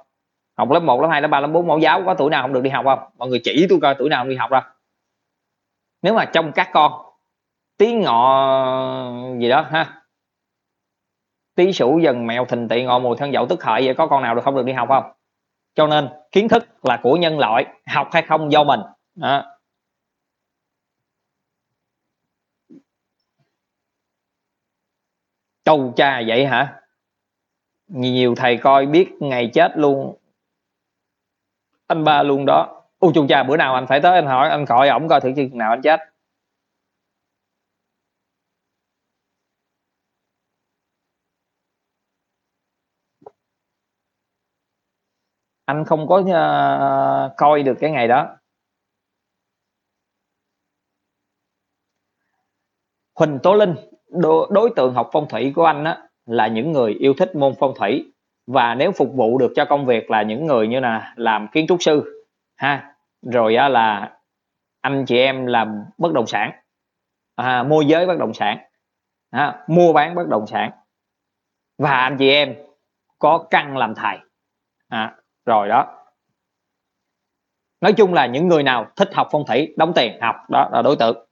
Học 0.57 0.71
lớp 0.71 0.81
1, 0.81 1.01
lớp 1.01 1.09
2, 1.09 1.23
lớp 1.23 1.29
3, 1.29 1.41
lớp 1.41 1.49
4 1.49 1.67
mẫu 1.67 1.79
giáo 1.79 2.03
có 2.07 2.15
tuổi 2.15 2.31
nào 2.31 2.43
không 2.43 2.53
được 2.53 2.63
đi 2.63 2.71
học 2.71 2.85
không? 2.85 2.99
Mọi 3.19 3.29
người 3.29 3.41
chỉ 3.45 3.67
tôi 3.71 3.79
coi 3.83 3.95
tuổi 3.95 4.09
nào 4.09 4.21
không 4.21 4.29
đi 4.29 4.37
học 4.37 4.51
ra. 4.51 4.63
Nếu 6.03 6.15
mà 6.15 6.25
trong 6.25 6.53
các 6.53 6.71
con 6.73 6.93
tí 7.79 7.93
ngọ 7.93 9.13
gì 9.39 9.49
đó 9.49 9.67
ha? 9.71 10.03
Tí 11.55 11.73
sủ 11.73 11.99
dần 11.99 12.27
mèo 12.27 12.45
thình 12.45 12.69
tị 12.69 12.85
ngọ 12.85 12.99
mùi 12.99 13.17
thân 13.17 13.33
dậu 13.33 13.47
tức 13.47 13.65
hợi 13.65 13.87
vậy 13.87 13.95
có 13.95 14.07
con 14.07 14.23
nào 14.23 14.35
được 14.35 14.45
không 14.45 14.57
được 14.57 14.65
đi 14.65 14.73
học 14.73 14.89
không? 14.89 15.05
Cho 15.75 15.87
nên 15.87 16.09
kiến 16.33 16.49
thức 16.49 16.67
là 16.83 17.01
của 17.03 17.17
nhân 17.17 17.39
loại 17.39 17.67
học 17.87 18.09
hay 18.13 18.23
không 18.23 18.53
do 18.53 18.65
mình. 18.65 18.81
Đó. 19.15 19.56
Châu 25.67 25.93
cha 25.97 26.23
vậy 26.27 26.47
hả? 26.47 26.81
Nhiều 27.87 28.35
thầy 28.37 28.57
coi 28.63 28.87
biết 28.87 29.09
ngày 29.21 29.51
chết 29.55 29.73
luôn. 29.77 30.19
Anh 31.87 32.05
ba 32.05 32.23
luôn 32.23 32.45
đó. 32.47 32.83
U 32.99 33.13
chu 33.15 33.27
cha 33.29 33.43
bữa 33.43 33.57
nào 33.57 33.75
anh 33.75 33.87
phải 33.87 34.01
tới 34.03 34.15
anh 34.15 34.27
hỏi 34.27 34.49
anh 34.51 34.67
khỏi 34.67 34.89
ổng 34.89 35.09
coi 35.09 35.21
thử 35.21 35.33
chừng 35.37 35.59
nào 35.59 35.71
anh 35.71 35.83
chết. 35.83 36.01
Anh 45.65 45.85
không 45.85 46.07
có 46.09 46.19
uh, 46.19 47.33
coi 47.37 47.63
được 47.63 47.75
cái 47.81 47.91
ngày 47.91 48.09
đó. 48.09 48.37
Huỳnh 53.15 53.39
Tố 53.43 53.55
Linh 53.55 53.75
đối, 54.17 54.49
đối 54.51 54.71
tượng 54.77 54.95
học 54.95 55.09
phong 55.13 55.29
thủy 55.29 55.53
của 55.57 55.65
anh 55.65 55.85
á, 55.85 55.99
là 56.27 56.47
những 56.47 56.73
người 56.73 56.93
yêu 56.93 57.15
thích 57.19 57.37
môn 57.37 57.55
phong 57.59 57.75
thủy. 57.77 58.13
Và 58.47 58.75
nếu 58.75 58.93
phục 58.93 59.13
vụ 59.15 59.39
được 59.39 59.53
cho 59.57 59.65
công 59.65 59.87
việc 59.87 60.11
là 60.11 60.23
những 60.23 60.47
người 60.47 60.69
như 60.69 60.81
là 60.81 61.13
làm 61.17 61.49
kiến 61.53 61.67
trúc 61.67 61.83
sư 61.83 62.25
ha. 62.57 62.95
Rồi 63.23 63.57
á, 63.57 63.69
là 63.69 64.17
anh 64.81 65.05
chị 65.07 65.19
em 65.19 65.47
làm 65.47 65.85
bất 65.99 66.13
động 66.13 66.27
sản 66.27 66.53
à, 67.37 67.63
môi 67.63 67.87
giới 67.87 68.07
bất 68.07 68.19
động 68.19 68.35
sản 68.35 68.59
à, 69.31 69.65
mua 69.67 69.93
bán 69.93 70.15
bất 70.15 70.29
động 70.29 70.47
sản. 70.47 70.71
Và 71.79 71.91
anh 71.91 72.17
chị 72.19 72.31
em 72.31 72.55
có 73.19 73.47
căn 73.51 73.77
làm 73.77 73.95
thầy 73.95 74.19
à, 74.89 75.17
rồi 75.47 75.69
đó. 75.69 75.93
Nói 77.81 77.93
chung 77.93 78.15
là 78.15 78.27
những 78.27 78.49
người 78.49 78.63
nào 78.63 78.87
thích 78.97 79.15
học 79.15 79.29
phong 79.31 79.47
thủy 79.47 79.75
đóng 79.77 79.93
tiền 79.95 80.19
học 80.21 80.37
đó 80.51 80.69
là 80.73 80.83
đối 80.83 80.97
tượng. 80.97 81.29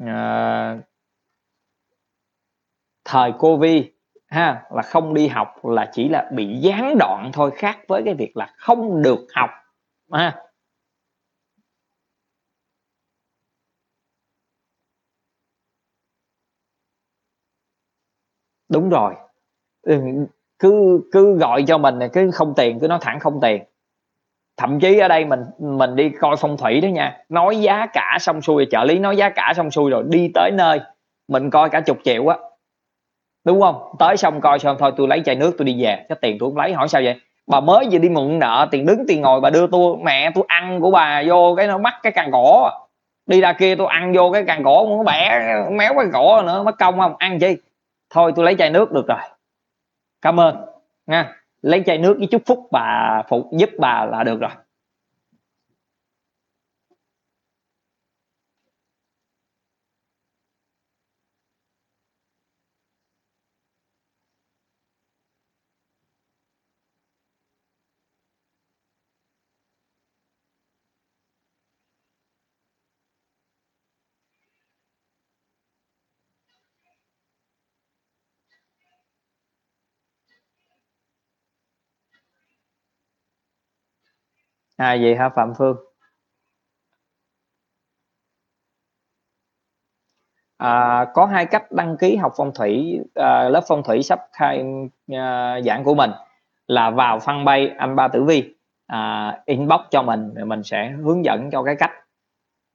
À, 0.00 0.78
thời 3.04 3.32
covid, 3.38 3.82
ha, 4.28 4.62
là 4.70 4.82
không 4.82 5.14
đi 5.14 5.28
học 5.28 5.64
là 5.64 5.90
chỉ 5.92 6.08
là 6.08 6.30
bị 6.34 6.56
gián 6.60 6.98
đoạn 6.98 7.30
thôi, 7.32 7.50
khác 7.56 7.78
với 7.88 8.02
cái 8.04 8.14
việc 8.14 8.36
là 8.36 8.50
không 8.56 9.02
được 9.02 9.26
học, 9.34 9.50
ha. 10.12 10.36
Đúng 18.68 18.88
rồi. 18.90 19.14
Ừ, 19.82 20.00
cứ 20.58 21.00
cứ 21.12 21.38
gọi 21.38 21.64
cho 21.68 21.78
mình, 21.78 21.98
cứ 22.12 22.30
không 22.30 22.54
tiền, 22.56 22.78
cứ 22.80 22.88
nói 22.88 22.98
thẳng 23.02 23.20
không 23.20 23.40
tiền 23.42 23.62
thậm 24.58 24.80
chí 24.80 24.98
ở 24.98 25.08
đây 25.08 25.24
mình 25.24 25.40
mình 25.58 25.96
đi 25.96 26.10
coi 26.20 26.36
phong 26.36 26.56
thủy 26.56 26.80
đó 26.80 26.86
nha, 26.86 27.16
nói 27.28 27.60
giá 27.60 27.86
cả 27.86 28.16
xong 28.20 28.42
xuôi, 28.42 28.66
trợ 28.70 28.84
lý 28.84 28.98
nói 28.98 29.16
giá 29.16 29.30
cả 29.30 29.52
xong 29.56 29.70
xuôi 29.70 29.90
rồi 29.90 30.04
đi 30.08 30.30
tới 30.34 30.50
nơi 30.50 30.80
mình 31.28 31.50
coi 31.50 31.70
cả 31.70 31.80
chục 31.80 31.98
triệu 32.04 32.28
á. 32.28 32.36
Đúng 33.44 33.60
không? 33.60 33.82
Tới 33.98 34.16
xong 34.16 34.40
coi 34.40 34.58
xong 34.58 34.76
thôi, 34.78 34.92
tôi 34.96 35.08
lấy 35.08 35.22
chai 35.24 35.34
nước 35.34 35.54
tôi 35.58 35.66
đi 35.66 35.82
về, 35.82 36.04
cái 36.08 36.18
tiền 36.20 36.36
tôi 36.40 36.50
không 36.50 36.56
lấy, 36.56 36.72
hỏi 36.72 36.88
sao 36.88 37.02
vậy? 37.04 37.20
Bà 37.46 37.60
mới 37.60 37.88
vừa 37.90 37.98
đi 37.98 38.08
mượn 38.08 38.38
nợ, 38.38 38.68
tiền 38.70 38.86
đứng, 38.86 39.04
tiền 39.08 39.20
ngồi, 39.20 39.40
bà 39.40 39.50
đưa 39.50 39.66
tôi, 39.66 39.96
mẹ 40.04 40.30
tôi 40.34 40.44
ăn 40.48 40.80
của 40.80 40.90
bà 40.90 41.22
vô 41.26 41.54
cái 41.56 41.66
nó 41.66 41.78
mắc 41.78 41.94
cái 42.02 42.12
càng 42.12 42.30
gỗ 42.30 42.62
à. 42.62 42.72
đi 43.26 43.40
ra 43.40 43.52
kia 43.52 43.74
tôi 43.74 43.86
ăn 43.86 44.12
vô 44.16 44.30
cái 44.32 44.44
càng 44.46 44.62
gỗ 44.62 44.86
muốn 44.88 45.04
bẻ, 45.04 45.40
méo 45.70 45.94
cái 45.96 46.06
gỗ 46.06 46.42
nữa, 46.46 46.62
mất 46.62 46.78
công 46.78 46.98
không? 46.98 47.14
Ăn 47.18 47.38
chi? 47.38 47.56
Thôi 48.10 48.32
tôi 48.36 48.44
lấy 48.44 48.54
chai 48.58 48.70
nước 48.70 48.92
được 48.92 49.06
rồi. 49.08 49.18
Cảm 50.22 50.40
ơn, 50.40 50.56
nha 51.06 51.34
lấy 51.62 51.82
chai 51.86 51.98
nước 51.98 52.14
với 52.18 52.26
chút 52.26 52.42
phúc 52.46 52.68
bà 52.72 53.22
phụ 53.28 53.50
giúp 53.58 53.70
bà 53.78 54.06
là 54.06 54.24
được 54.24 54.40
rồi. 54.40 54.50
À 84.78 84.94
gì 84.94 85.14
hả 85.14 85.28
phạm 85.28 85.52
phương? 85.58 85.76
À, 90.56 91.06
có 91.14 91.26
hai 91.26 91.46
cách 91.46 91.72
đăng 91.72 91.96
ký 91.96 92.16
học 92.16 92.32
phong 92.36 92.54
thủy 92.54 93.00
à, 93.14 93.48
lớp 93.48 93.60
phong 93.68 93.82
thủy 93.82 94.02
sắp 94.02 94.20
khai 94.32 94.64
à, 95.12 95.60
giảng 95.64 95.84
của 95.84 95.94
mình. 95.94 96.10
Là 96.66 96.90
vào 96.90 97.18
fanpage 97.18 97.74
anh 97.78 97.96
ba 97.96 98.08
tử 98.08 98.24
vi 98.24 98.54
à, 98.86 99.32
inbox 99.46 99.80
cho 99.90 100.02
mình 100.02 100.34
rồi 100.34 100.46
mình 100.46 100.62
sẽ 100.62 100.90
hướng 101.04 101.24
dẫn 101.24 101.50
cho 101.50 101.62
cái 101.62 101.76
cách. 101.78 101.92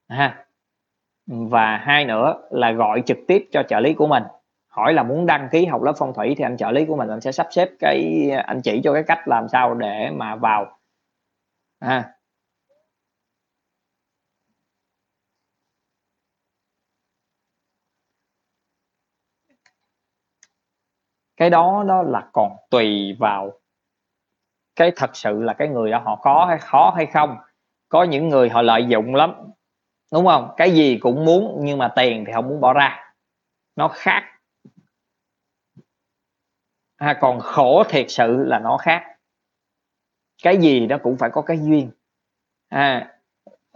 Ha. 0.08 0.46
Và 1.26 1.76
hai 1.76 2.04
nữa 2.04 2.34
là 2.50 2.72
gọi 2.72 3.02
trực 3.06 3.18
tiếp 3.28 3.48
cho 3.52 3.62
trợ 3.68 3.80
lý 3.80 3.94
của 3.94 4.06
mình. 4.06 4.22
Hỏi 4.68 4.92
là 4.92 5.02
muốn 5.02 5.26
đăng 5.26 5.48
ký 5.52 5.66
học 5.66 5.82
lớp 5.82 5.92
phong 5.98 6.14
thủy 6.14 6.34
thì 6.38 6.44
anh 6.44 6.56
trợ 6.56 6.70
lý 6.70 6.84
của 6.86 6.96
mình 6.96 7.08
anh 7.08 7.20
sẽ 7.20 7.32
sắp 7.32 7.46
xếp 7.50 7.68
cái 7.78 8.30
anh 8.46 8.60
chỉ 8.62 8.80
cho 8.84 8.92
cái 8.92 9.02
cách 9.02 9.28
làm 9.28 9.48
sao 9.48 9.74
để 9.74 10.10
mà 10.10 10.36
vào 10.36 10.78
à. 11.84 12.10
cái 21.36 21.50
đó 21.50 21.84
đó 21.88 22.02
là 22.02 22.28
còn 22.32 22.56
tùy 22.70 23.16
vào 23.18 23.60
cái 24.76 24.92
thật 24.96 25.16
sự 25.16 25.42
là 25.42 25.52
cái 25.52 25.68
người 25.68 25.90
đó 25.90 25.98
họ 26.04 26.16
khó 26.16 26.46
hay 26.48 26.58
khó 26.58 26.92
hay 26.96 27.06
không. 27.06 27.36
Có 27.88 28.02
những 28.02 28.28
người 28.28 28.48
họ 28.48 28.62
lợi 28.62 28.86
dụng 28.88 29.14
lắm 29.14 29.34
đúng 30.12 30.26
không? 30.26 30.54
Cái 30.56 30.70
gì 30.70 30.98
cũng 30.98 31.24
muốn 31.24 31.60
nhưng 31.62 31.78
mà 31.78 31.92
tiền 31.96 32.24
thì 32.26 32.32
không 32.32 32.48
muốn 32.48 32.60
bỏ 32.60 32.72
ra. 32.72 33.14
Nó 33.76 33.88
khác. 33.88 34.22
À, 36.96 37.18
còn 37.20 37.40
khổ 37.40 37.84
thiệt 37.88 38.06
sự 38.08 38.44
là 38.46 38.58
nó 38.58 38.76
khác 38.76 39.13
cái 40.42 40.56
gì 40.56 40.86
nó 40.86 40.98
cũng 40.98 41.16
phải 41.16 41.30
có 41.30 41.42
cái 41.42 41.58
duyên. 41.58 41.90
À, 42.68 43.12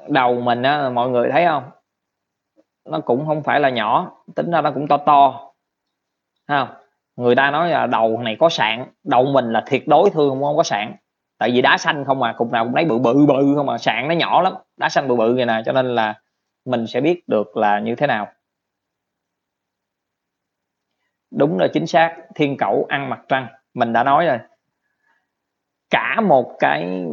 đầu 0.09 0.41
mình 0.41 0.63
á 0.63 0.91
mọi 0.91 1.11
người 1.11 1.29
thấy 1.33 1.47
không? 1.47 1.71
Nó 2.85 3.01
cũng 3.01 3.27
không 3.27 3.43
phải 3.43 3.61
là 3.61 3.69
nhỏ 3.69 4.17
tính 4.35 4.51
ra 4.51 4.61
nó 4.61 4.71
cũng 4.71 4.89
to 4.89 4.97
to. 4.97 5.53
Không? 6.49 6.69
Người 7.17 7.35
ta 7.35 7.51
nói 7.51 7.71
là 7.71 7.87
đầu 7.87 8.19
này 8.19 8.37
có 8.39 8.49
sạn 8.49 8.87
đầu 9.05 9.25
mình 9.25 9.53
là 9.53 9.65
thiệt 9.67 9.83
đối 9.87 10.11
thương 10.11 10.41
không 10.41 10.57
có 10.57 10.63
sạn. 10.63 10.97
Tại 11.39 11.51
vì 11.51 11.63
đá 11.63 11.79
xanh 11.79 12.05
không 12.05 12.19
mà 12.19 12.33
cục 12.33 12.53
nào 12.53 12.65
cũng 12.65 12.75
lấy 12.75 12.85
bự 12.85 12.99
bự 12.99 13.27
bự 13.27 13.55
không 13.57 13.67
mà 13.67 13.79
sạn 13.79 14.09
nó 14.09 14.15
nhỏ 14.15 14.43
lắm 14.43 14.55
đá 14.77 14.89
xanh 14.89 15.09
bự 15.09 15.17
bự 15.17 15.35
vậy 15.35 15.47
nè 15.47 15.63
cho 15.67 15.73
nên 15.73 15.95
là 15.95 16.21
mình 16.65 16.87
sẽ 16.87 17.01
biết 17.01 17.29
được 17.29 17.57
là 17.57 17.79
như 17.79 17.95
thế 17.95 18.07
nào. 18.07 18.29
Đúng 21.31 21.59
là 21.59 21.69
chính 21.73 21.87
xác 21.87 22.17
thiên 22.35 22.57
cẩu 22.57 22.87
ăn 22.89 23.11
mặt 23.11 23.21
trăng 23.29 23.47
mình 23.75 23.93
đã 23.93 24.05
nói 24.05 24.27
rồi 24.27 24.39
cả 25.91 26.21
một 26.21 26.57
cái 26.59 27.05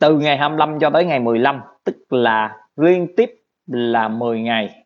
từ 0.00 0.18
ngày 0.18 0.36
25 0.36 0.78
cho 0.80 0.90
tới 0.90 1.04
ngày 1.04 1.20
15 1.20 1.60
tức 1.84 2.12
là 2.12 2.56
liên 2.76 3.08
tiếp 3.16 3.30
là 3.66 4.08
10 4.08 4.40
ngày 4.40 4.84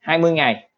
20 0.00 0.32
ngày. 0.32 0.70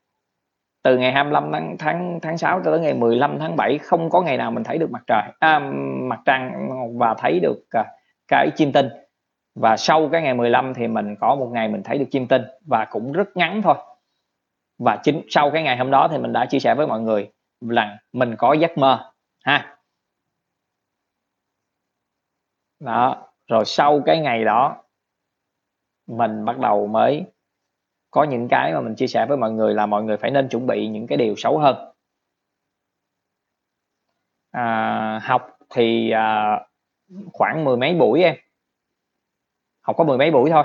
Từ 0.82 0.98
ngày 0.98 1.12
25 1.12 1.52
tháng 1.52 1.76
tháng 1.78 2.18
tháng 2.22 2.38
6 2.38 2.60
cho 2.64 2.70
tới 2.70 2.80
ngày 2.80 2.94
15 2.94 3.38
tháng 3.38 3.56
7 3.56 3.78
không 3.78 4.10
có 4.10 4.22
ngày 4.22 4.36
nào 4.36 4.50
mình 4.50 4.64
thấy 4.64 4.78
được 4.78 4.90
mặt 4.90 5.02
trời 5.06 5.22
à, 5.38 5.58
mặt 6.00 6.20
trăng 6.24 6.68
và 6.98 7.14
thấy 7.14 7.40
được 7.40 7.62
à, 7.70 7.84
cái 8.28 8.50
chim 8.56 8.72
tinh. 8.72 8.88
Và 9.54 9.76
sau 9.76 10.08
cái 10.08 10.22
ngày 10.22 10.34
15 10.34 10.74
thì 10.74 10.88
mình 10.88 11.16
có 11.20 11.34
một 11.34 11.50
ngày 11.52 11.68
mình 11.68 11.82
thấy 11.82 11.98
được 11.98 12.06
chim 12.10 12.26
tinh 12.26 12.42
và 12.66 12.84
cũng 12.84 13.12
rất 13.12 13.36
ngắn 13.36 13.62
thôi. 13.62 13.74
Và 14.78 14.96
chính 15.02 15.22
sau 15.28 15.50
cái 15.50 15.62
ngày 15.62 15.76
hôm 15.76 15.90
đó 15.90 16.08
thì 16.10 16.18
mình 16.18 16.32
đã 16.32 16.46
chia 16.46 16.58
sẻ 16.58 16.74
với 16.74 16.86
mọi 16.86 17.00
người 17.00 17.30
rằng 17.68 17.96
mình 18.12 18.34
có 18.38 18.52
giấc 18.52 18.78
mơ 18.78 19.12
ha 19.44 19.76
đó 22.84 23.28
rồi 23.48 23.64
sau 23.64 24.02
cái 24.06 24.20
ngày 24.20 24.44
đó 24.44 24.84
mình 26.06 26.44
bắt 26.44 26.58
đầu 26.58 26.86
mới 26.86 27.24
có 28.10 28.24
những 28.24 28.48
cái 28.48 28.72
mà 28.72 28.80
mình 28.80 28.94
chia 28.94 29.06
sẻ 29.06 29.26
với 29.28 29.36
mọi 29.36 29.52
người 29.52 29.74
là 29.74 29.86
mọi 29.86 30.02
người 30.02 30.16
phải 30.16 30.30
nên 30.30 30.48
chuẩn 30.48 30.66
bị 30.66 30.88
những 30.88 31.06
cái 31.06 31.18
điều 31.18 31.34
xấu 31.36 31.58
hơn. 31.58 31.92
À, 34.50 35.20
học 35.22 35.58
thì 35.70 36.10
à, 36.10 36.60
khoảng 37.32 37.64
mười 37.64 37.76
mấy 37.76 37.94
buổi 37.94 38.22
em. 38.22 38.36
Học 39.80 39.96
có 39.98 40.04
mười 40.04 40.18
mấy 40.18 40.30
buổi 40.30 40.50
thôi 40.50 40.64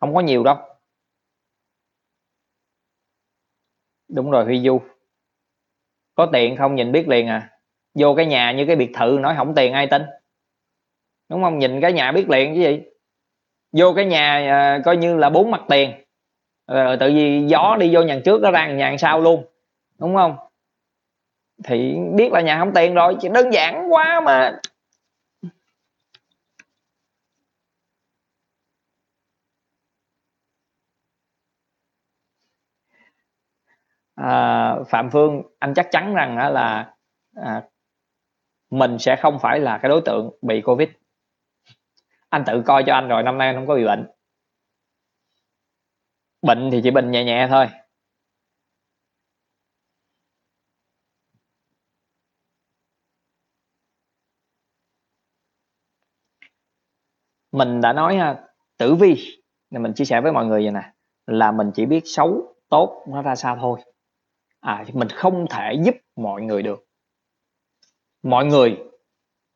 không 0.00 0.14
có 0.14 0.20
nhiều 0.20 0.44
đâu. 0.44 0.56
Đúng 4.08 4.30
rồi 4.30 4.44
huy 4.44 4.60
du. 4.60 4.80
Có 6.14 6.28
tiền 6.32 6.56
không? 6.56 6.74
Nhìn 6.74 6.92
biết 6.92 7.08
liền 7.08 7.26
à. 7.26 7.58
Vô 7.94 8.14
cái 8.16 8.26
nhà 8.26 8.52
như 8.52 8.66
cái 8.66 8.76
biệt 8.76 8.92
thự 8.94 9.18
nói 9.20 9.34
không 9.36 9.54
tiền 9.54 9.72
ai 9.72 9.86
tin 9.90 10.02
đúng 11.32 11.42
không? 11.42 11.58
Nhìn 11.58 11.80
cái 11.80 11.92
nhà 11.92 12.12
biết 12.12 12.30
liền 12.30 12.54
chứ 12.54 12.60
gì? 12.60 12.82
Vô 13.72 13.92
cái 13.96 14.04
nhà 14.04 14.32
à, 14.32 14.78
coi 14.84 14.96
như 14.96 15.16
là 15.16 15.30
bốn 15.30 15.50
mặt 15.50 15.62
tiền. 15.68 15.92
Rồi 16.68 16.96
tự 17.00 17.12
vì 17.14 17.44
gió 17.46 17.76
đi 17.80 17.94
vô 17.94 18.02
nhà 18.02 18.20
trước 18.24 18.40
nó 18.42 18.50
ra 18.50 18.66
nhà 18.72 18.96
sau 18.98 19.20
luôn. 19.20 19.44
Đúng 19.98 20.16
không? 20.16 20.36
Thì 21.64 21.96
biết 22.16 22.32
là 22.32 22.40
nhà 22.40 22.58
không 22.58 22.74
tiền 22.74 22.94
rồi 22.94 23.16
chỉ 23.20 23.28
đơn 23.28 23.52
giản 23.52 23.92
quá 23.92 24.20
mà. 24.20 24.60
À, 34.14 34.74
phạm 34.88 35.10
phương 35.10 35.42
anh 35.58 35.74
chắc 35.74 35.90
chắn 35.90 36.14
rằng 36.14 36.38
là 36.52 36.94
à, 37.36 37.62
mình 38.70 38.98
sẽ 38.98 39.16
không 39.16 39.38
phải 39.38 39.60
là 39.60 39.78
cái 39.78 39.88
đối 39.88 40.00
tượng 40.00 40.30
bị 40.42 40.60
covid 40.60 40.88
anh 42.32 42.44
tự 42.46 42.62
coi 42.66 42.84
cho 42.86 42.94
anh 42.94 43.08
rồi, 43.08 43.22
năm 43.22 43.38
nay 43.38 43.48
anh 43.48 43.56
không 43.56 43.66
có 43.66 43.74
bị 43.74 43.84
bệnh. 43.84 44.06
Bệnh 46.42 46.68
thì 46.72 46.80
chỉ 46.84 46.90
bệnh 46.90 47.10
nhẹ 47.10 47.24
nhẹ 47.24 47.46
thôi. 47.50 47.66
Mình 57.52 57.80
đã 57.80 57.92
nói 57.92 58.16
ha 58.16 58.44
tử 58.76 58.94
vi 58.94 59.40
là 59.70 59.78
mình 59.80 59.92
chia 59.94 60.04
sẻ 60.04 60.20
với 60.20 60.32
mọi 60.32 60.46
người 60.46 60.62
vậy 60.62 60.72
nè, 60.72 60.92
là 61.26 61.52
mình 61.52 61.70
chỉ 61.74 61.86
biết 61.86 62.00
xấu, 62.04 62.54
tốt, 62.68 63.04
nó 63.08 63.22
ra 63.22 63.34
sao 63.36 63.58
thôi. 63.60 63.80
À 64.60 64.84
mình 64.92 65.08
không 65.08 65.46
thể 65.50 65.74
giúp 65.84 65.94
mọi 66.16 66.42
người 66.42 66.62
được. 66.62 66.86
Mọi 68.22 68.44
người 68.44 68.91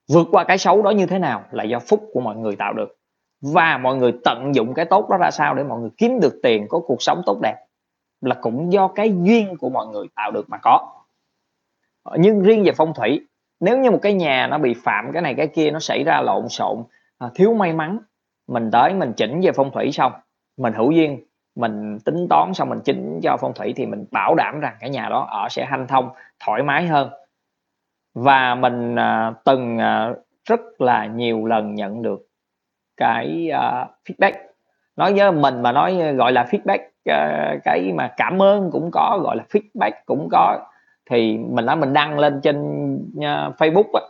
vượt 0.09 0.29
qua 0.31 0.45
cái 0.45 0.59
xấu 0.59 0.83
đó 0.83 0.91
như 0.91 1.07
thế 1.07 1.19
nào 1.19 1.45
là 1.51 1.65
do 1.65 1.79
phúc 1.79 2.11
của 2.13 2.21
mọi 2.21 2.37
người 2.37 2.57
tạo 2.57 2.73
được. 2.73 2.97
Và 3.41 3.79
mọi 3.79 3.97
người 3.97 4.13
tận 4.25 4.55
dụng 4.55 4.75
cái 4.75 4.85
tốt 4.85 5.09
đó 5.11 5.17
ra 5.17 5.31
sao 5.31 5.55
để 5.55 5.65
mọi 5.65 5.81
người 5.81 5.91
kiếm 5.97 6.21
được 6.21 6.41
tiền, 6.43 6.67
có 6.69 6.81
cuộc 6.87 7.03
sống 7.03 7.23
tốt 7.27 7.39
đẹp 7.43 7.57
là 8.21 8.35
cũng 8.41 8.73
do 8.73 8.89
cái 8.89 9.13
duyên 9.23 9.57
của 9.57 9.69
mọi 9.69 9.87
người 9.87 10.07
tạo 10.17 10.31
được 10.31 10.51
mà 10.51 10.59
có. 10.59 10.93
Ờ, 12.03 12.17
nhưng 12.21 12.43
riêng 12.43 12.65
về 12.65 12.73
phong 12.77 12.95
thủy, 12.95 13.21
nếu 13.61 13.79
như 13.79 13.91
một 13.91 13.99
cái 14.03 14.15
nhà 14.15 14.47
nó 14.47 14.59
bị 14.59 14.75
phạm 14.75 15.13
cái 15.13 15.23
này 15.23 15.35
cái 15.35 15.47
kia, 15.47 15.71
nó 15.71 15.79
xảy 15.79 16.05
ra 16.05 16.21
lộn 16.21 16.49
xộn 16.49 16.85
à, 17.19 17.29
thiếu 17.35 17.55
may 17.55 17.73
mắn, 17.73 17.99
mình 18.49 18.71
tới 18.71 18.95
mình 18.95 19.13
chỉnh 19.17 19.41
về 19.41 19.53
phong 19.53 19.71
thủy 19.71 19.93
xong, 19.93 20.13
mình 20.57 20.73
hữu 20.73 20.91
duyên, 20.91 21.25
mình 21.57 21.99
tính 22.05 22.27
toán 22.31 22.55
xong 22.55 22.69
mình 22.69 22.81
chỉnh 22.85 23.21
cho 23.23 23.37
phong 23.41 23.55
thủy 23.55 23.73
thì 23.77 23.87
mình 23.87 24.05
bảo 24.11 24.35
đảm 24.35 24.61
rằng 24.61 24.77
cái 24.81 24.91
nhà 24.91 25.09
đó 25.09 25.27
ở 25.31 25.49
sẽ 25.51 25.65
hanh 25.65 25.87
thông, 25.87 26.09
thoải 26.41 26.63
mái 26.63 26.87
hơn 26.87 27.11
và 28.17 28.55
mình 28.55 28.99
à, 28.99 29.33
từng 29.45 29.79
à, 29.79 30.15
rất 30.45 30.61
là 30.79 31.07
nhiều 31.07 31.47
lần 31.47 31.75
nhận 31.75 32.03
được 32.03 32.29
cái 32.97 33.51
uh, 33.51 33.91
feedback. 34.05 34.33
Nói 34.97 35.15
với 35.15 35.33
mình 35.33 35.63
mà 35.63 35.73
nói 35.73 36.01
à, 36.01 36.13
gọi 36.13 36.33
là 36.33 36.45
feedback 36.51 36.79
uh, 36.87 37.63
cái 37.65 37.93
mà 37.95 38.15
cảm 38.17 38.43
ơn 38.43 38.71
cũng 38.73 38.91
có 38.93 39.21
gọi 39.23 39.37
là 39.37 39.45
feedback 39.49 39.93
cũng 40.07 40.29
có 40.33 40.67
thì 41.11 41.39
mình 41.39 41.67
nói 41.67 41.77
mình 41.77 41.93
đăng 41.93 42.19
lên 42.19 42.41
trên 42.43 42.57
uh, 43.17 43.57
Facebook 43.59 43.93
á. 43.95 44.01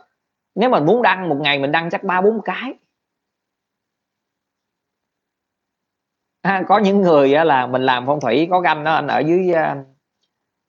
Nếu 0.55 0.69
mình 0.69 0.85
muốn 0.85 1.01
đăng 1.01 1.29
một 1.29 1.37
ngày 1.41 1.59
mình 1.59 1.71
đăng 1.71 1.89
chắc 1.89 2.03
ba 2.03 2.21
bốn 2.21 2.41
cái. 2.45 2.73
À, 6.41 6.63
có 6.67 6.77
những 6.77 7.01
người 7.01 7.33
á, 7.33 7.43
là 7.43 7.67
mình 7.67 7.81
làm 7.81 8.05
phong 8.05 8.19
thủy 8.19 8.47
có 8.51 8.59
ganh 8.59 8.83
đó 8.83 8.93
anh 8.93 9.07
ở 9.07 9.19
dưới 9.19 9.51
uh, 9.51 9.77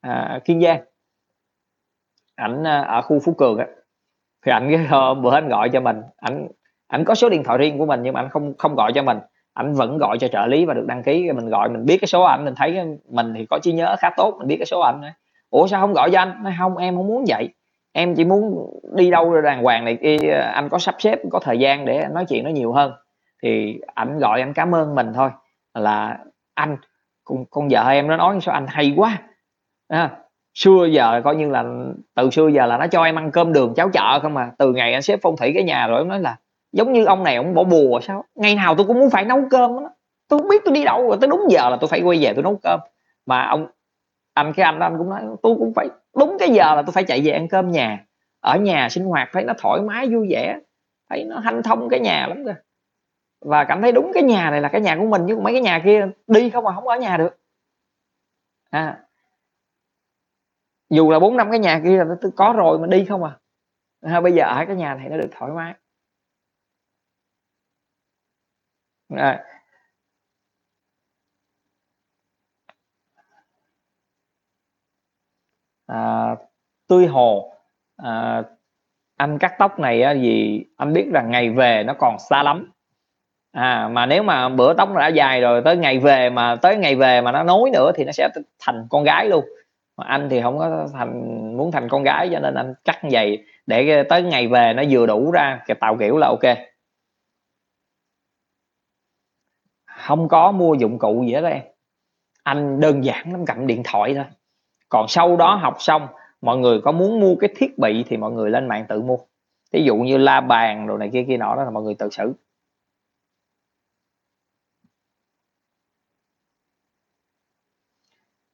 uh, 0.07 0.43
kiên 0.45 0.61
giang 0.61 0.88
ảnh 2.39 2.63
à, 2.63 2.81
ở 2.81 3.01
khu 3.01 3.19
phú 3.19 3.33
cường 3.33 3.57
á 3.57 3.65
thì 4.45 4.51
ảnh 4.51 4.67
cái 4.71 4.87
ờ, 4.89 5.13
bữa 5.13 5.33
anh 5.33 5.49
gọi 5.49 5.69
cho 5.69 5.81
mình. 5.81 6.01
Ảnh 6.17 6.47
ảnh 6.87 7.05
có 7.05 7.15
số 7.15 7.29
điện 7.29 7.43
thoại 7.43 7.57
riêng 7.57 7.77
của 7.77 7.85
mình 7.85 8.03
nhưng 8.03 8.13
mà 8.13 8.21
ảnh 8.21 8.29
không 8.29 8.53
không 8.57 8.75
gọi 8.75 8.93
cho 8.93 9.03
mình. 9.03 9.17
Ảnh 9.53 9.73
vẫn 9.73 9.97
gọi 9.97 10.17
cho 10.19 10.27
trợ 10.27 10.45
lý 10.45 10.65
và 10.65 10.73
được 10.73 10.85
đăng 10.87 11.03
ký. 11.03 11.31
Mình 11.31 11.49
gọi 11.49 11.69
mình 11.69 11.85
biết 11.85 11.97
cái 12.01 12.07
số 12.07 12.23
ảnh 12.23 12.45
mình 12.45 12.55
thấy 12.55 12.79
mình 13.09 13.33
thì 13.37 13.45
có 13.49 13.59
trí 13.61 13.71
nhớ 13.73 13.95
khá 13.99 14.09
tốt 14.17 14.35
mình 14.39 14.47
biết 14.47 14.57
cái 14.57 14.65
số 14.65 14.79
ảnh 14.79 15.01
ủa 15.49 15.67
sao 15.67 15.81
không 15.81 15.93
gọi 15.93 16.11
cho 16.11 16.19
anh? 16.19 16.43
Nói 16.43 16.53
không 16.59 16.77
em 16.77 16.95
không 16.95 17.07
muốn 17.07 17.25
vậy. 17.27 17.49
Em 17.91 18.15
chỉ 18.15 18.25
muốn 18.25 18.69
đi 18.95 19.11
đâu 19.11 19.41
đàng 19.41 19.63
hoàng 19.63 19.85
này 19.85 19.97
kia. 20.01 20.17
Anh 20.53 20.69
có 20.69 20.79
sắp 20.79 20.95
xếp 20.99 21.19
có 21.31 21.39
thời 21.39 21.59
gian 21.59 21.85
để 21.85 22.07
nói 22.11 22.25
chuyện 22.25 22.43
nó 22.43 22.49
nhiều 22.49 22.73
hơn. 22.73 22.91
Thì 23.43 23.79
ảnh 23.93 24.19
gọi 24.19 24.41
anh 24.41 24.53
cảm 24.53 24.75
ơn 24.75 24.95
mình 24.95 25.13
thôi. 25.13 25.29
Là 25.73 26.17
anh 26.53 26.77
con, 27.23 27.45
con 27.51 27.67
vợ 27.71 27.89
em 27.89 28.07
nó 28.07 28.17
nói 28.17 28.39
sao 28.41 28.53
anh 28.53 28.65
hay 28.67 28.93
quá. 28.97 29.17
À, 29.87 30.11
xưa 30.59 30.87
giờ 30.91 31.21
coi 31.23 31.35
như 31.35 31.49
là 31.49 31.63
từ 32.15 32.29
xưa 32.29 32.47
giờ 32.47 32.65
là 32.65 32.77
nó 32.77 32.87
cho 32.87 33.03
em 33.03 33.17
ăn 33.17 33.31
cơm 33.31 33.53
đường 33.53 33.73
cháo 33.75 33.89
chợ 33.89 34.19
không 34.21 34.33
mà 34.33 34.51
từ 34.57 34.73
ngày 34.73 34.93
anh 34.93 35.01
xếp 35.01 35.19
phong 35.21 35.37
thủy 35.37 35.51
cái 35.53 35.63
nhà 35.63 35.87
rồi 35.87 36.05
nói 36.05 36.19
là 36.19 36.37
giống 36.71 36.93
như 36.93 37.05
ông 37.05 37.23
này 37.23 37.35
ông 37.35 37.53
bỏ 37.53 37.63
bùa 37.63 37.99
sao? 38.03 38.23
Ngày 38.35 38.55
nào 38.55 38.75
tôi 38.75 38.85
cũng 38.87 38.99
muốn 38.99 39.09
phải 39.09 39.25
nấu 39.25 39.41
cơm 39.49 39.71
đó. 39.71 39.89
tôi 40.27 40.39
không 40.39 40.49
biết 40.49 40.61
tôi 40.65 40.73
đi 40.73 40.83
đâu 40.83 41.07
rồi 41.07 41.17
tới 41.21 41.27
đúng 41.27 41.41
giờ 41.49 41.69
là 41.69 41.77
tôi 41.81 41.87
phải 41.87 42.01
quay 42.01 42.19
về 42.21 42.33
tôi 42.33 42.43
nấu 42.43 42.59
cơm. 42.63 42.79
Mà 43.25 43.47
ông 43.47 43.67
anh 44.33 44.53
cái 44.53 44.63
anh 44.63 44.79
đó 44.79 44.85
anh 44.85 44.97
cũng 44.97 45.09
nói 45.09 45.21
tôi 45.43 45.55
cũng 45.59 45.73
phải 45.73 45.89
đúng 46.17 46.37
cái 46.39 46.49
giờ 46.49 46.75
là 46.75 46.81
tôi 46.81 46.91
phải 46.91 47.03
chạy 47.03 47.21
về 47.23 47.31
ăn 47.31 47.47
cơm 47.47 47.71
nhà. 47.71 48.05
Ở 48.39 48.57
nhà 48.57 48.89
sinh 48.89 49.05
hoạt 49.05 49.29
thấy 49.33 49.43
nó 49.43 49.53
thoải 49.57 49.81
mái 49.81 50.07
vui 50.07 50.27
vẻ 50.29 50.59
thấy 51.09 51.23
nó 51.23 51.39
hanh 51.39 51.63
thông 51.63 51.89
cái 51.89 51.99
nhà 51.99 52.27
lắm 52.27 52.43
rồi 52.43 52.55
và 53.41 53.63
cảm 53.63 53.81
thấy 53.81 53.91
đúng 53.91 54.11
cái 54.13 54.23
nhà 54.23 54.51
này 54.51 54.61
là 54.61 54.69
cái 54.69 54.81
nhà 54.81 54.95
của 54.95 55.05
mình 55.05 55.21
chứ 55.27 55.37
mấy 55.39 55.53
cái 55.53 55.61
nhà 55.61 55.81
kia 55.85 56.07
đi 56.27 56.49
không 56.49 56.63
mà 56.63 56.75
không 56.75 56.87
ở 56.87 56.97
nhà 56.97 57.17
được. 57.17 57.37
À, 58.69 58.97
dù 60.89 61.11
là 61.11 61.19
bốn 61.19 61.37
năm 61.37 61.51
cái 61.51 61.59
nhà 61.59 61.81
kia 61.83 61.97
là 61.97 62.03
nó 62.03 62.15
có 62.35 62.53
rồi 62.57 62.79
mà 62.79 62.87
đi 62.87 63.05
không 63.05 63.23
à, 63.23 63.37
Ha 64.05 64.21
bây 64.21 64.33
giờ 64.33 64.43
ở 64.43 64.65
cái 64.67 64.75
nhà 64.75 64.95
này 64.95 65.09
nó 65.09 65.17
được 65.17 65.29
thoải 65.31 65.51
mái. 65.51 65.73
À. 69.09 69.43
À, 75.87 76.35
tươi 76.87 77.07
hồ. 77.07 77.53
À, 77.97 78.43
anh 79.17 79.37
cắt 79.39 79.53
tóc 79.59 79.79
này 79.79 80.01
á, 80.01 80.13
vì 80.13 80.65
anh 80.77 80.93
biết 80.93 81.07
rằng 81.13 81.31
ngày 81.31 81.49
về 81.49 81.83
nó 81.87 81.93
còn 81.99 82.17
xa 82.29 82.43
lắm. 82.43 82.71
À 83.51 83.87
mà 83.91 84.05
nếu 84.05 84.23
mà 84.23 84.49
bữa 84.49 84.73
tóc 84.73 84.89
đã 84.95 85.07
dài 85.07 85.41
rồi 85.41 85.61
tới 85.65 85.77
ngày 85.77 85.99
về 85.99 86.29
mà 86.29 86.55
tới 86.55 86.77
ngày 86.77 86.95
về 86.95 87.21
mà 87.21 87.31
nó 87.31 87.43
nối 87.43 87.69
nữa 87.73 87.91
thì 87.95 88.05
nó 88.05 88.11
sẽ 88.11 88.29
thành 88.59 88.87
con 88.89 89.03
gái 89.03 89.27
luôn 89.29 89.45
mà 89.99 90.05
anh 90.07 90.27
thì 90.29 90.41
không 90.41 90.57
có 90.57 90.87
thành 90.93 91.11
muốn 91.57 91.71
thành 91.71 91.89
con 91.89 92.03
gái 92.03 92.29
cho 92.31 92.39
nên 92.39 92.53
anh 92.55 92.73
cắt 92.85 92.99
vậy 93.11 93.45
để 93.65 94.03
tới 94.09 94.23
ngày 94.23 94.47
về 94.47 94.73
nó 94.73 94.83
vừa 94.89 95.05
đủ 95.05 95.31
ra 95.31 95.59
cái 95.67 95.77
tạo 95.79 95.97
kiểu 95.99 96.17
là 96.17 96.27
ok. 96.27 96.57
Không 99.85 100.27
có 100.27 100.51
mua 100.51 100.73
dụng 100.73 100.99
cụ 100.99 101.23
gì 101.27 101.33
hết 101.33 101.43
em. 101.43 101.63
Anh 102.43 102.79
đơn 102.79 103.03
giản 103.05 103.31
lắm 103.31 103.45
cầm 103.45 103.67
điện 103.67 103.81
thoại 103.85 104.13
thôi. 104.15 104.25
Còn 104.89 105.07
sau 105.07 105.37
đó 105.37 105.55
học 105.55 105.75
xong 105.79 106.07
mọi 106.41 106.57
người 106.57 106.81
có 106.81 106.91
muốn 106.91 107.19
mua 107.19 107.35
cái 107.35 107.49
thiết 107.55 107.77
bị 107.77 108.03
thì 108.07 108.17
mọi 108.17 108.31
người 108.31 108.49
lên 108.51 108.67
mạng 108.67 108.85
tự 108.89 109.01
mua. 109.01 109.17
Ví 109.71 109.83
dụ 109.83 109.95
như 109.95 110.17
la 110.17 110.41
bàn 110.41 110.87
đồ 110.87 110.97
này 110.97 111.09
kia 111.13 111.25
kia 111.27 111.37
nọ 111.37 111.55
đó 111.55 111.63
là 111.63 111.69
mọi 111.69 111.83
người 111.83 111.95
tự 111.95 112.09
xử. 112.11 112.33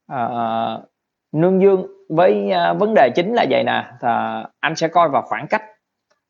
À, 0.07 0.94
nương 1.36 1.61
dương 1.61 1.88
với 2.09 2.51
à, 2.51 2.73
vấn 2.73 2.93
đề 2.93 3.09
chính 3.15 3.33
là 3.33 3.45
vậy 3.49 3.63
nè 3.63 3.91
à, 4.01 4.45
anh 4.59 4.75
sẽ 4.75 4.88
coi 4.88 5.09
vào 5.09 5.21
khoảng 5.21 5.47
cách. 5.47 5.63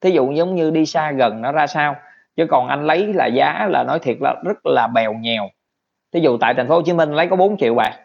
Thí 0.01 0.11
dụ 0.11 0.31
giống 0.31 0.55
như 0.55 0.71
đi 0.71 0.85
xa 0.85 1.11
gần 1.11 1.41
nó 1.41 1.51
ra 1.51 1.67
sao 1.67 1.95
chứ 2.35 2.45
còn 2.49 2.67
anh 2.67 2.83
lấy 2.83 3.13
là 3.13 3.25
giá 3.25 3.67
là 3.69 3.83
nói 3.83 3.99
thiệt 3.99 4.17
là 4.21 4.35
rất 4.45 4.65
là 4.65 4.87
bèo 4.87 5.13
nhèo. 5.13 5.49
Thí 6.13 6.19
dụ 6.19 6.37
tại 6.37 6.53
thành 6.53 6.67
phố 6.67 6.75
Hồ 6.75 6.81
Chí 6.81 6.93
Minh 6.93 7.11
lấy 7.11 7.27
có 7.27 7.35
4 7.35 7.57
triệu 7.57 7.75
bạc 7.75 7.99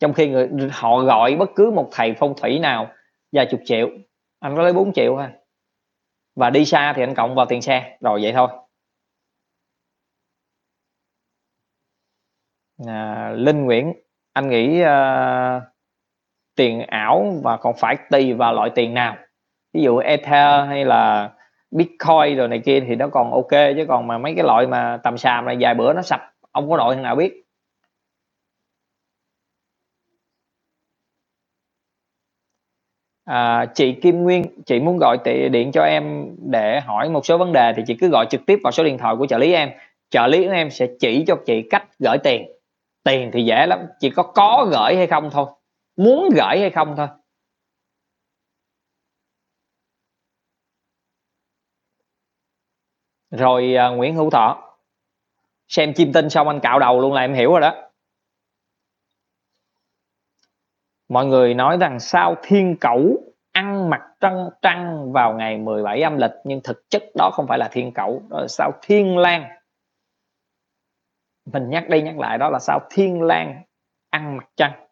trong 0.00 0.12
khi 0.12 0.28
người 0.28 0.48
họ 0.72 0.98
gọi 0.98 1.36
bất 1.36 1.50
cứ 1.56 1.70
một 1.70 1.88
thầy 1.92 2.14
phong 2.18 2.34
thủy 2.36 2.58
nào 2.58 2.90
vài 3.32 3.46
chục 3.50 3.60
triệu 3.64 3.88
anh 4.40 4.56
có 4.56 4.62
lấy 4.62 4.72
4 4.72 4.92
triệu 4.92 5.16
thôi 5.16 5.28
và 6.36 6.50
đi 6.50 6.64
xa 6.64 6.92
thì 6.96 7.02
anh 7.02 7.14
cộng 7.14 7.34
vào 7.34 7.46
tiền 7.46 7.62
xe 7.62 7.96
rồi 8.00 8.20
vậy 8.22 8.32
thôi. 8.32 8.48
À, 12.86 13.30
Linh 13.36 13.64
Nguyễn 13.64 13.92
anh 14.32 14.48
nghĩ 14.48 14.82
uh, 14.82 15.62
tiền 16.56 16.80
ảo 16.86 17.34
và 17.42 17.56
còn 17.56 17.74
phải 17.76 17.96
tùy 18.10 18.32
vào 18.32 18.52
loại 18.52 18.70
tiền 18.74 18.94
nào. 18.94 19.16
Ví 19.74 19.82
dụ 19.82 19.98
Ether 19.98 20.66
hay 20.68 20.84
là 20.84 21.30
bitcoin 21.70 22.36
rồi 22.36 22.48
này 22.48 22.58
kia 22.64 22.80
thì 22.80 22.94
nó 22.96 23.08
còn 23.08 23.32
ok 23.32 23.50
chứ 23.50 23.84
còn 23.88 24.06
mà 24.06 24.18
mấy 24.18 24.34
cái 24.34 24.44
loại 24.44 24.66
mà 24.66 24.98
tầm 25.02 25.18
xàm 25.18 25.44
này 25.44 25.56
vài 25.60 25.74
bữa 25.74 25.92
nó 25.92 26.02
sập 26.02 26.20
ông 26.52 26.70
có 26.70 26.76
nội 26.76 26.94
thằng 26.94 27.02
nào 27.02 27.16
biết? 27.16 27.42
À, 33.24 33.66
chị 33.74 33.92
Kim 33.92 34.22
Nguyên 34.22 34.44
chị 34.66 34.80
muốn 34.80 34.98
gọi 34.98 35.18
điện 35.52 35.72
cho 35.72 35.82
em 35.82 36.34
để 36.50 36.80
hỏi 36.80 37.08
một 37.10 37.26
số 37.26 37.38
vấn 37.38 37.52
đề 37.52 37.72
thì 37.76 37.82
chị 37.86 37.96
cứ 38.00 38.08
gọi 38.08 38.26
trực 38.30 38.46
tiếp 38.46 38.58
vào 38.64 38.70
số 38.72 38.84
điện 38.84 38.98
thoại 38.98 39.14
của 39.18 39.26
trợ 39.26 39.38
lý 39.38 39.52
em. 39.52 39.70
Trợ 40.10 40.26
lý 40.26 40.46
của 40.46 40.52
em 40.52 40.70
sẽ 40.70 40.86
chỉ 41.00 41.24
cho 41.26 41.36
chị 41.46 41.62
cách 41.70 41.86
gửi 41.98 42.18
tiền. 42.18 42.46
Tiền 43.04 43.30
thì 43.32 43.44
dễ 43.44 43.66
lắm 43.66 43.78
chỉ 44.00 44.10
có 44.10 44.22
có 44.22 44.68
gửi 44.72 44.96
hay 44.96 45.06
không 45.06 45.30
thôi 45.32 45.46
muốn 45.96 46.28
gửi 46.34 46.60
hay 46.60 46.70
không 46.70 46.94
thôi. 46.96 47.08
Rồi 53.30 53.74
uh, 53.92 53.96
Nguyễn 53.96 54.14
Hữu 54.14 54.30
Thọ. 54.30 54.78
Xem 55.68 55.92
chim 55.96 56.12
tinh 56.14 56.30
xong 56.30 56.48
anh 56.48 56.60
cạo 56.60 56.78
đầu 56.78 57.00
luôn 57.00 57.12
là 57.12 57.20
em 57.20 57.34
hiểu 57.34 57.50
rồi 57.50 57.60
đó. 57.60 57.90
Mọi 61.08 61.26
người 61.26 61.54
nói 61.54 61.76
rằng 61.80 62.00
sao 62.00 62.34
thiên 62.42 62.76
cẩu 62.80 63.16
ăn 63.52 63.90
mặt 63.90 64.00
trăng 64.20 64.48
trăng 64.62 65.12
vào 65.12 65.34
ngày 65.34 65.58
17 65.58 66.02
âm 66.02 66.16
lịch 66.16 66.30
nhưng 66.44 66.60
thực 66.64 66.90
chất 66.90 67.02
đó 67.14 67.30
không 67.32 67.46
phải 67.46 67.58
là 67.58 67.68
thiên 67.72 67.92
cẩu 67.94 68.22
đó 68.28 68.40
là 68.40 68.46
sao 68.48 68.72
thiên 68.82 69.18
Lan 69.18 69.48
mình 71.44 71.70
nhắc 71.70 71.88
đi 71.88 72.02
nhắc 72.02 72.18
lại 72.18 72.38
đó 72.38 72.50
là 72.50 72.58
sao 72.58 72.80
thiên 72.90 73.22
Lan 73.22 73.62
ăn 74.10 74.36
mặt 74.36 74.46
trăng. 74.56 74.85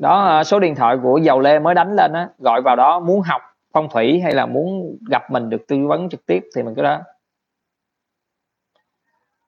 Đó 0.00 0.20
à, 0.24 0.44
số 0.44 0.60
điện 0.60 0.74
thoại 0.74 0.96
của 1.02 1.18
dầu 1.18 1.40
lê 1.40 1.58
mới 1.58 1.74
đánh 1.74 1.96
lên 1.96 2.12
á 2.12 2.28
gọi 2.38 2.62
vào 2.62 2.76
đó 2.76 3.00
muốn 3.00 3.20
học 3.20 3.42
phong 3.72 3.88
thủy 3.88 4.20
hay 4.20 4.34
là 4.34 4.46
muốn 4.46 4.96
gặp 5.10 5.30
mình 5.30 5.50
được 5.50 5.66
tư 5.68 5.86
vấn 5.86 6.08
trực 6.08 6.26
tiếp 6.26 6.44
thì 6.56 6.62
mình 6.62 6.74
cứ 6.74 6.82
đó. 6.82 7.00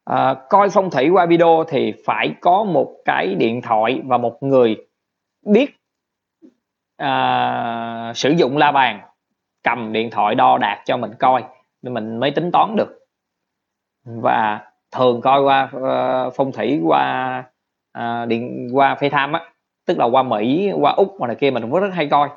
À, 0.04 0.34
coi 0.48 0.68
phong 0.68 0.90
thủy 0.90 1.08
qua 1.08 1.26
video 1.26 1.64
thì 1.68 1.94
phải 2.04 2.34
có 2.40 2.64
một 2.64 2.96
cái 3.04 3.34
điện 3.34 3.62
thoại 3.62 4.00
và 4.04 4.18
một 4.18 4.42
người 4.42 4.76
biết 5.46 5.76
à, 6.96 8.12
sử 8.14 8.30
dụng 8.30 8.56
la 8.56 8.72
bàn 8.72 9.00
cầm 9.62 9.92
điện 9.92 10.10
thoại 10.10 10.34
đo 10.34 10.58
đạt 10.58 10.78
cho 10.84 10.96
mình 10.96 11.10
coi 11.18 11.44
nên 11.82 11.94
mình 11.94 12.20
mới 12.20 12.30
tính 12.30 12.50
toán 12.52 12.76
được. 12.76 12.98
Và 14.04 14.60
thường 14.90 15.20
coi 15.20 15.42
qua 15.42 15.70
uh, 15.76 16.32
phong 16.36 16.52
thủy 16.52 16.80
qua 16.84 17.44
uh, 17.98 18.28
điện 18.28 18.68
qua 18.72 18.94
FaceTime 18.94 19.34
á 19.34 19.51
tức 19.84 19.98
là 19.98 20.04
qua 20.04 20.22
Mỹ 20.22 20.72
qua 20.80 20.92
Úc 20.92 21.20
mà 21.20 21.26
này 21.26 21.36
kia 21.36 21.50
mình 21.50 21.62
cũng 21.62 21.80
rất 21.80 21.90
hay 21.92 22.08
coi 22.10 22.28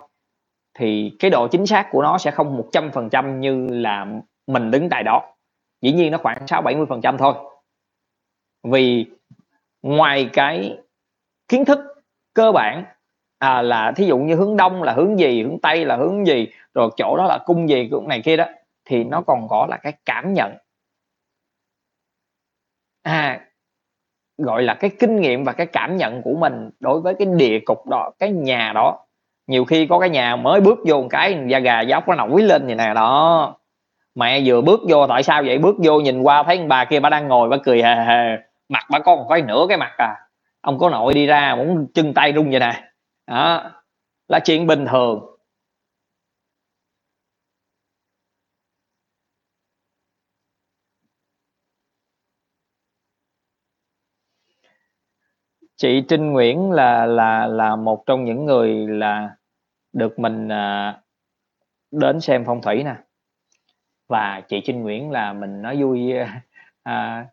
thì 0.74 1.16
cái 1.20 1.32
độ 1.32 1.48
chính 1.48 1.66
xác 1.66 1.88
của 1.92 2.02
nó 2.02 2.18
sẽ 2.18 2.32
không 2.32 2.62
100% 2.72 3.40
như 3.40 3.68
là 3.68 4.08
mình 4.48 4.72
đứng 4.72 4.90
tại 4.90 5.04
đó. 5.04 5.36
Dĩ 5.82 5.94
nhiên 5.94 6.12
nó 6.12 6.18
khoảng 6.18 6.48
6 6.48 6.62
70% 6.62 7.18
thôi. 7.18 7.34
Vì 8.64 9.06
ngoài 9.82 10.30
cái 10.34 10.78
kiến 11.48 11.66
thức 11.66 11.80
cơ 12.34 12.52
bản 12.52 12.86
à, 13.40 13.62
là 13.62 13.92
thí 13.96 14.06
dụ 14.06 14.18
như 14.18 14.36
hướng 14.36 14.58
đông 14.58 14.84
là 14.84 14.94
hướng 14.94 15.20
gì 15.20 15.44
hướng 15.44 15.60
tây 15.62 15.86
là 15.86 15.96
hướng 15.96 16.28
gì 16.28 16.48
rồi 16.74 16.90
chỗ 16.98 17.18
đó 17.18 17.26
là 17.26 17.40
cung 17.46 17.70
gì 17.70 17.88
cũng 17.92 18.08
này 18.08 18.22
kia 18.26 18.38
đó 18.38 18.46
thì 18.86 19.04
nó 19.04 19.22
còn 19.22 19.48
có 19.50 19.68
là 19.70 19.78
cái 19.78 19.94
cảm 20.06 20.34
nhận. 20.34 20.58
À 23.02 23.48
gọi 24.38 24.64
là 24.64 24.74
cái 24.74 24.92
kinh 25.00 25.22
nghiệm 25.22 25.44
và 25.44 25.54
cái 25.54 25.68
cảm 25.68 25.98
nhận 25.98 26.22
của 26.22 26.34
mình 26.34 26.70
đối 26.80 27.02
với 27.02 27.14
cái 27.20 27.28
địa 27.38 27.60
cục 27.66 27.88
đó, 27.88 28.12
cái 28.20 28.32
nhà 28.32 28.72
đó. 28.76 29.00
Nhiều 29.48 29.66
khi 29.66 29.88
có 29.88 30.00
cái 30.00 30.10
nhà 30.10 30.36
mới 30.36 30.62
bước 30.62 30.80
vô 30.88 31.02
một 31.02 31.08
cái, 31.10 31.40
da 31.48 31.60
gà 31.60 31.82
dốc 31.82 32.08
nó 32.08 32.16
nổi 32.16 32.42
lên 32.42 32.66
vậy 32.66 32.76
nè, 32.76 32.94
đó. 32.96 33.56
Mẹ 34.16 34.42
vừa 34.46 34.62
bước 34.62 34.80
vô, 34.90 35.08
tại 35.08 35.24
sao 35.24 35.44
vậy? 35.44 35.58
Bước 35.58 35.76
vô 35.84 36.00
nhìn 36.00 36.22
qua 36.22 36.44
thấy 36.44 36.60
bà 36.68 36.86
kia 36.86 37.00
bà 37.00 37.10
đang 37.10 37.28
ngồi 37.28 37.50
bà 37.50 37.58
cười 37.64 37.84
hề 37.84 37.96
hề. 37.96 38.38
Mặt 38.70 38.86
bà 38.92 39.00
có 39.00 39.16
một 39.16 39.26
cái 39.30 39.42
nửa 39.42 39.66
cái 39.70 39.78
mặt 39.78 39.92
à. 39.98 40.16
Ông 40.62 40.80
có 40.80 40.90
nội 40.90 41.14
đi 41.14 41.26
ra, 41.26 41.56
muốn 41.56 41.88
chân 41.94 42.14
tay 42.14 42.34
rung 42.36 42.52
vậy 42.52 42.60
nè. 42.60 42.84
Đó. 43.28 43.64
Là 44.28 44.40
chuyện 44.40 44.68
bình 44.68 44.86
thường. 44.86 45.35
Chị 55.76 56.02
Trinh 56.08 56.32
Nguyễn 56.32 56.72
là 56.72 57.06
là 57.06 57.48
là 57.48 57.76
một 57.76 58.04
trong 58.06 58.26
những 58.26 58.46
người 58.46 58.88
là 58.88 59.36
được 59.94 60.20
mình 60.20 60.50
à, 60.52 61.02
đến 61.92 62.22
xem 62.22 62.44
phong 62.46 62.62
thủy 62.62 62.84
nè. 62.84 62.96
Và 64.08 64.42
chị 64.48 64.62
Trinh 64.66 64.82
Nguyễn 64.82 65.12
là 65.12 65.34
mình 65.34 65.62
nói 65.62 65.82
vui 65.82 66.14
à, 66.84 67.26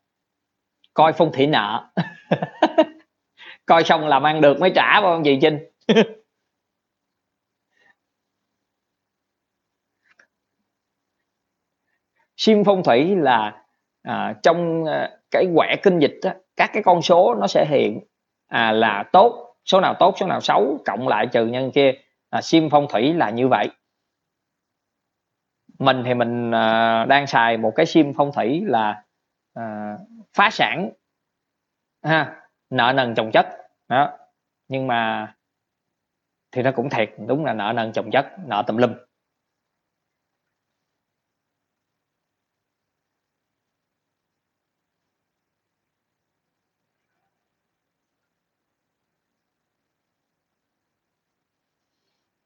coi 0.94 1.12
phong 1.12 1.32
thủy 1.32 1.46
nợ. 1.46 1.90
Coi 3.66 3.84
xong 3.84 4.08
làm 4.08 4.22
ăn 4.22 4.40
được 4.40 4.60
mới 4.60 4.72
trả 4.74 5.00
phải 5.00 5.02
không 5.02 5.22
chị 5.24 5.38
Trinh? 5.42 5.58
Sim 12.36 12.64
phong 12.64 12.82
thủy 12.84 13.16
là 13.16 13.64
à, 14.02 14.34
trong 14.42 14.84
à, 14.84 15.10
cái 15.30 15.46
quẻ 15.54 15.76
kinh 15.82 15.98
dịch 15.98 16.18
á, 16.22 16.34
các 16.56 16.70
cái 16.72 16.82
con 16.82 17.02
số 17.02 17.34
nó 17.34 17.46
sẽ 17.46 17.66
hiện 17.68 18.00
à, 18.52 18.72
là 18.72 19.04
tốt. 19.12 19.56
Số 19.64 19.80
nào 19.80 19.94
tốt 19.98 20.14
số 20.18 20.26
nào 20.26 20.40
xấu 20.40 20.78
cộng 20.84 21.08
lại 21.08 21.26
trừ 21.26 21.46
nhân 21.46 21.70
kia. 21.74 21.92
À, 22.30 22.40
sim 22.42 22.68
phong 22.70 22.86
thủy 22.90 23.14
là 23.14 23.30
như 23.30 23.48
vậy. 23.48 23.70
Mình 25.78 26.02
thì 26.04 26.14
mình 26.14 26.50
à, 26.54 27.04
đang 27.04 27.26
xài 27.26 27.56
một 27.56 27.72
cái 27.76 27.86
sim 27.86 28.12
phong 28.16 28.32
thủy 28.32 28.62
là 28.66 29.04
à, 29.54 29.96
phá 30.34 30.50
sản. 30.50 30.90
Ha 32.02 32.40
nợ 32.70 32.92
nần 32.96 33.14
chồng 33.14 33.30
chất. 33.32 33.46
Đó. 33.88 34.18
Nhưng 34.68 34.86
mà 34.86 35.34
thì 36.52 36.62
nó 36.62 36.72
cũng 36.72 36.90
thiệt. 36.90 37.14
Đúng 37.26 37.44
là 37.44 37.52
nợ 37.52 37.72
nần 37.76 37.92
chồng 37.92 38.10
chất 38.10 38.26
nợ 38.46 38.64
tùm 38.66 38.76
lum. 38.76 38.94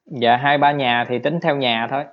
Dạ 0.06 0.36
hai 0.36 0.58
ba 0.58 0.72
nhà 0.72 1.04
thì 1.08 1.18
tính 1.18 1.38
theo 1.42 1.56
nhà 1.56 1.86
thôi. 1.90 2.04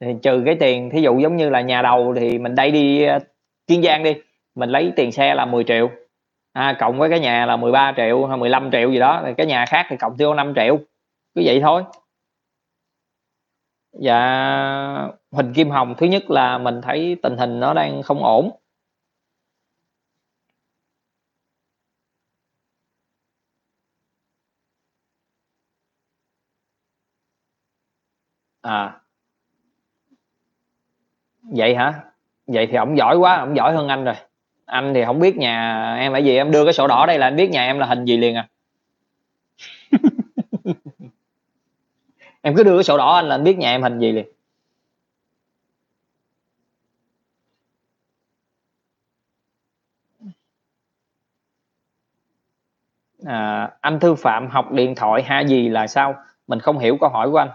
Thì 0.00 0.14
trừ 0.22 0.42
cái 0.46 0.56
tiền 0.60 0.90
thí 0.90 1.02
dụ 1.02 1.18
giống 1.18 1.36
như 1.36 1.50
là 1.50 1.60
nhà 1.60 1.82
đầu 1.82 2.14
thì 2.16 2.38
mình 2.38 2.54
đây 2.54 2.70
đi 2.70 3.04
ờ, 3.04 3.18
kiên 3.66 3.82
giang 3.82 4.02
đi 4.02 4.14
mình 4.54 4.70
lấy 4.70 4.92
tiền 4.96 5.12
xe 5.12 5.34
là 5.34 5.46
10 5.46 5.64
triệu. 5.64 5.90
À, 6.52 6.76
cộng 6.80 6.98
với 6.98 7.10
cái 7.10 7.20
nhà 7.20 7.46
là 7.46 7.56
13 7.56 7.92
triệu 7.96 8.26
hay 8.26 8.36
15 8.38 8.70
triệu 8.72 8.90
gì 8.90 8.98
đó 8.98 9.22
thì 9.26 9.34
cái 9.36 9.46
nhà 9.46 9.66
khác 9.66 9.86
thì 9.88 9.96
cộng 9.96 10.16
tiêu 10.16 10.34
5 10.34 10.52
triệu. 10.56 10.78
Cứ 11.34 11.42
vậy 11.44 11.60
thôi. 11.60 11.82
Dạ 13.92 15.08
Huỳnh 15.30 15.52
Kim 15.54 15.70
Hồng 15.70 15.94
thứ 15.98 16.06
nhất 16.06 16.30
là 16.30 16.58
mình 16.58 16.80
thấy 16.82 17.16
tình 17.22 17.36
hình 17.36 17.60
nó 17.60 17.74
đang 17.74 18.02
không 18.02 18.24
ổn. 18.24 18.50
À. 28.68 29.00
Vậy 31.42 31.74
hả? 31.74 31.92
Vậy 32.46 32.66
thì 32.66 32.76
ổng 32.76 32.96
giỏi 32.98 33.16
quá 33.16 33.36
ổng 33.36 33.56
giỏi 33.56 33.72
hơn 33.74 33.88
anh 33.88 34.04
rồi. 34.04 34.14
Anh 34.66 34.94
thì 34.94 35.04
không 35.04 35.20
biết 35.20 35.36
nhà 35.36 35.94
em 35.96 36.12
là 36.12 36.18
gì 36.18 36.36
em 36.36 36.50
đưa 36.50 36.64
cái 36.64 36.72
sổ 36.72 36.86
đỏ 36.86 37.06
đây 37.06 37.18
là 37.18 37.26
anh 37.26 37.36
biết 37.36 37.50
nhà 37.50 37.66
em 37.66 37.78
là 37.78 37.86
hình 37.86 38.04
gì 38.04 38.16
liền 38.16 38.34
à. 38.34 38.48
Em 42.42 42.56
cứ 42.56 42.62
đưa 42.62 42.76
cái 42.76 42.84
sổ 42.84 42.98
đỏ 42.98 43.14
anh 43.14 43.28
là 43.28 43.34
anh 43.34 43.44
biết 43.44 43.58
nhà 43.58 43.70
em 43.70 43.82
hình 43.82 43.98
gì 43.98 44.12
liền. 44.12 44.26
À, 53.26 53.70
anh 53.80 54.00
thư 54.00 54.14
phạm 54.14 54.48
học 54.50 54.72
điện 54.72 54.94
thoại 54.94 55.22
ha 55.22 55.40
gì 55.40 55.68
là 55.68 55.86
sao? 55.86 56.14
Mình 56.46 56.60
không 56.60 56.78
hiểu 56.78 56.96
câu 57.00 57.10
hỏi 57.10 57.30
của 57.30 57.38
anh 57.38 57.50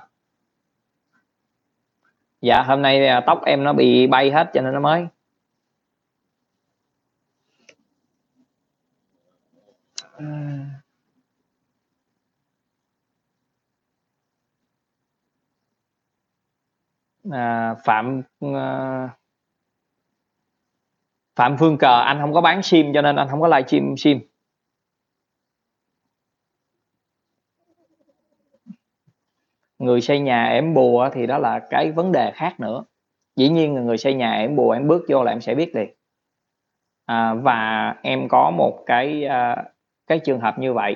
dạ 2.43 2.61
hôm 2.63 2.81
nay 2.81 3.07
à, 3.07 3.21
tóc 3.25 3.41
em 3.45 3.63
nó 3.63 3.73
bị 3.73 4.07
bay 4.07 4.31
hết 4.31 4.49
cho 4.53 4.61
nên 4.61 4.73
nó 4.73 4.79
mới. 4.79 5.07
À, 17.31 17.75
phạm 17.85 18.21
à, 18.41 19.09
Phạm 21.35 21.57
Phương 21.57 21.77
Cờ 21.77 22.01
anh 22.01 22.17
không 22.21 22.33
có 22.33 22.41
bán 22.41 22.63
sim 22.63 22.93
cho 22.93 23.01
nên 23.01 23.15
anh 23.15 23.27
không 23.29 23.41
có 23.41 23.47
livestream 23.47 23.97
sim. 23.97 24.19
Người 29.83 30.01
xây 30.01 30.19
nhà 30.19 30.45
em 30.45 30.73
bùa 30.73 31.09
thì 31.13 31.27
đó 31.27 31.37
là 31.37 31.59
cái 31.69 31.91
vấn 31.91 32.11
đề 32.11 32.31
khác 32.31 32.59
nữa. 32.59 32.83
Dĩ 33.35 33.49
nhiên 33.49 33.73
người 33.73 33.97
xây 33.97 34.13
nhà 34.13 34.33
em 34.33 34.55
bùa 34.55 34.71
em 34.71 34.87
bước 34.87 35.05
vô 35.09 35.23
là 35.23 35.31
em 35.31 35.41
sẽ 35.41 35.55
biết 35.55 35.75
liền. 35.75 35.93
À, 37.05 37.33
và 37.33 37.95
em 38.01 38.27
có 38.29 38.51
một 38.51 38.83
cái 38.85 39.25
uh, 39.25 39.65
cái 40.07 40.19
trường 40.19 40.39
hợp 40.39 40.59
như 40.59 40.73
vậy. 40.73 40.95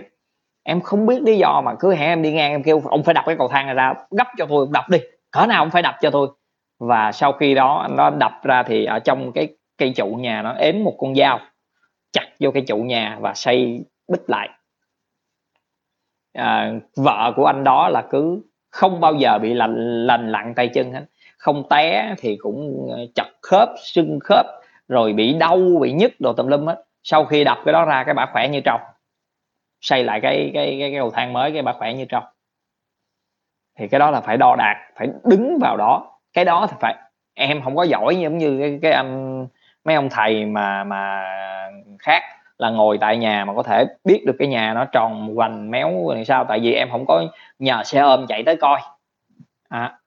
Em 0.63 0.81
không 0.81 1.05
biết 1.05 1.21
lý 1.21 1.38
do 1.38 1.61
mà 1.65 1.75
cứ 1.79 1.93
hẹn 1.93 2.09
em 2.09 2.21
đi 2.21 2.33
ngang 2.33 2.51
em 2.51 2.63
kêu 2.63 2.81
ông 2.85 3.03
phải 3.03 3.13
đập 3.13 3.23
cái 3.27 3.35
cầu 3.38 3.47
thang 3.47 3.65
này 3.65 3.75
ra 3.75 3.93
gấp 4.11 4.27
cho 4.38 4.45
tôi 4.45 4.65
ông 4.65 4.71
đập 4.71 4.85
đi 4.89 4.97
cỡ 5.31 5.45
nào 5.45 5.63
ông 5.63 5.69
phải 5.69 5.81
đập 5.81 5.95
cho 6.01 6.09
tôi. 6.11 6.27
Và 6.79 7.11
sau 7.11 7.33
khi 7.33 7.55
đó 7.55 7.88
nó 7.91 8.09
đập 8.09 8.31
ra 8.43 8.63
thì 8.63 8.85
ở 8.85 8.99
trong 8.99 9.31
cái 9.31 9.47
cây 9.77 9.93
trụ 9.95 10.05
nhà 10.05 10.41
nó 10.41 10.53
ếm 10.53 10.83
một 10.83 10.95
con 10.99 11.15
dao 11.15 11.39
chặt 12.11 12.27
vô 12.39 12.51
cây 12.51 12.63
trụ 12.67 12.77
nhà 12.77 13.17
và 13.21 13.33
xây 13.33 13.85
bích 14.07 14.29
lại. 14.29 14.49
À, 16.33 16.73
vợ 16.95 17.33
của 17.35 17.45
anh 17.45 17.63
đó 17.63 17.89
là 17.89 18.01
cứ 18.09 18.41
không 18.70 19.01
bao 19.01 19.13
giờ 19.13 19.39
bị 19.39 19.53
lành 19.53 20.07
lành 20.07 20.32
lặn 20.32 20.53
tay 20.55 20.68
chân 20.68 20.93
hết. 20.93 21.05
Không 21.38 21.63
té 21.70 22.15
thì 22.18 22.38
cũng 22.41 22.88
ờ, 22.91 23.05
chật 23.15 23.28
khớp 23.41 23.70
sưng 23.84 24.20
khớp 24.24 24.45
rồi 24.88 25.13
bị 25.13 25.34
đau 25.34 25.57
bị 25.82 25.91
nhức 25.91 26.11
đồ 26.20 26.34
tùm 26.34 26.47
lum 26.47 26.65
hết. 26.65 26.84
Sau 27.03 27.26
khi 27.26 27.43
đập 27.43 27.57
cái 27.65 27.74
đó 27.74 27.86
ra 27.86 28.03
cái 28.03 28.13
bà 28.13 28.26
khỏe 28.34 28.47
như 28.47 28.61
trâu. 28.61 28.78
Xây 29.82 30.03
lại 30.03 30.20
cái 30.22 30.51
cái 30.53 30.78
cái, 30.80 30.91
cái 30.91 30.99
cầu 30.99 31.11
thang 31.11 31.34
mới 31.34 31.51
cái 31.51 31.61
bà 31.61 31.74
khỏe 31.74 31.93
như 31.93 32.05
trâu. 32.05 32.22
Thì 33.80 33.88
cái 33.88 33.99
đó 33.99 34.11
là 34.11 34.22
phải 34.22 34.38
đo 34.38 34.55
đạt, 34.55 34.78
phải 34.95 35.07
đứng 35.24 35.57
vào 35.61 35.78
đó. 35.78 36.20
Cái 36.34 36.45
đó 36.45 36.68
thì 36.70 36.78
phải 36.80 36.95
em 37.34 37.61
không 37.61 37.76
có 37.76 37.84
giỏi 37.84 38.20
giống 38.20 38.38
như 38.38 38.57
cái, 38.59 38.80
cái 38.82 38.91
anh 38.91 39.39
um, 39.41 39.47
mấy 39.86 39.95
ông 39.95 40.09
thầy 40.09 40.45
mà 40.45 40.84
mà 40.84 41.24
khác 41.99 42.24
là 42.57 42.69
ngồi 42.69 42.97
tại 42.97 43.17
nhà 43.17 43.45
mà 43.45 43.53
có 43.53 43.63
thể 43.63 43.85
biết 44.03 44.23
được 44.25 44.35
cái 44.39 44.47
nhà 44.47 44.73
nó 44.73 44.85
tròn 44.85 45.35
vành 45.35 45.71
méo 45.71 46.09
làm 46.09 46.25
sao. 46.25 46.45
Tại 46.49 46.59
vì 46.59 46.73
em 46.73 46.89
không 46.91 47.05
có 47.05 47.23
nhờ 47.59 47.83
xe 47.83 47.99
ôm 48.01 48.25
chạy 48.27 48.43
tới 48.43 48.55
coi. 48.55 48.79
À, 49.69 49.99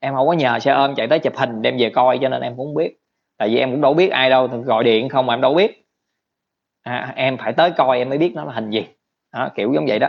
em 0.00 0.14
không 0.14 0.26
có 0.26 0.32
nhờ 0.32 0.58
xe 0.58 0.72
ôm 0.72 0.94
chạy 0.94 1.08
tới 1.08 1.18
chụp 1.18 1.36
hình 1.36 1.62
đem 1.62 1.76
về 1.78 1.90
coi 1.90 2.18
cho 2.22 2.28
nên 2.28 2.42
em 2.42 2.56
cũng 2.56 2.74
biết. 2.74 2.96
Tại 3.38 3.48
vì 3.48 3.58
em 3.58 3.70
cũng 3.70 3.80
đâu 3.80 3.94
biết 3.94 4.10
ai 4.10 4.30
đâu 4.30 4.46
gọi 4.46 4.84
điện 4.84 5.08
không 5.08 5.26
mà 5.26 5.34
em 5.34 5.40
đâu 5.40 5.54
biết. 5.54 5.86
À, 6.82 7.12
em 7.16 7.36
phải 7.36 7.52
tới 7.52 7.70
coi 7.70 7.98
em 7.98 8.08
mới 8.08 8.18
biết 8.18 8.32
nó 8.34 8.44
là 8.44 8.52
hình 8.52 8.70
gì. 8.70 8.86
À, 9.30 9.50
kiểu 9.54 9.72
giống 9.74 9.86
vậy 9.86 9.98
đó. 9.98 10.08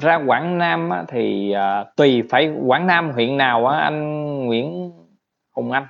Ra 0.00 0.14
Quảng 0.26 0.58
Nam 0.58 0.90
á, 0.90 1.04
thì 1.08 1.52
à, 1.52 1.84
tùy 1.96 2.22
phải 2.30 2.50
Quảng 2.66 2.86
Nam 2.86 3.10
huyện 3.10 3.36
nào 3.36 3.66
á, 3.66 3.78
anh 3.78 4.38
Nguyễn 4.46 4.92
Hùng 5.56 5.72
Anh. 5.72 5.86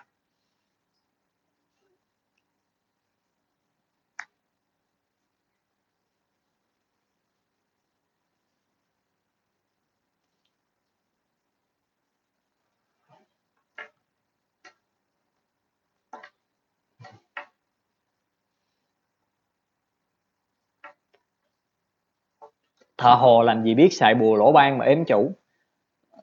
Thợ 22.99 23.15
hồ 23.15 23.43
làm 23.43 23.65
gì 23.65 23.75
biết 23.75 23.93
xài 23.93 24.15
bùa 24.15 24.37
lỗ 24.37 24.53
ban 24.53 24.79
mà 24.79 24.85
ếm 24.85 25.05
chủ? 25.05 25.33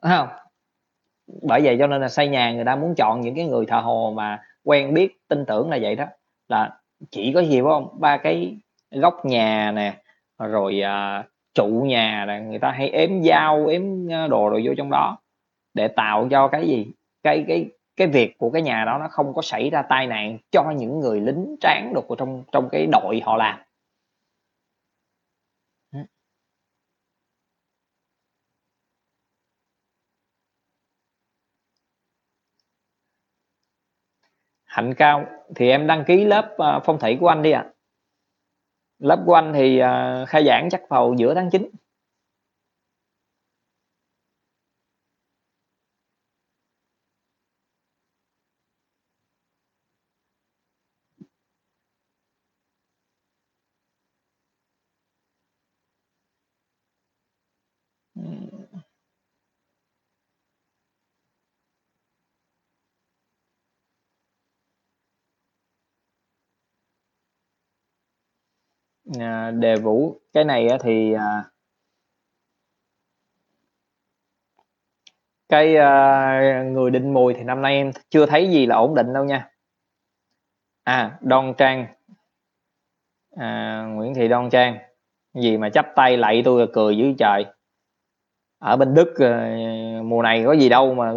Thấy 0.02 0.16
không? 0.16 0.28
Bởi 1.42 1.60
vậy 1.60 1.76
cho 1.78 1.86
nên 1.86 2.00
là 2.00 2.08
xây 2.08 2.28
nhà 2.28 2.52
người 2.52 2.64
ta 2.64 2.76
muốn 2.76 2.94
chọn 2.96 3.20
những 3.20 3.34
cái 3.34 3.44
người 3.44 3.66
thợ 3.66 3.80
hồ 3.80 4.12
mà 4.16 4.42
quen 4.64 4.94
biết 4.94 5.28
tin 5.28 5.44
tưởng 5.44 5.70
là 5.70 5.78
vậy 5.82 5.94
đó. 5.94 6.04
Là 6.48 6.70
chỉ 7.10 7.32
có 7.32 7.40
gì 7.40 7.60
phải 7.60 7.70
không? 7.70 7.88
Ba 8.00 8.16
cái 8.16 8.56
góc 8.90 9.24
nhà 9.24 9.72
nè 9.72 9.94
rồi 10.38 10.80
à, 10.80 11.24
trụ 11.54 11.66
nhà 11.66 12.24
là 12.24 12.38
người 12.38 12.58
ta 12.58 12.70
hay 12.70 12.88
ếm 12.90 13.22
dao 13.22 13.66
ếm 13.66 14.12
à, 14.12 14.26
đồ 14.26 14.48
rồi 14.48 14.62
vô 14.64 14.72
trong 14.76 14.90
đó 14.90 15.18
để 15.74 15.88
tạo 15.88 16.28
cho 16.30 16.48
cái 16.48 16.68
gì? 16.68 16.86
Cái 17.22 17.44
cái 17.48 17.70
cái 17.96 18.06
việc 18.06 18.38
của 18.38 18.50
cái 18.50 18.62
nhà 18.62 18.84
đó 18.84 18.98
nó 18.98 19.08
không 19.10 19.34
có 19.34 19.42
xảy 19.42 19.70
ra 19.70 19.82
tai 19.82 20.06
nạn 20.06 20.38
cho 20.52 20.70
những 20.76 21.00
người 21.00 21.20
lính 21.20 21.56
tráng 21.60 21.92
được 21.94 22.06
trong 22.18 22.42
trong 22.52 22.68
cái 22.72 22.86
đội 22.86 23.22
họ 23.24 23.36
làm. 23.36 23.58
Hạnh 34.72 34.94
cao 34.94 35.26
thì 35.56 35.68
em 35.68 35.86
đăng 35.86 36.04
ký 36.04 36.24
lớp 36.24 36.54
uh, 36.54 36.82
phong 36.84 36.98
thủy 36.98 37.16
của 37.20 37.28
anh 37.28 37.42
đi 37.42 37.50
ạ 37.50 37.60
à. 37.60 37.72
lớp 38.98 39.22
của 39.26 39.34
anh 39.34 39.52
thì 39.54 39.82
uh, 39.82 40.28
khai 40.28 40.44
giảng 40.44 40.68
chắc 40.70 40.82
vào 40.88 41.14
giữa 41.18 41.34
tháng 41.34 41.50
9 41.50 41.68
à, 69.20 69.41
đề 69.60 69.76
vũ. 69.76 70.20
Cái 70.32 70.44
này 70.44 70.68
thì 70.80 71.12
à, 71.12 71.44
cái 75.48 75.76
à, 75.76 76.62
người 76.62 76.90
định 76.90 77.14
mùi 77.14 77.34
thì 77.34 77.42
năm 77.42 77.62
nay 77.62 77.74
em 77.74 77.92
chưa 78.10 78.26
thấy 78.26 78.50
gì 78.50 78.66
là 78.66 78.76
ổn 78.76 78.94
định 78.94 79.12
đâu 79.12 79.24
nha. 79.24 79.48
À 80.84 81.18
đoan 81.20 81.54
trang. 81.58 81.86
À, 83.36 83.82
nguyễn 83.94 84.14
thị 84.14 84.28
đoan 84.28 84.50
trang. 84.50 84.78
Gì 85.34 85.56
mà 85.56 85.70
chắp 85.70 85.86
tay 85.96 86.16
lạy 86.16 86.42
tôi 86.44 86.68
cười 86.72 86.96
dưới 86.96 87.14
trời. 87.18 87.46
Ở 88.58 88.76
bên 88.76 88.94
đức 88.94 89.14
à, 89.18 89.56
mùa 90.04 90.22
này 90.22 90.42
có 90.46 90.52
gì 90.52 90.68
đâu 90.68 90.94
mà 90.94 91.12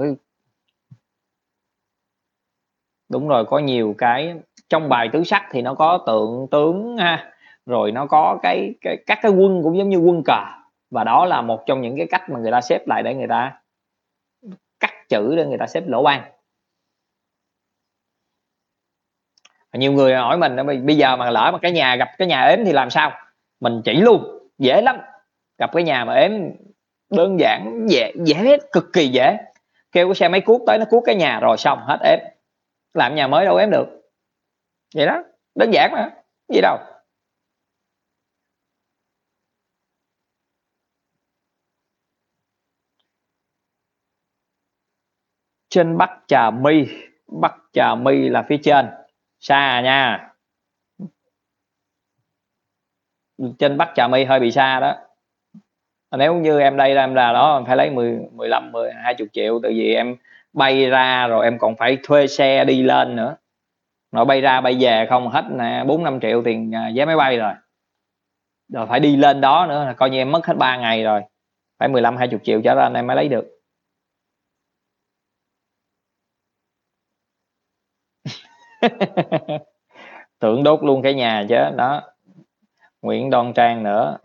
đúng 3.10 3.28
rồi 3.28 3.46
có 3.46 3.60
nhiều 3.60 3.96
cái. 3.98 4.36
Trong 4.70 4.90
bài 4.90 5.10
tứ 5.14 5.24
sắc 5.24 5.48
thì 5.52 5.62
nó 5.62 5.74
có 5.74 6.04
tượng 6.08 6.48
tướng 6.52 6.98
ha 6.98 7.32
rồi 7.66 7.92
nó 7.92 8.06
có 8.06 8.40
cái, 8.44 8.74
cái 8.82 8.98
các 9.06 9.20
cái 9.22 9.32
quân 9.32 9.64
cũng 9.64 9.78
giống 9.78 9.90
như 9.90 9.98
quân 9.98 10.24
cờ. 10.26 10.42
Và 10.92 11.04
đó 11.04 11.26
là 11.26 11.42
một 11.42 11.64
trong 11.66 11.82
những 11.82 11.98
cái 11.98 12.08
cách 12.12 12.30
mà 12.30 12.40
người 12.40 12.52
ta 12.52 12.62
xếp 12.62 12.88
lại 12.88 13.04
để 13.04 13.14
người 13.16 13.28
ta 13.28 13.62
cắt 14.80 15.10
chữ 15.10 15.36
để 15.36 15.46
người 15.46 15.58
ta 15.58 15.68
xếp 15.68 15.84
lỗ 15.88 16.04
ban 16.04 16.24
nhiều 19.78 19.92
người 19.92 20.16
hỏi 20.16 20.38
mình 20.38 20.56
bây 20.86 20.98
giờ 20.98 21.16
mà 21.16 21.30
lỡ 21.30 21.50
mà 21.54 21.60
cái 21.60 21.72
nhà 21.72 21.96
gặp 21.96 22.10
cái 22.18 22.28
nhà 22.28 22.46
ếm 22.46 22.66
thì 22.66 22.72
làm 22.72 22.90
sao? 22.90 23.12
Mình 23.60 23.82
chỉ 23.86 23.94
luôn 23.94 24.50
dễ 24.58 24.82
lắm. 24.82 24.98
Gặp 25.58 25.70
cái 25.74 25.84
nhà 25.84 26.06
mà 26.06 26.14
ếm 26.14 26.32
đơn 27.10 27.40
giản 27.40 27.86
dễ 27.90 28.14
dễ 28.26 28.58
cực 28.72 28.94
kỳ 28.94 29.08
dễ. 29.08 29.38
Kêu 29.92 30.08
cái 30.08 30.16
xe 30.16 30.30
máy 30.30 30.42
cuốc 30.42 30.62
tới 30.68 30.78
nó 30.78 30.86
cuốc 30.86 31.04
cái 31.06 31.16
nhà 31.16 31.40
rồi 31.40 31.58
xong 31.58 31.80
hết 31.82 31.98
ếm. 32.04 32.20
Làm 32.94 33.16
nhà 33.16 33.28
mới 33.28 33.46
đâu 33.46 33.56
ếm 33.56 33.72
được. 33.72 33.88
Vậy 34.96 35.06
đó 35.06 35.24
đơn 35.56 35.72
giản 35.72 35.92
mà 35.92 36.10
gì 36.54 36.62
đâu. 36.62 36.78
Trên 45.76 45.98
Bắc 45.98 46.12
Trà 46.28 46.52
My. 46.52 46.88
Bắc 47.42 47.56
Trà 47.74 47.96
My 47.96 48.30
là 48.30 48.44
phía 48.50 48.58
trên. 48.64 48.86
Xa 49.40 49.82
nha. 49.82 50.30
Trên 53.60 53.78
Bắc 53.78 53.92
Trà 53.96 54.08
My 54.08 54.24
hơi 54.24 54.40
bị 54.40 54.52
xa 54.52 54.80
đó. 54.80 54.96
Nếu 56.18 56.36
như 56.36 56.60
em 56.60 56.78
đây 56.78 56.94
là 56.94 57.04
em 57.04 57.16
là 57.16 57.34
đó, 57.34 57.58
em 57.58 57.66
phải 57.66 57.78
lấy 57.78 57.90
10 57.90 58.20
15 58.32 58.72
10 58.72 58.92
20 58.94 59.28
triệu, 59.34 59.60
tại 59.64 59.72
vì 59.72 59.94
em 59.94 60.16
bay 60.54 60.86
ra 60.86 61.28
rồi 61.28 61.46
em 61.46 61.58
còn 61.60 61.76
phải 61.76 61.98
thuê 62.04 62.28
xe 62.28 62.66
đi 62.66 62.84
lên 62.84 63.16
nữa. 63.16 63.36
Nó 64.12 64.26
bay 64.26 64.42
ra, 64.42 64.62
bay 64.62 64.78
về 64.80 65.06
không 65.10 65.30
hết 65.30 65.46
nè 65.52 65.84
4 65.88 66.04
5 66.04 66.20
triệu 66.20 66.42
tiền 66.46 66.76
à, 66.76 66.92
vé 66.96 67.06
máy 67.06 67.16
bay 67.16 67.38
rồi. 67.38 67.54
Rồi 68.74 68.88
phải 68.88 69.00
đi 69.00 69.16
lên 69.16 69.42
đó 69.42 69.66
nữa 69.70 69.86
là 69.86 69.94
coi 69.94 70.10
như 70.10 70.18
em 70.18 70.32
mất 70.32 70.46
hết 70.46 70.58
3 70.58 70.78
ngày 70.78 71.04
rồi. 71.04 71.22
Phải 71.80 71.88
15 71.88 72.18
20 72.18 72.40
triệu 72.44 72.62
trở 72.62 72.74
lên 72.74 72.94
em 72.94 73.08
mới 73.08 73.16
lấy 73.16 73.28
được. 73.28 73.55
tưởng 80.40 80.64
đốt 80.64 80.84
luôn 80.84 81.02
cái 81.02 81.14
nhà 81.14 81.46
chứ 81.50 81.56
đó. 81.78 82.02
Nguyễn 83.02 83.30
Đoan 83.30 83.54
Trang 83.54 83.84
nữa. 83.84 84.18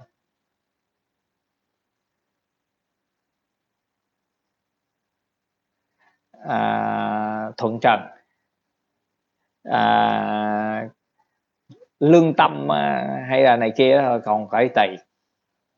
À, 6.49 7.51
Thuận 7.57 7.79
Trần. 7.83 8.01
À, 9.65 10.89
lương 12.01 12.35
tâm 12.35 12.73
à, 12.73 13.07
hay 13.29 13.43
là 13.43 13.57
này 13.57 13.73
kia 13.77 14.03
còn 14.25 14.49
phải 14.51 14.69
tùy. 14.69 14.97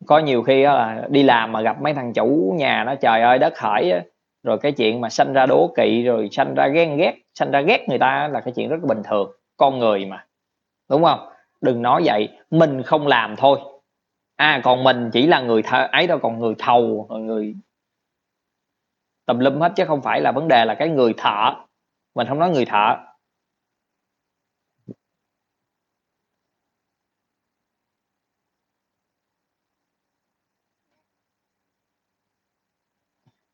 Có 0.07 0.19
nhiều 0.19 0.43
khi 0.43 0.63
đó 0.63 0.75
là 0.75 1.07
đi 1.11 1.23
làm 1.23 1.53
mà 1.53 1.61
gặp 1.61 1.83
mấy 1.83 1.95
thằng 1.95 2.13
chủ 2.13 2.55
nhà 2.57 2.85
nó 2.85 2.95
trời 2.95 3.23
ơi 3.23 3.39
đất 3.39 3.59
hởi 3.59 4.12
rồi 4.43 4.59
cái 4.59 4.73
chuyện 4.73 5.01
mà 5.01 5.09
sanh 5.09 5.33
ra 5.33 5.47
đố 5.47 5.73
kỵ, 5.77 6.03
rồi 6.03 6.29
sanh 6.33 6.55
ra 6.55 6.69
ghen 6.69 6.97
ghét, 6.97 7.15
sanh 7.35 7.51
ra 7.51 7.61
ghét 7.61 7.87
người 7.89 7.99
ta 7.99 8.29
là 8.29 8.41
cái 8.41 8.53
chuyện 8.57 8.69
rất 8.69 8.83
bình 8.83 9.03
thường, 9.05 9.31
con 9.57 9.79
người 9.79 10.07
mà. 10.07 10.27
Đúng 10.91 11.05
không? 11.05 11.29
Đừng 11.61 11.83
nói 11.83 12.03
vậy, 12.05 12.29
mình 12.51 12.83
không 12.83 13.07
làm 13.07 13.37
thôi. 13.37 13.61
À 14.37 14.61
còn 14.65 14.85
mình 14.85 15.11
chỉ 15.13 15.27
là 15.27 15.41
người 15.41 15.63
th- 15.63 15.89
ấy 15.89 16.07
đâu, 16.07 16.19
còn 16.19 16.39
người 16.39 16.55
thầu 16.59 17.07
người 17.11 17.55
tùm 19.27 19.39
lum 19.39 19.61
hết, 19.61 19.73
chứ 19.77 19.85
không 19.85 20.03
phải 20.03 20.21
là 20.21 20.33
vấn 20.33 20.49
đề 20.49 20.65
là 20.65 20.75
cái 20.75 20.89
người 20.89 21.15
thợ. 21.17 21.55
Mình 22.15 22.27
không 22.29 22.39
nói 22.39 22.51
người 22.51 22.65
thợ. 22.65 22.97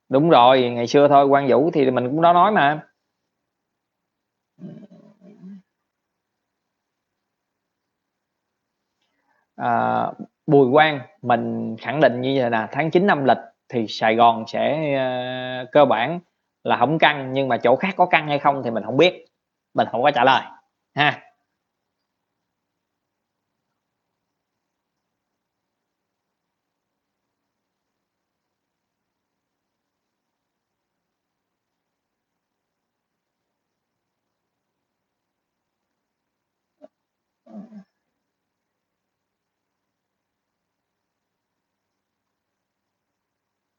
Đúng 0.08 0.30
rồi 0.30 0.70
ngày 0.70 0.86
xưa 0.86 1.08
thôi 1.08 1.26
quan 1.26 1.48
vũ 1.48 1.70
thì 1.74 1.90
mình 1.90 2.06
cũng 2.06 2.22
đó 2.22 2.32
nói 2.32 2.52
mà. 2.52 2.82
À, 9.56 10.06
Bùi 10.46 10.72
Quang 10.72 11.00
mình 11.22 11.76
khẳng 11.80 12.00
định 12.00 12.20
như 12.20 12.34
vậy 12.40 12.50
là 12.50 12.68
tháng 12.72 12.90
9 12.90 13.06
năm 13.06 13.24
lịch 13.24 13.38
thì 13.68 13.86
Sài 13.88 14.14
Gòn 14.14 14.44
sẽ 14.46 14.78
uh, 15.62 15.72
cơ 15.72 15.84
bản 15.84 16.20
là 16.64 16.76
không 16.76 16.98
căng 16.98 17.32
nhưng 17.32 17.48
mà 17.48 17.56
chỗ 17.56 17.76
khác 17.76 17.94
có 17.96 18.06
căng 18.06 18.28
hay 18.28 18.38
không 18.38 18.62
thì 18.64 18.70
mình 18.70 18.84
không 18.84 18.96
biết. 18.96 19.26
Mình 19.74 19.88
không 19.90 20.02
có 20.02 20.10
trả 20.10 20.24
lời 20.24 20.42
ha. 20.94 21.27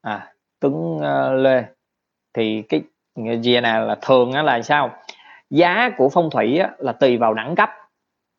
À 0.10 0.34
Tuấn 0.60 0.98
uh, 0.98 1.42
Lê. 1.42 1.64
Thì 2.34 2.62
cái 2.70 2.82
ờ, 3.16 3.42
gì 3.42 3.60
nào 3.60 3.86
là 3.86 3.96
thường 4.02 4.32
á 4.32 4.44
là 4.44 4.62
sao? 4.62 4.96
Giá 5.50 5.90
của 5.98 6.10
phong 6.10 6.30
thủy 6.30 6.58
á, 6.58 6.72
là 6.78 6.92
tùy 6.92 7.18
vào 7.18 7.34
đẳng 7.34 7.56
cấp. 7.56 7.70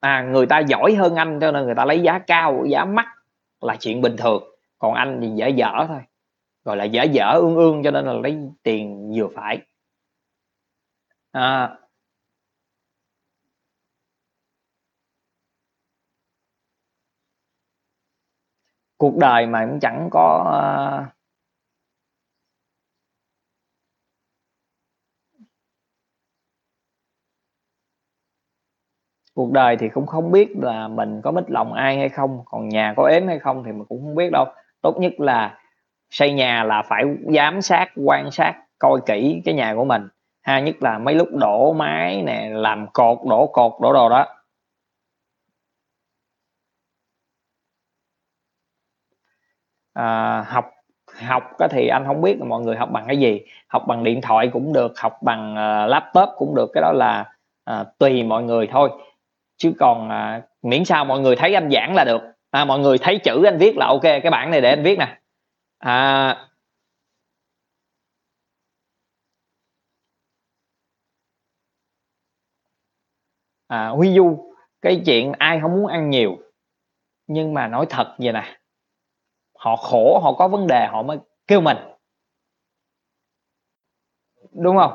À 0.01 0.23
người 0.23 0.47
ta 0.47 0.59
giỏi 0.59 0.95
hơn 0.95 1.15
anh 1.15 1.39
cho 1.41 1.53
nên 1.53 1.65
người 1.65 1.75
ta 1.75 1.85
lấy 1.85 2.01
giá 2.01 2.19
cao 2.19 2.65
giá 2.69 2.85
mắc 2.85 3.07
là 3.61 3.77
chuyện 3.81 4.01
bình 4.01 4.17
thường. 4.17 4.45
Còn 4.79 4.95
anh 4.95 5.19
thì 5.23 5.29
dở 5.29 5.47
dở 5.47 5.73
thôi. 5.89 6.01
Gọi 6.65 6.77
là 6.77 6.85
dở 6.85 7.03
dở 7.03 7.33
ương 7.35 7.57
ương 7.57 7.83
cho 7.85 7.91
nên 7.91 8.07
là 8.07 8.13
lấy 8.13 8.39
tiền 8.63 9.13
vừa 9.17 9.29
phải. 9.35 9.59
À, 11.33 11.77
cuộc 18.97 19.17
đời 19.17 19.47
mà 19.47 19.67
cũng 19.67 19.81
chẳng 19.81 20.09
có 20.13 20.45
uh, 21.07 21.20
cuộc 29.35 29.53
đời 29.53 29.77
thì 29.77 29.89
cũng 29.89 30.07
không 30.07 30.33
biết 30.33 30.49
là 30.63 30.89
mình 30.89 31.21
có 31.23 31.31
mít 31.31 31.51
lòng 31.51 31.73
ai 31.73 31.99
hay 31.99 32.09
không 32.09 32.43
còn 32.45 32.69
nhà 32.69 32.95
có 32.97 33.09
ếm 33.09 33.27
hay 33.27 33.39
không 33.39 33.65
thì 33.65 33.73
mình 33.73 33.85
cũng 33.89 34.01
không 34.03 34.15
biết 34.15 34.33
đâu. 34.33 34.45
Tốt 34.83 34.97
nhất 34.99 35.13
là 35.19 35.59
xây 36.11 36.33
nhà 36.33 36.65
là 36.65 36.83
phải 36.83 37.05
giám 37.35 37.63
sát 37.63 37.91
quan 38.05 38.31
sát 38.31 38.55
coi 38.79 39.01
kỹ 39.07 39.43
cái 39.45 39.55
nhà 39.55 39.75
của 39.75 39.85
mình. 39.85 40.09
Ha 40.43 40.61
nhất 40.61 40.83
là 40.83 40.99
mấy 40.99 41.15
lúc 41.15 41.29
đổ 41.33 41.73
mái 41.73 42.23
nè 42.23 42.49
làm 42.53 42.87
cột 42.93 43.19
đổ 43.29 43.47
cột 43.47 43.73
đổ 43.81 43.93
đồ 43.93 44.09
đó. 44.09 44.27
À, 49.93 50.41
học 50.49 50.71
học 51.23 51.43
cái 51.59 51.69
thì 51.73 51.89
anh 51.89 52.05
không 52.07 52.23
biết 52.23 52.37
là 52.39 52.45
mọi 52.45 52.61
người 52.61 52.77
học 52.77 52.89
bằng 52.93 53.05
cái 53.07 53.19
gì. 53.19 53.41
Học 53.69 53.83
bằng 53.87 54.05
điện 54.05 54.21
thoại 54.21 54.51
cũng 54.53 54.73
được 54.73 54.99
học 54.99 55.23
bằng 55.23 55.53
uh, 55.53 55.91
laptop 55.91 56.29
cũng 56.37 56.55
được. 56.55 56.71
Cái 56.75 56.83
đó 56.83 56.93
là 56.93 57.33
uh, 57.71 57.87
tùy 57.99 58.23
mọi 58.23 58.43
người 58.43 58.69
thôi 58.73 58.91
chứ 59.61 59.73
còn 59.79 60.09
à, 60.11 60.43
miễn 60.63 60.85
sao 60.85 61.05
mọi 61.05 61.21
người 61.21 61.37
thấy 61.37 61.55
anh 61.55 61.71
giảng 61.71 61.95
là 61.95 62.05
được. 62.05 62.21
À, 62.51 62.65
mọi 62.65 62.79
người 62.79 62.99
thấy 62.99 63.19
chữ 63.25 63.45
anh 63.45 63.59
viết 63.59 63.77
là 63.77 63.87
ok 63.87 64.03
cái 64.03 64.31
bản 64.31 64.51
này 64.51 64.61
để 64.61 64.71
anh 64.71 64.83
viết 64.83 64.99
nè. 64.99 65.21
À, 65.79 66.37
à, 73.67 73.89
huy 73.89 74.15
du 74.15 74.55
cái 74.83 75.03
chuyện 75.07 75.33
ai 75.39 75.59
không 75.63 75.73
muốn 75.73 75.87
ăn 75.87 76.11
nhiều 76.11 76.39
nhưng 77.27 77.55
mà 77.55 77.69
nói 77.69 77.87
thật 77.91 78.15
vậy 78.19 78.33
nè 78.33 78.59
họ 79.59 79.77
khổ 79.77 80.21
họ 80.23 80.33
có 80.33 80.49
vấn 80.49 80.67
đề 80.67 80.87
họ 80.87 81.03
mới 81.03 81.19
kêu 81.47 81.61
mình. 81.61 81.77
Đúng 84.53 84.77
không? 84.77 84.93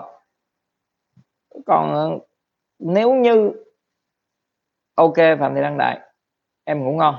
Còn 1.66 1.96
à, 1.96 2.04
nếu 2.80 3.14
như 3.14 3.52
ok, 4.96 5.16
phạm 5.40 5.56
thị 5.56 5.62
đăng 5.62 5.78
đại, 5.78 6.00
em 6.64 6.84
ngủ 6.84 6.92
ngon. 6.92 7.16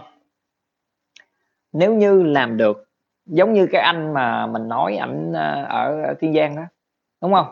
Nếu 1.73 1.95
như 1.95 2.23
làm 2.23 2.57
được, 2.57 2.89
giống 3.27 3.53
như 3.53 3.67
cái 3.73 3.81
anh 3.81 4.15
mà 4.15 4.47
mình 4.47 4.69
nói 4.69 4.97
ảnh 4.97 5.33
ờ, 5.33 5.65
ở 5.65 6.15
kiên 6.21 6.35
giang 6.35 6.57
đó, 6.57 6.63
đúng 7.23 7.35
không? 7.35 7.47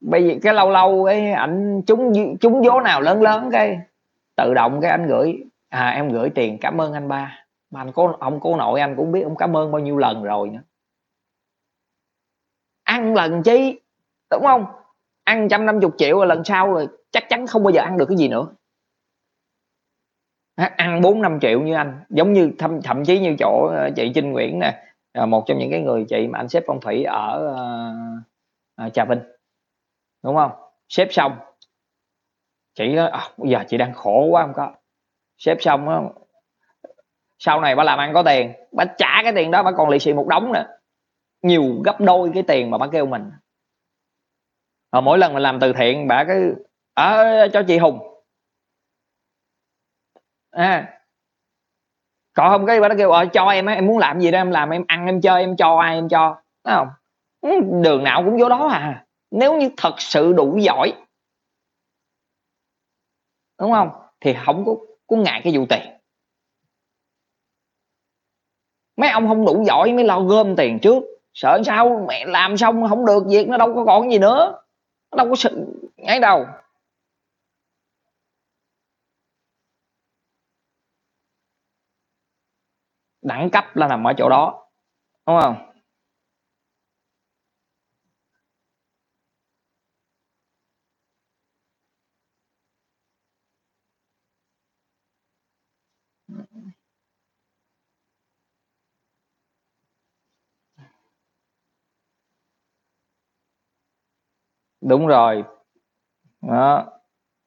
Bây 0.00 0.24
giờ 0.24 0.34
cái 0.42 0.54
lâu 0.54 0.70
lâu 0.70 1.04
cái 1.06 1.32
ảnh 1.32 1.82
trúng 1.86 2.36
trúng 2.40 2.62
vố 2.64 2.80
nào 2.80 3.00
lớn 3.00 3.22
lớn 3.22 3.48
cái 3.52 3.78
tự 4.36 4.54
động 4.54 4.80
cái 4.80 4.90
anh 4.90 5.06
gửi 5.06 5.44
à 5.68 5.88
em 5.88 6.12
gửi 6.12 6.30
tiền 6.30 6.58
cảm 6.60 6.80
ơn 6.80 6.92
anh 6.92 7.08
ba. 7.08 7.44
Mà 7.70 7.80
anh 7.80 7.92
có 7.92 8.16
ông 8.20 8.40
cô 8.40 8.56
nội, 8.56 8.80
anh 8.80 8.96
cũng 8.96 9.12
biết, 9.12 9.22
ông 9.22 9.36
cảm 9.36 9.56
ơn 9.56 9.72
bao 9.72 9.80
nhiêu 9.80 9.98
lần 9.98 10.22
rồi 10.22 10.48
nữa. 10.48 10.60
Ăn 12.82 13.14
lần 13.14 13.42
chi, 13.42 13.80
đúng 14.30 14.42
không? 14.42 14.64
Ăn 15.30 15.48
trăm 15.48 15.66
năm 15.66 15.80
chục 15.80 15.94
triệu 15.98 16.16
rồi 16.16 16.26
lần 16.26 16.44
sau 16.44 16.72
rồi 16.72 16.88
chắc 17.10 17.28
chắn 17.28 17.46
không 17.46 17.62
bao 17.62 17.72
giờ 17.72 17.82
ăn 17.82 17.98
được 17.98 18.06
cái 18.08 18.16
gì 18.16 18.28
nữa. 18.28 18.46
Ăn 20.76 21.00
bốn 21.00 21.22
năm 21.22 21.40
triệu 21.40 21.60
như 21.60 21.74
anh. 21.74 22.04
Giống 22.08 22.32
như 22.32 22.50
thậm, 22.58 22.82
thậm 22.82 23.04
chí 23.04 23.18
như 23.18 23.36
chỗ 23.38 23.66
ờ, 23.66 23.90
chị 23.96 24.12
Trinh 24.14 24.32
Nguyễn 24.32 24.58
nè 24.58 24.84
ờ, 25.12 25.26
một 25.26 25.44
trong 25.46 25.58
những 25.58 25.70
cái 25.70 25.80
người 25.80 26.04
chị 26.08 26.28
mà 26.28 26.38
anh 26.38 26.48
xếp 26.48 26.62
phong 26.66 26.80
thủy 26.80 27.04
ở 27.04 27.54
uh, 28.86 28.92
Trà 28.94 29.04
Vinh. 29.04 29.20
Đúng 30.24 30.36
không? 30.36 30.50
Xếp 30.88 31.08
xong 31.10 31.36
chị 32.74 32.88
nói 32.94 33.08
à, 33.08 33.28
giờ 33.38 33.58
chị 33.68 33.76
đang 33.76 33.94
khổ 33.94 34.24
quá 34.24 34.42
không 34.42 34.52
có. 34.54 34.72
Xếp 35.38 35.56
xong 35.60 35.88
á 35.88 36.00
sau 37.38 37.60
này 37.60 37.76
bà 37.76 37.84
làm 37.84 37.98
ăn 37.98 38.14
có 38.14 38.22
tiền 38.22 38.52
bà 38.72 38.84
trả 38.84 39.22
cái 39.22 39.32
tiền 39.36 39.50
đó 39.50 39.62
bà 39.62 39.72
còn 39.72 39.88
lì 39.88 39.98
xì 39.98 40.12
một 40.12 40.26
đống 40.28 40.52
nữa. 40.52 40.64
Nhiều 41.42 41.82
gấp 41.84 42.00
đôi 42.00 42.30
cái 42.34 42.42
tiền 42.42 42.70
mà 42.70 42.78
bà 42.78 42.86
kêu 42.92 43.06
mình 43.06 43.30
và 44.92 45.00
mỗi 45.00 45.18
lần 45.18 45.32
mình 45.32 45.42
làm 45.42 45.60
từ 45.60 45.72
thiện 45.72 46.08
bà 46.08 46.24
cứ 46.24 46.54
ở 46.94 47.22
à, 47.22 47.48
cho 47.52 47.62
chị 47.62 47.78
hùng. 47.78 47.98
À. 50.50 51.00
Còn 52.34 52.50
không 52.50 52.66
cái 52.66 52.80
bà 52.80 52.88
nó 52.88 52.94
kêu 52.98 53.10
ờ, 53.10 53.26
cho 53.32 53.44
em 53.46 53.66
em 53.66 53.86
muốn 53.86 53.98
làm 53.98 54.20
gì 54.20 54.30
đó 54.30 54.38
em 54.38 54.50
làm 54.50 54.70
em 54.70 54.84
ăn 54.88 55.06
em 55.06 55.20
chơi 55.20 55.40
em 55.40 55.56
cho 55.56 55.78
ai 55.78 55.94
em 55.94 56.08
cho. 56.08 56.42
Đúng 56.64 56.74
không? 56.74 56.88
Ừ, 57.40 57.50
đường 57.82 58.04
nào 58.04 58.22
cũng 58.24 58.38
vô 58.40 58.48
đó 58.48 58.68
à. 58.68 59.06
Nếu 59.30 59.56
như 59.56 59.70
thật 59.76 59.94
sự 59.98 60.32
đủ 60.32 60.58
giỏi. 60.58 60.92
Đúng 63.60 63.72
không? 63.72 63.90
Thì 64.20 64.34
không 64.44 64.64
có 64.64 64.74
có 65.06 65.16
ngại 65.16 65.40
cái 65.44 65.56
vụ 65.56 65.66
tiền. 65.68 65.82
Mấy 68.96 69.10
ông 69.10 69.28
không 69.28 69.44
đủ 69.46 69.64
giỏi 69.66 69.92
mới 69.92 70.04
lo 70.04 70.20
gom 70.20 70.56
tiền 70.56 70.78
trước. 70.82 71.02
Sợ 71.34 71.62
sao? 71.66 72.04
Mẹ 72.08 72.24
làm 72.26 72.56
xong 72.56 72.88
không 72.88 73.06
được 73.06 73.24
việc 73.28 73.48
nó 73.48 73.56
đâu 73.56 73.74
có 73.74 73.84
còn 73.84 74.10
gì 74.10 74.18
nữa 74.18 74.62
đâu 75.16 75.28
có 75.28 75.36
sự 75.36 75.66
ngay 75.96 76.20
đầu. 76.20 76.46
Đẳng 83.22 83.50
cấp 83.50 83.76
là 83.76 83.88
nằm 83.88 84.06
ở 84.06 84.12
chỗ 84.18 84.28
đó 84.28 84.66
đúng 85.26 85.40
không? 85.40 85.69
Đúng 104.80 105.06
rồi. 105.06 105.44
Đó. 106.42 106.86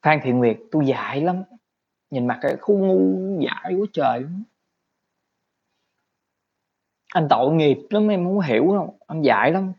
Phan 0.04 0.20
thiện 0.24 0.38
nguyệt, 0.40 0.58
tôi 0.72 0.86
dại 0.86 1.22
lắm. 1.22 1.44
Nhìn 2.12 2.28
mặt 2.28 2.40
cái 2.42 2.58
khu 2.62 2.78
ngu, 2.78 3.42
dại 3.42 3.76
quá 3.80 3.88
trời. 3.94 4.26
Anh 7.14 7.28
tội 7.30 7.52
nghiệp 7.54 7.78
lắm, 7.90 8.08
em 8.08 8.26
không 8.26 8.40
hiểu 8.40 8.74
đâu. 8.74 8.98
Anh 9.08 9.22
dại 9.22 9.52
lắm. 9.52 9.74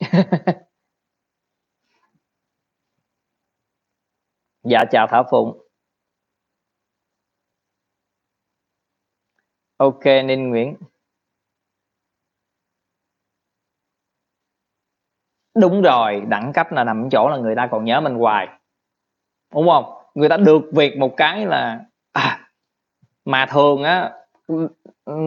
Dạ 4.64 4.84
chào 4.90 5.06
thảo 5.10 5.24
phụng. 5.30 5.67
Ok 9.78 10.04
ninh 10.04 10.50
nguyễn. 10.50 10.76
Đúng 15.54 15.82
rồi 15.82 16.22
đẳng 16.28 16.52
cấp 16.52 16.72
là 16.72 16.84
nằm 16.84 17.08
chỗ 17.10 17.28
là 17.28 17.36
người 17.36 17.56
ta 17.56 17.66
còn 17.66 17.84
nhớ 17.84 18.00
mình 18.00 18.14
hoài. 18.14 18.48
Đúng 19.54 19.68
không? 19.68 19.84
Người 20.14 20.28
ta 20.28 20.36
được 20.36 20.62
việc 20.72 20.98
một 20.98 21.16
cái 21.16 21.46
là 21.46 21.84
à, 22.12 22.48
mà 23.24 23.46
thường 23.46 23.82
á 23.82 24.12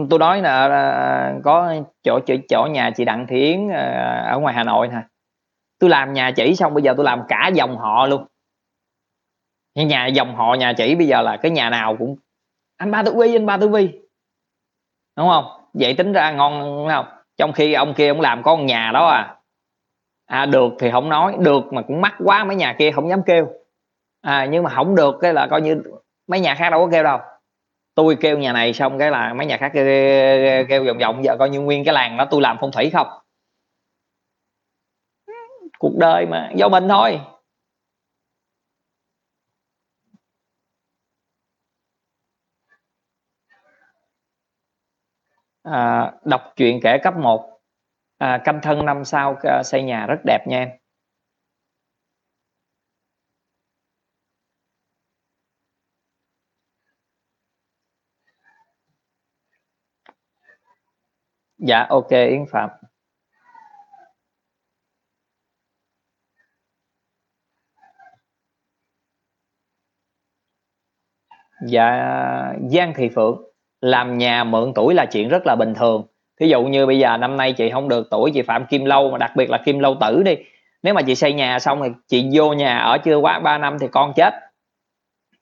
tôi 0.09 0.19
nói 0.19 0.41
là 0.41 1.33
có 1.43 1.75
chỗ 2.03 2.19
chỗ, 2.25 2.35
chỗ 2.49 2.67
nhà 2.71 2.91
chị 2.95 3.05
đặng 3.05 3.27
Thiến 3.27 3.69
à, 3.69 4.25
ở 4.31 4.39
ngoài 4.39 4.55
hà 4.55 4.63
nội 4.63 4.87
nè. 4.87 5.01
Tôi 5.79 5.89
làm 5.89 6.13
nhà 6.13 6.31
chỉ 6.35 6.55
xong 6.55 6.73
bây 6.73 6.83
giờ 6.83 6.93
tôi 6.97 7.05
làm 7.05 7.21
cả 7.27 7.51
dòng 7.53 7.77
họ 7.77 8.07
luôn. 8.07 8.25
Nhà 9.75 10.07
dòng 10.07 10.35
họ 10.35 10.53
nhà 10.53 10.73
chỉ 10.77 10.95
bây 10.95 11.07
giờ 11.07 11.21
là 11.21 11.37
cái 11.37 11.51
nhà 11.51 11.69
nào 11.69 11.95
cũng 11.99 12.15
anh 12.77 12.91
ba 12.91 13.03
tử 13.03 13.13
vi 13.17 13.35
anh 13.35 13.45
ba 13.45 13.57
tử 13.57 13.67
vi 13.67 14.00
đúng 15.17 15.29
không? 15.29 15.45
Vậy 15.73 15.93
tính 15.93 16.13
ra 16.13 16.31
ngon 16.31 16.59
đúng 16.59 16.89
không? 16.89 17.05
Trong 17.37 17.53
khi 17.53 17.73
ông 17.73 17.93
kia 17.93 18.07
ông 18.07 18.21
làm 18.21 18.43
con 18.43 18.65
nhà 18.65 18.91
đó 18.93 19.07
à. 19.07 19.35
À 20.25 20.45
được 20.45 20.73
thì 20.79 20.91
không 20.91 21.09
nói 21.09 21.35
được 21.39 21.73
mà 21.73 21.81
cũng 21.81 22.01
mắc 22.01 22.13
quá 22.25 22.43
mấy 22.43 22.55
nhà 22.55 22.75
kia 22.79 22.91
không 22.91 23.09
dám 23.09 23.23
kêu. 23.23 23.47
À 24.21 24.45
nhưng 24.45 24.63
mà 24.63 24.69
không 24.69 24.95
được 24.95 25.15
cái 25.21 25.33
là 25.33 25.47
coi 25.47 25.61
như 25.61 25.83
mấy 26.27 26.39
nhà 26.39 26.55
khác 26.55 26.69
đâu 26.69 26.85
có 26.85 26.91
kêu 26.91 27.03
đâu. 27.03 27.19
Tôi 27.95 28.17
kêu 28.21 28.37
nhà 28.37 28.53
này 28.53 28.73
xong 28.73 28.99
cái 28.99 29.11
là 29.11 29.33
mấy 29.33 29.45
nhà 29.45 29.57
khác 29.57 29.71
kêu, 29.73 29.85
kêu 30.69 30.85
vòng 30.85 30.97
vòng 30.97 31.23
giờ 31.23 31.35
coi 31.39 31.49
như 31.49 31.61
nguyên 31.61 31.85
cái 31.85 31.93
làng 31.93 32.17
đó 32.17 32.25
tôi 32.31 32.41
làm 32.41 32.57
phong 32.61 32.71
thủy 32.71 32.89
không. 32.89 33.07
Cuộc 35.79 35.97
đời 35.97 36.25
mà 36.25 36.49
do 36.55 36.69
mình 36.69 36.89
thôi. 36.89 37.19
À, 45.63 46.11
đọc 46.25 46.41
truyện 46.55 46.79
kể 46.83 46.97
cấp 47.03 47.13
1 47.17 47.59
à, 48.17 48.41
canh 48.45 48.59
thân 48.63 48.85
năm 48.85 49.05
sau 49.05 49.35
à, 49.43 49.61
xây 49.63 49.83
nhà 49.83 50.05
rất 50.07 50.17
đẹp 50.25 50.47
nha 50.47 50.57
em. 50.59 50.69
Dạ 61.57 61.85
ok 61.89 62.09
yến 62.09 62.45
phạm. 62.51 62.69
Dạ 71.67 71.91
giang 72.71 72.93
thị 72.95 73.09
phượng 73.15 73.50
làm 73.81 74.17
nhà 74.17 74.43
mượn 74.43 74.73
tuổi 74.75 74.93
là 74.93 75.05
chuyện 75.05 75.29
rất 75.29 75.45
là 75.45 75.55
bình 75.55 75.73
thường. 75.73 76.03
Thí 76.39 76.47
dụ 76.47 76.63
như 76.63 76.85
bây 76.85 76.99
giờ 76.99 77.17
năm 77.17 77.37
nay 77.37 77.53
chị 77.53 77.69
không 77.69 77.89
được 77.89 78.07
tuổi, 78.11 78.31
chị 78.33 78.41
phạm 78.41 78.65
kim 78.65 78.85
lâu, 78.85 79.11
mà 79.11 79.17
đặc 79.17 79.31
biệt 79.35 79.49
là 79.49 79.57
kim 79.65 79.79
lâu 79.79 79.95
tử 80.01 80.23
đi. 80.23 80.35
Nếu 80.83 80.93
mà 80.93 81.01
chị 81.01 81.15
xây 81.15 81.33
nhà 81.33 81.59
xong 81.59 81.81
thì 81.83 81.89
chị 82.07 82.29
vô 82.33 82.53
nhà 82.53 82.77
ở 82.77 82.97
chưa 82.97 83.15
quá 83.15 83.39
3 83.39 83.57
năm 83.57 83.79
thì 83.79 83.87
con 83.91 84.13
chết. 84.15 84.33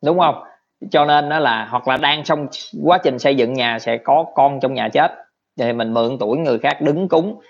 Đúng 0.04 0.20
không? 0.20 0.44
Cho 0.92 1.06
nên 1.06 1.30
đó 1.30 1.40
là, 1.40 1.68
hoặc 1.70 1.88
là 1.88 1.98
đang 1.98 2.24
trong 2.24 2.48
quá 2.84 2.98
trình 3.04 3.20
xây 3.20 3.36
dựng 3.36 3.54
nhà 3.54 3.80
sẽ 3.80 3.98
có 3.98 4.26
con 4.36 4.60
trong 4.60 4.74
nhà 4.74 4.90
chết. 4.90 5.12
Thì 5.60 5.74
mình 5.74 5.94
mượn 5.94 6.18
tuổi 6.20 6.38
người 6.38 6.60
khác 6.60 6.82
đứng 6.82 7.08
cúng. 7.08 7.42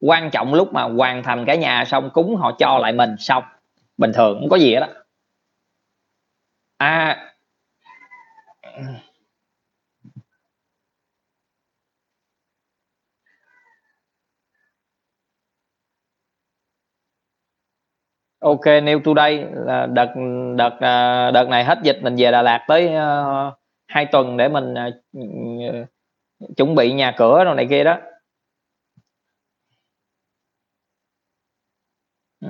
Quan 0.00 0.30
trọng 0.30 0.54
lúc 0.54 0.72
mà 0.72 0.82
hoàn 0.82 1.22
thành 1.22 1.44
cái 1.44 1.58
nhà 1.58 1.84
xong 1.84 2.10
cúng 2.10 2.36
họ 2.36 2.52
cho 2.58 2.78
lại 2.78 2.92
mình, 2.92 3.16
xong. 3.18 3.42
Bình 3.96 4.12
thường, 4.14 4.38
không 4.40 4.48
có 4.48 4.56
gì 4.56 4.74
hết 4.74 4.80
đó 4.80 4.86
à 6.78 7.32
ok 18.40 18.64
new 18.82 19.00
today 19.04 19.44
là 19.52 19.86
đợt 19.86 20.14
đợt 20.56 20.76
à, 20.80 21.30
đợt 21.30 21.48
này 21.48 21.64
hết 21.64 21.78
dịch 21.82 21.98
mình 22.02 22.14
về 22.18 22.30
Đà 22.30 22.42
Lạt 22.42 22.64
tới 22.68 22.86
uh, 22.86 23.54
hai 23.86 24.06
tuần 24.12 24.36
để 24.36 24.48
mình 24.48 24.74
uh, 24.74 25.88
chuẩn 26.56 26.74
bị 26.74 26.92
nhà 26.92 27.14
cửa 27.18 27.44
rồi 27.44 27.54
này 27.54 27.66
kia 27.70 27.84
đó. 27.84 27.98
Ừ. 32.40 32.48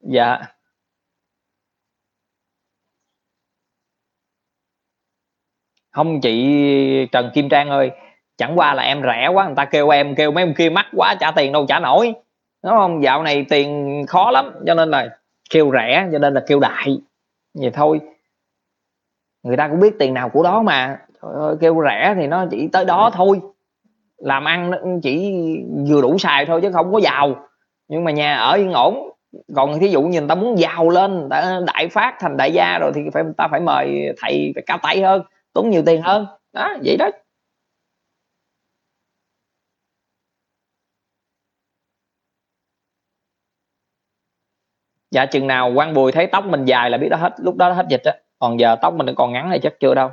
dạ. 0.00 0.38
Không 5.90 6.20
chị 6.20 6.32
Trần 7.12 7.30
Kim 7.34 7.48
Trang 7.48 7.68
ơi 7.70 7.90
chẳng 8.40 8.58
qua 8.58 8.74
là 8.74 8.82
em 8.82 9.02
rẻ 9.02 9.28
quá 9.28 9.46
người 9.46 9.54
ta 9.54 9.64
kêu 9.64 9.88
em 9.88 10.14
kêu 10.14 10.30
mấy 10.30 10.44
ông 10.44 10.54
kia 10.54 10.70
mắc 10.70 10.86
quá 10.96 11.14
trả 11.20 11.30
tiền 11.30 11.52
đâu 11.52 11.66
trả 11.68 11.78
nổi. 11.78 12.14
Đúng 12.64 12.72
không? 12.72 13.02
Dạo 13.02 13.22
này 13.22 13.46
tiền 13.48 14.04
khó 14.08 14.30
lắm 14.30 14.52
cho 14.66 14.74
nên 14.74 14.90
là 14.90 15.08
kêu 15.50 15.70
rẻ 15.72 16.08
cho 16.12 16.18
nên 16.18 16.34
là 16.34 16.42
kêu 16.46 16.60
đại. 16.60 16.98
Vậy 17.54 17.70
thôi. 17.70 18.00
Người 19.42 19.56
ta 19.56 19.68
cũng 19.68 19.80
biết 19.80 19.98
tiền 19.98 20.14
nào 20.14 20.28
của 20.28 20.42
đó 20.42 20.62
mà. 20.62 20.98
Trời 21.22 21.32
ơi, 21.40 21.56
kêu 21.60 21.82
rẻ 21.84 22.14
thì 22.16 22.26
nó 22.26 22.46
chỉ 22.50 22.68
tới 22.72 22.84
đó 22.84 23.10
thôi. 23.14 23.40
Làm 24.18 24.44
ăn 24.44 24.70
nó 24.70 24.78
chỉ 25.02 25.34
vừa 25.88 26.02
đủ 26.02 26.18
xài 26.18 26.46
thôi 26.46 26.60
chứ 26.62 26.72
không 26.72 26.92
có 26.92 27.00
giàu. 27.00 27.34
Nhưng 27.88 28.04
mà 28.04 28.10
nhà 28.10 28.36
ở 28.36 28.52
yên 28.52 28.72
ổn. 28.72 29.10
Còn 29.56 29.80
thí 29.80 29.88
dụ 29.88 30.02
như 30.02 30.20
người 30.20 30.28
ta 30.28 30.34
muốn 30.34 30.58
giàu 30.58 30.88
lên 30.88 31.28
đại 31.66 31.88
phát 31.88 32.16
thành 32.20 32.36
đại 32.36 32.52
gia 32.52 32.78
rồi 32.78 32.92
thì 32.94 33.00
phải 33.12 33.22
ta 33.36 33.48
phải 33.50 33.60
mời 33.60 34.14
thầy 34.22 34.52
phải 34.54 34.62
cao 34.66 34.78
tay 34.82 35.02
hơn 35.02 35.22
tốn 35.52 35.70
nhiều 35.70 35.82
tiền 35.86 36.02
hơn. 36.02 36.26
Đó 36.52 36.76
vậy 36.84 36.96
đó 36.96 37.10
dạ 45.10 45.26
chừng 45.26 45.46
nào 45.46 45.72
quan 45.74 45.94
bùi 45.94 46.12
thấy 46.12 46.26
tóc 46.32 46.44
mình 46.46 46.64
dài 46.64 46.90
là 46.90 46.98
biết 46.98 47.08
đó 47.10 47.16
hết 47.16 47.34
lúc 47.38 47.56
đó 47.56 47.72
hết 47.72 47.86
dịch 47.90 48.02
á. 48.04 48.12
Còn 48.38 48.60
giờ 48.60 48.76
tóc 48.82 48.94
mình 48.94 49.14
còn 49.16 49.32
ngắn 49.32 49.50
thì 49.52 49.58
chắc 49.62 49.74
chưa 49.80 49.94
đâu. 49.94 50.10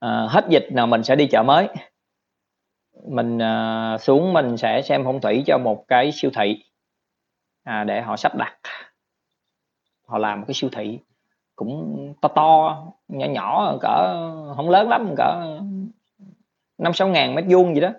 À, 0.00 0.26
hết 0.30 0.44
dịch 0.50 0.68
nào 0.72 0.86
mình 0.86 1.02
sẽ 1.04 1.16
đi 1.16 1.26
chợ 1.26 1.42
mới. 1.42 1.68
Mình 3.08 3.38
à, 3.42 3.98
xuống 3.98 4.32
mình 4.32 4.56
sẽ 4.56 4.82
xem 4.82 5.02
phong 5.04 5.20
thủy 5.20 5.44
cho 5.46 5.58
một 5.58 5.84
cái 5.88 6.12
siêu 6.12 6.30
thị. 6.34 6.64
À, 7.64 7.84
để 7.84 8.00
họ 8.00 8.16
sắp 8.16 8.36
đặt. 8.36 8.58
Họ 10.06 10.18
làm 10.18 10.40
một 10.40 10.44
cái 10.48 10.54
siêu 10.54 10.70
thị 10.72 10.98
cũng 11.56 12.14
to 12.20 12.28
to 12.28 12.82
nhỏ 13.08 13.26
nhỏ 13.26 13.76
cỡ 13.80 14.14
không 14.56 14.70
lớn 14.70 14.88
lắm 14.88 15.14
cỡ 15.16 15.58
năm 16.78 16.92
sáu 16.94 17.08
ngàn 17.08 17.34
mét 17.34 17.44
vuông 17.48 17.74
gì 17.74 17.80
đó. 17.80 17.90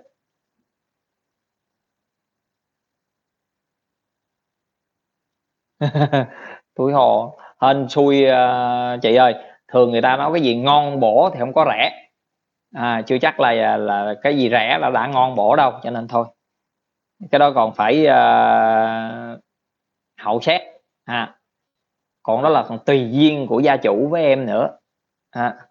Tuổi 6.75 6.93
hồ 6.93 7.37
hên 7.61 7.89
xui 7.89 8.25
uh, 8.25 9.01
chị 9.01 9.15
ơi 9.15 9.35
thường 9.67 9.91
người 9.91 10.01
ta 10.01 10.17
nói 10.17 10.31
cái 10.33 10.41
gì 10.41 10.55
ngon 10.55 10.99
bổ 10.99 11.29
thì 11.33 11.39
không 11.39 11.53
có 11.53 11.65
rẻ. 11.69 12.09
À, 12.73 13.01
chưa 13.07 13.17
chắc 13.21 13.39
là 13.39 13.77
là 13.77 14.15
cái 14.21 14.37
gì 14.37 14.49
rẻ 14.49 14.77
là 14.81 14.89
đã 14.89 15.07
ngon 15.07 15.35
bổ 15.35 15.55
đâu 15.55 15.73
cho 15.83 15.89
nên 15.89 16.07
thôi. 16.07 16.27
Cái 17.31 17.39
đó 17.39 17.51
còn 17.55 17.73
phải 17.73 18.05
uh, 18.05 19.39
hậu 20.19 20.41
xét. 20.41 20.61
À, 21.05 21.36
còn 22.27 22.43
đó 22.43 22.49
là 22.49 22.65
còn 22.69 22.79
tùy 22.85 23.09
duyên 23.11 23.45
của 23.49 23.59
gia 23.59 23.77
chủ 23.77 24.07
với 24.09 24.23
em 24.23 24.45
nữa. 24.45 24.77
À. 25.29 25.67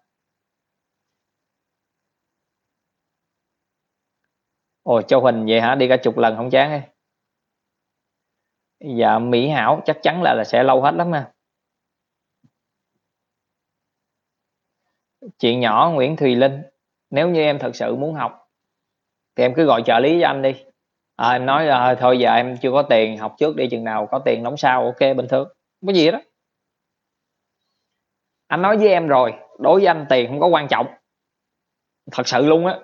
ồ 4.83 5.01
châu 5.01 5.21
huỳnh 5.21 5.45
vậy 5.49 5.61
hả? 5.61 5.75
Đi 5.75 5.87
cả 5.87 5.97
chục 5.97 6.17
lần 6.17 6.35
không 6.35 6.49
chán 6.49 6.71
ấy. 6.71 6.81
Dạ 8.97 9.19
mỹ 9.19 9.49
hảo 9.49 9.81
chắc 9.85 9.97
chắn 10.03 10.21
là, 10.23 10.33
là 10.33 10.43
sẽ 10.43 10.63
lâu 10.63 10.81
hết 10.81 10.95
lắm 10.95 11.11
ha. 11.11 11.31
Chuyện 15.39 15.59
nhỏ 15.59 15.91
Nguyễn 15.93 16.15
Thùy 16.17 16.35
Linh 16.35 16.61
nếu 17.09 17.29
như 17.29 17.41
em 17.41 17.59
thật 17.59 17.75
sự 17.75 17.95
muốn 17.95 18.13
học 18.13 18.49
thì 19.35 19.43
em 19.43 19.53
cứ 19.55 19.65
gọi 19.65 19.83
trợ 19.85 19.99
lý 19.99 20.19
cho 20.21 20.27
anh 20.27 20.41
đi. 20.41 20.65
À, 21.15 21.31
em 21.31 21.45
nói 21.45 21.65
là 21.65 21.95
thôi 21.99 22.19
giờ 22.19 22.33
em 22.33 22.57
chưa 22.61 22.71
có 22.71 22.81
tiền 22.81 23.17
học 23.17 23.35
trước 23.37 23.55
đi 23.55 23.67
chừng 23.71 23.83
nào 23.83 24.07
có 24.11 24.19
tiền 24.19 24.43
đóng 24.43 24.57
sau 24.57 24.83
ok 24.85 24.99
bình 24.99 25.27
thường. 25.29 25.47
Không 25.81 25.87
có 25.87 25.93
gì 25.93 26.11
đó 26.11 26.19
anh 28.47 28.61
nói 28.61 28.77
với 28.77 28.87
em 28.87 29.07
rồi, 29.07 29.33
đối 29.59 29.79
với 29.79 29.87
anh 29.87 30.05
tiền 30.09 30.27
không 30.29 30.39
có 30.39 30.47
quan 30.47 30.67
trọng. 30.67 30.87
Thật 32.11 32.27
sự 32.27 32.45
luôn 32.45 32.65
á. 32.65 32.79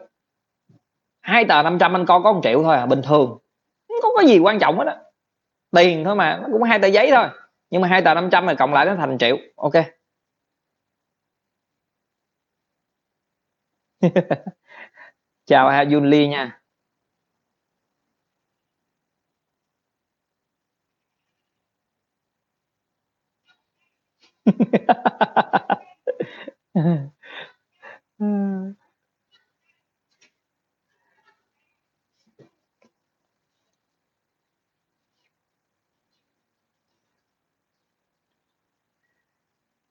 Hai 1.21 1.45
tờ 1.45 1.63
500 1.63 1.95
anh 1.95 2.05
coi 2.05 2.19
có 2.23 2.33
một 2.33 2.39
triệu 2.43 2.63
thôi 2.63 2.75
à 2.75 2.85
bình 2.85 3.01
thường. 3.07 3.37
Không 3.87 3.99
có 4.01 4.09
cái 4.17 4.27
gì 4.27 4.39
quan 4.39 4.59
trọng 4.59 4.77
hết 4.77 4.85
á. 4.87 4.97
Tiền 5.71 6.03
thôi 6.05 6.15
mà, 6.15 6.39
nó 6.41 6.47
cũng 6.51 6.63
hai 6.63 6.79
tờ 6.79 6.87
giấy 6.87 7.11
thôi. 7.15 7.27
Nhưng 7.69 7.81
mà 7.81 7.87
hai 7.87 8.01
tờ 8.01 8.13
500 8.13 8.45
này 8.45 8.55
cộng 8.55 8.73
lại 8.73 8.85
nó 8.85 8.95
thành 8.95 9.17
triệu, 9.17 9.37
ok. 9.55 9.73
Chào 15.45 15.69
ha 15.69 15.83
Jun 15.83 16.03
Lee 16.03 16.27
nha. 16.27 16.62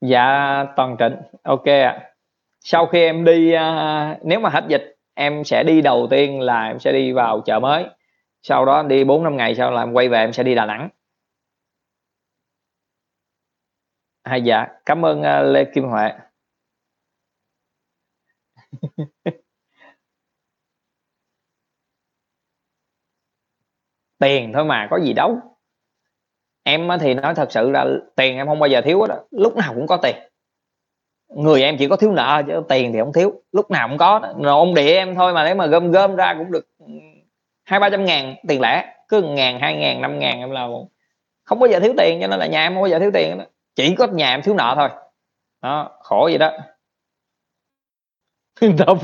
dạ 0.01 0.65
toàn 0.75 0.95
trịnh. 0.99 1.15
Ok 1.43 1.65
ạ. 1.65 2.09
Sau 2.59 2.85
khi 2.85 2.99
em 2.99 3.25
đi 3.25 3.55
uh, 3.55 4.25
nếu 4.25 4.39
mà 4.39 4.49
hết 4.49 4.63
dịch 4.67 4.95
em 5.13 5.43
sẽ 5.43 5.63
đi 5.63 5.81
đầu 5.81 6.07
tiên 6.09 6.41
là 6.41 6.67
em 6.67 6.79
sẽ 6.79 6.91
đi 6.91 7.11
vào 7.11 7.41
chợ 7.45 7.59
mới. 7.59 7.85
Sau 8.41 8.65
đó 8.65 8.83
đi 8.83 9.03
4 9.03 9.23
năm 9.23 9.37
ngày 9.37 9.55
sau 9.55 9.71
là 9.71 9.83
em 9.83 9.93
quay 9.93 10.09
về 10.09 10.19
em 10.19 10.33
sẽ 10.33 10.43
đi 10.43 10.55
Đà 10.55 10.65
Nẵng. 10.65 10.89
À, 14.23 14.35
dạ 14.35 14.67
cảm 14.85 15.05
ơn 15.05 15.19
uh, 15.19 15.53
Lê 15.53 15.65
Kim 15.65 15.83
Huệ. 15.83 16.11
Tiền 24.19 24.51
thôi 24.53 24.65
mà 24.65 24.87
có 24.91 24.99
gì 24.99 25.13
đâu. 25.13 25.39
Em 26.63 26.89
thì 27.01 27.13
nói 27.13 27.35
thật 27.35 27.51
sự 27.51 27.69
là 27.71 27.85
tiền 28.15 28.35
em 28.35 28.47
không 28.47 28.59
bao 28.59 28.67
giờ 28.69 28.81
thiếu 28.81 29.01
hết 29.01 29.07
đó. 29.07 29.15
lúc 29.31 29.57
nào 29.57 29.73
cũng 29.75 29.87
có 29.87 29.97
tiền. 29.97 30.15
Người 31.29 31.63
em 31.63 31.77
chỉ 31.79 31.87
có 31.87 31.95
thiếu 31.95 32.11
nợ 32.11 32.43
chứ 32.47 32.61
tiền 32.69 32.93
thì 32.93 32.99
không 32.99 33.13
thiếu. 33.13 33.41
Lúc 33.51 33.71
nào 33.71 33.87
cũng 33.87 33.97
có. 33.97 34.33
Ông 34.45 34.73
địa 34.75 34.93
em 34.93 35.15
thôi 35.15 35.33
mà 35.33 35.45
nếu 35.45 35.55
mà 35.55 35.65
gom 35.65 35.91
gom 35.91 36.15
ra 36.15 36.33
cũng 36.37 36.51
được 36.51 36.67
ừ, 36.79 36.85
hai 37.63 37.79
ba 37.79 37.89
trăm 37.89 38.05
ngàn 38.05 38.35
tiền 38.47 38.61
lẻ. 38.61 38.95
Cứ 39.07 39.21
ngàn 39.21 39.59
hai 39.59 39.75
ngàn 39.75 40.01
năm 40.01 40.19
ngàn 40.19 40.39
em 40.39 40.51
là 40.51 40.67
không 41.43 41.59
bao 41.59 41.67
giờ 41.69 41.79
thiếu 41.79 41.93
tiền 41.97 42.19
cho 42.21 42.27
nên 42.27 42.39
là 42.39 42.47
nhà 42.47 42.61
em 42.63 42.73
không 42.73 42.81
bao 42.81 42.89
giờ 42.89 42.99
thiếu 42.99 43.11
tiền 43.13 43.37
đó 43.37 43.45
chỉ 43.75 43.95
có 43.95 44.07
nhà 44.07 44.29
em 44.29 44.41
thiếu 44.41 44.55
nợ 44.55 44.73
thôi. 44.77 44.89
Đó 45.61 45.97
khổ 45.99 46.23
vậy 46.31 46.37
đó. 46.37 46.51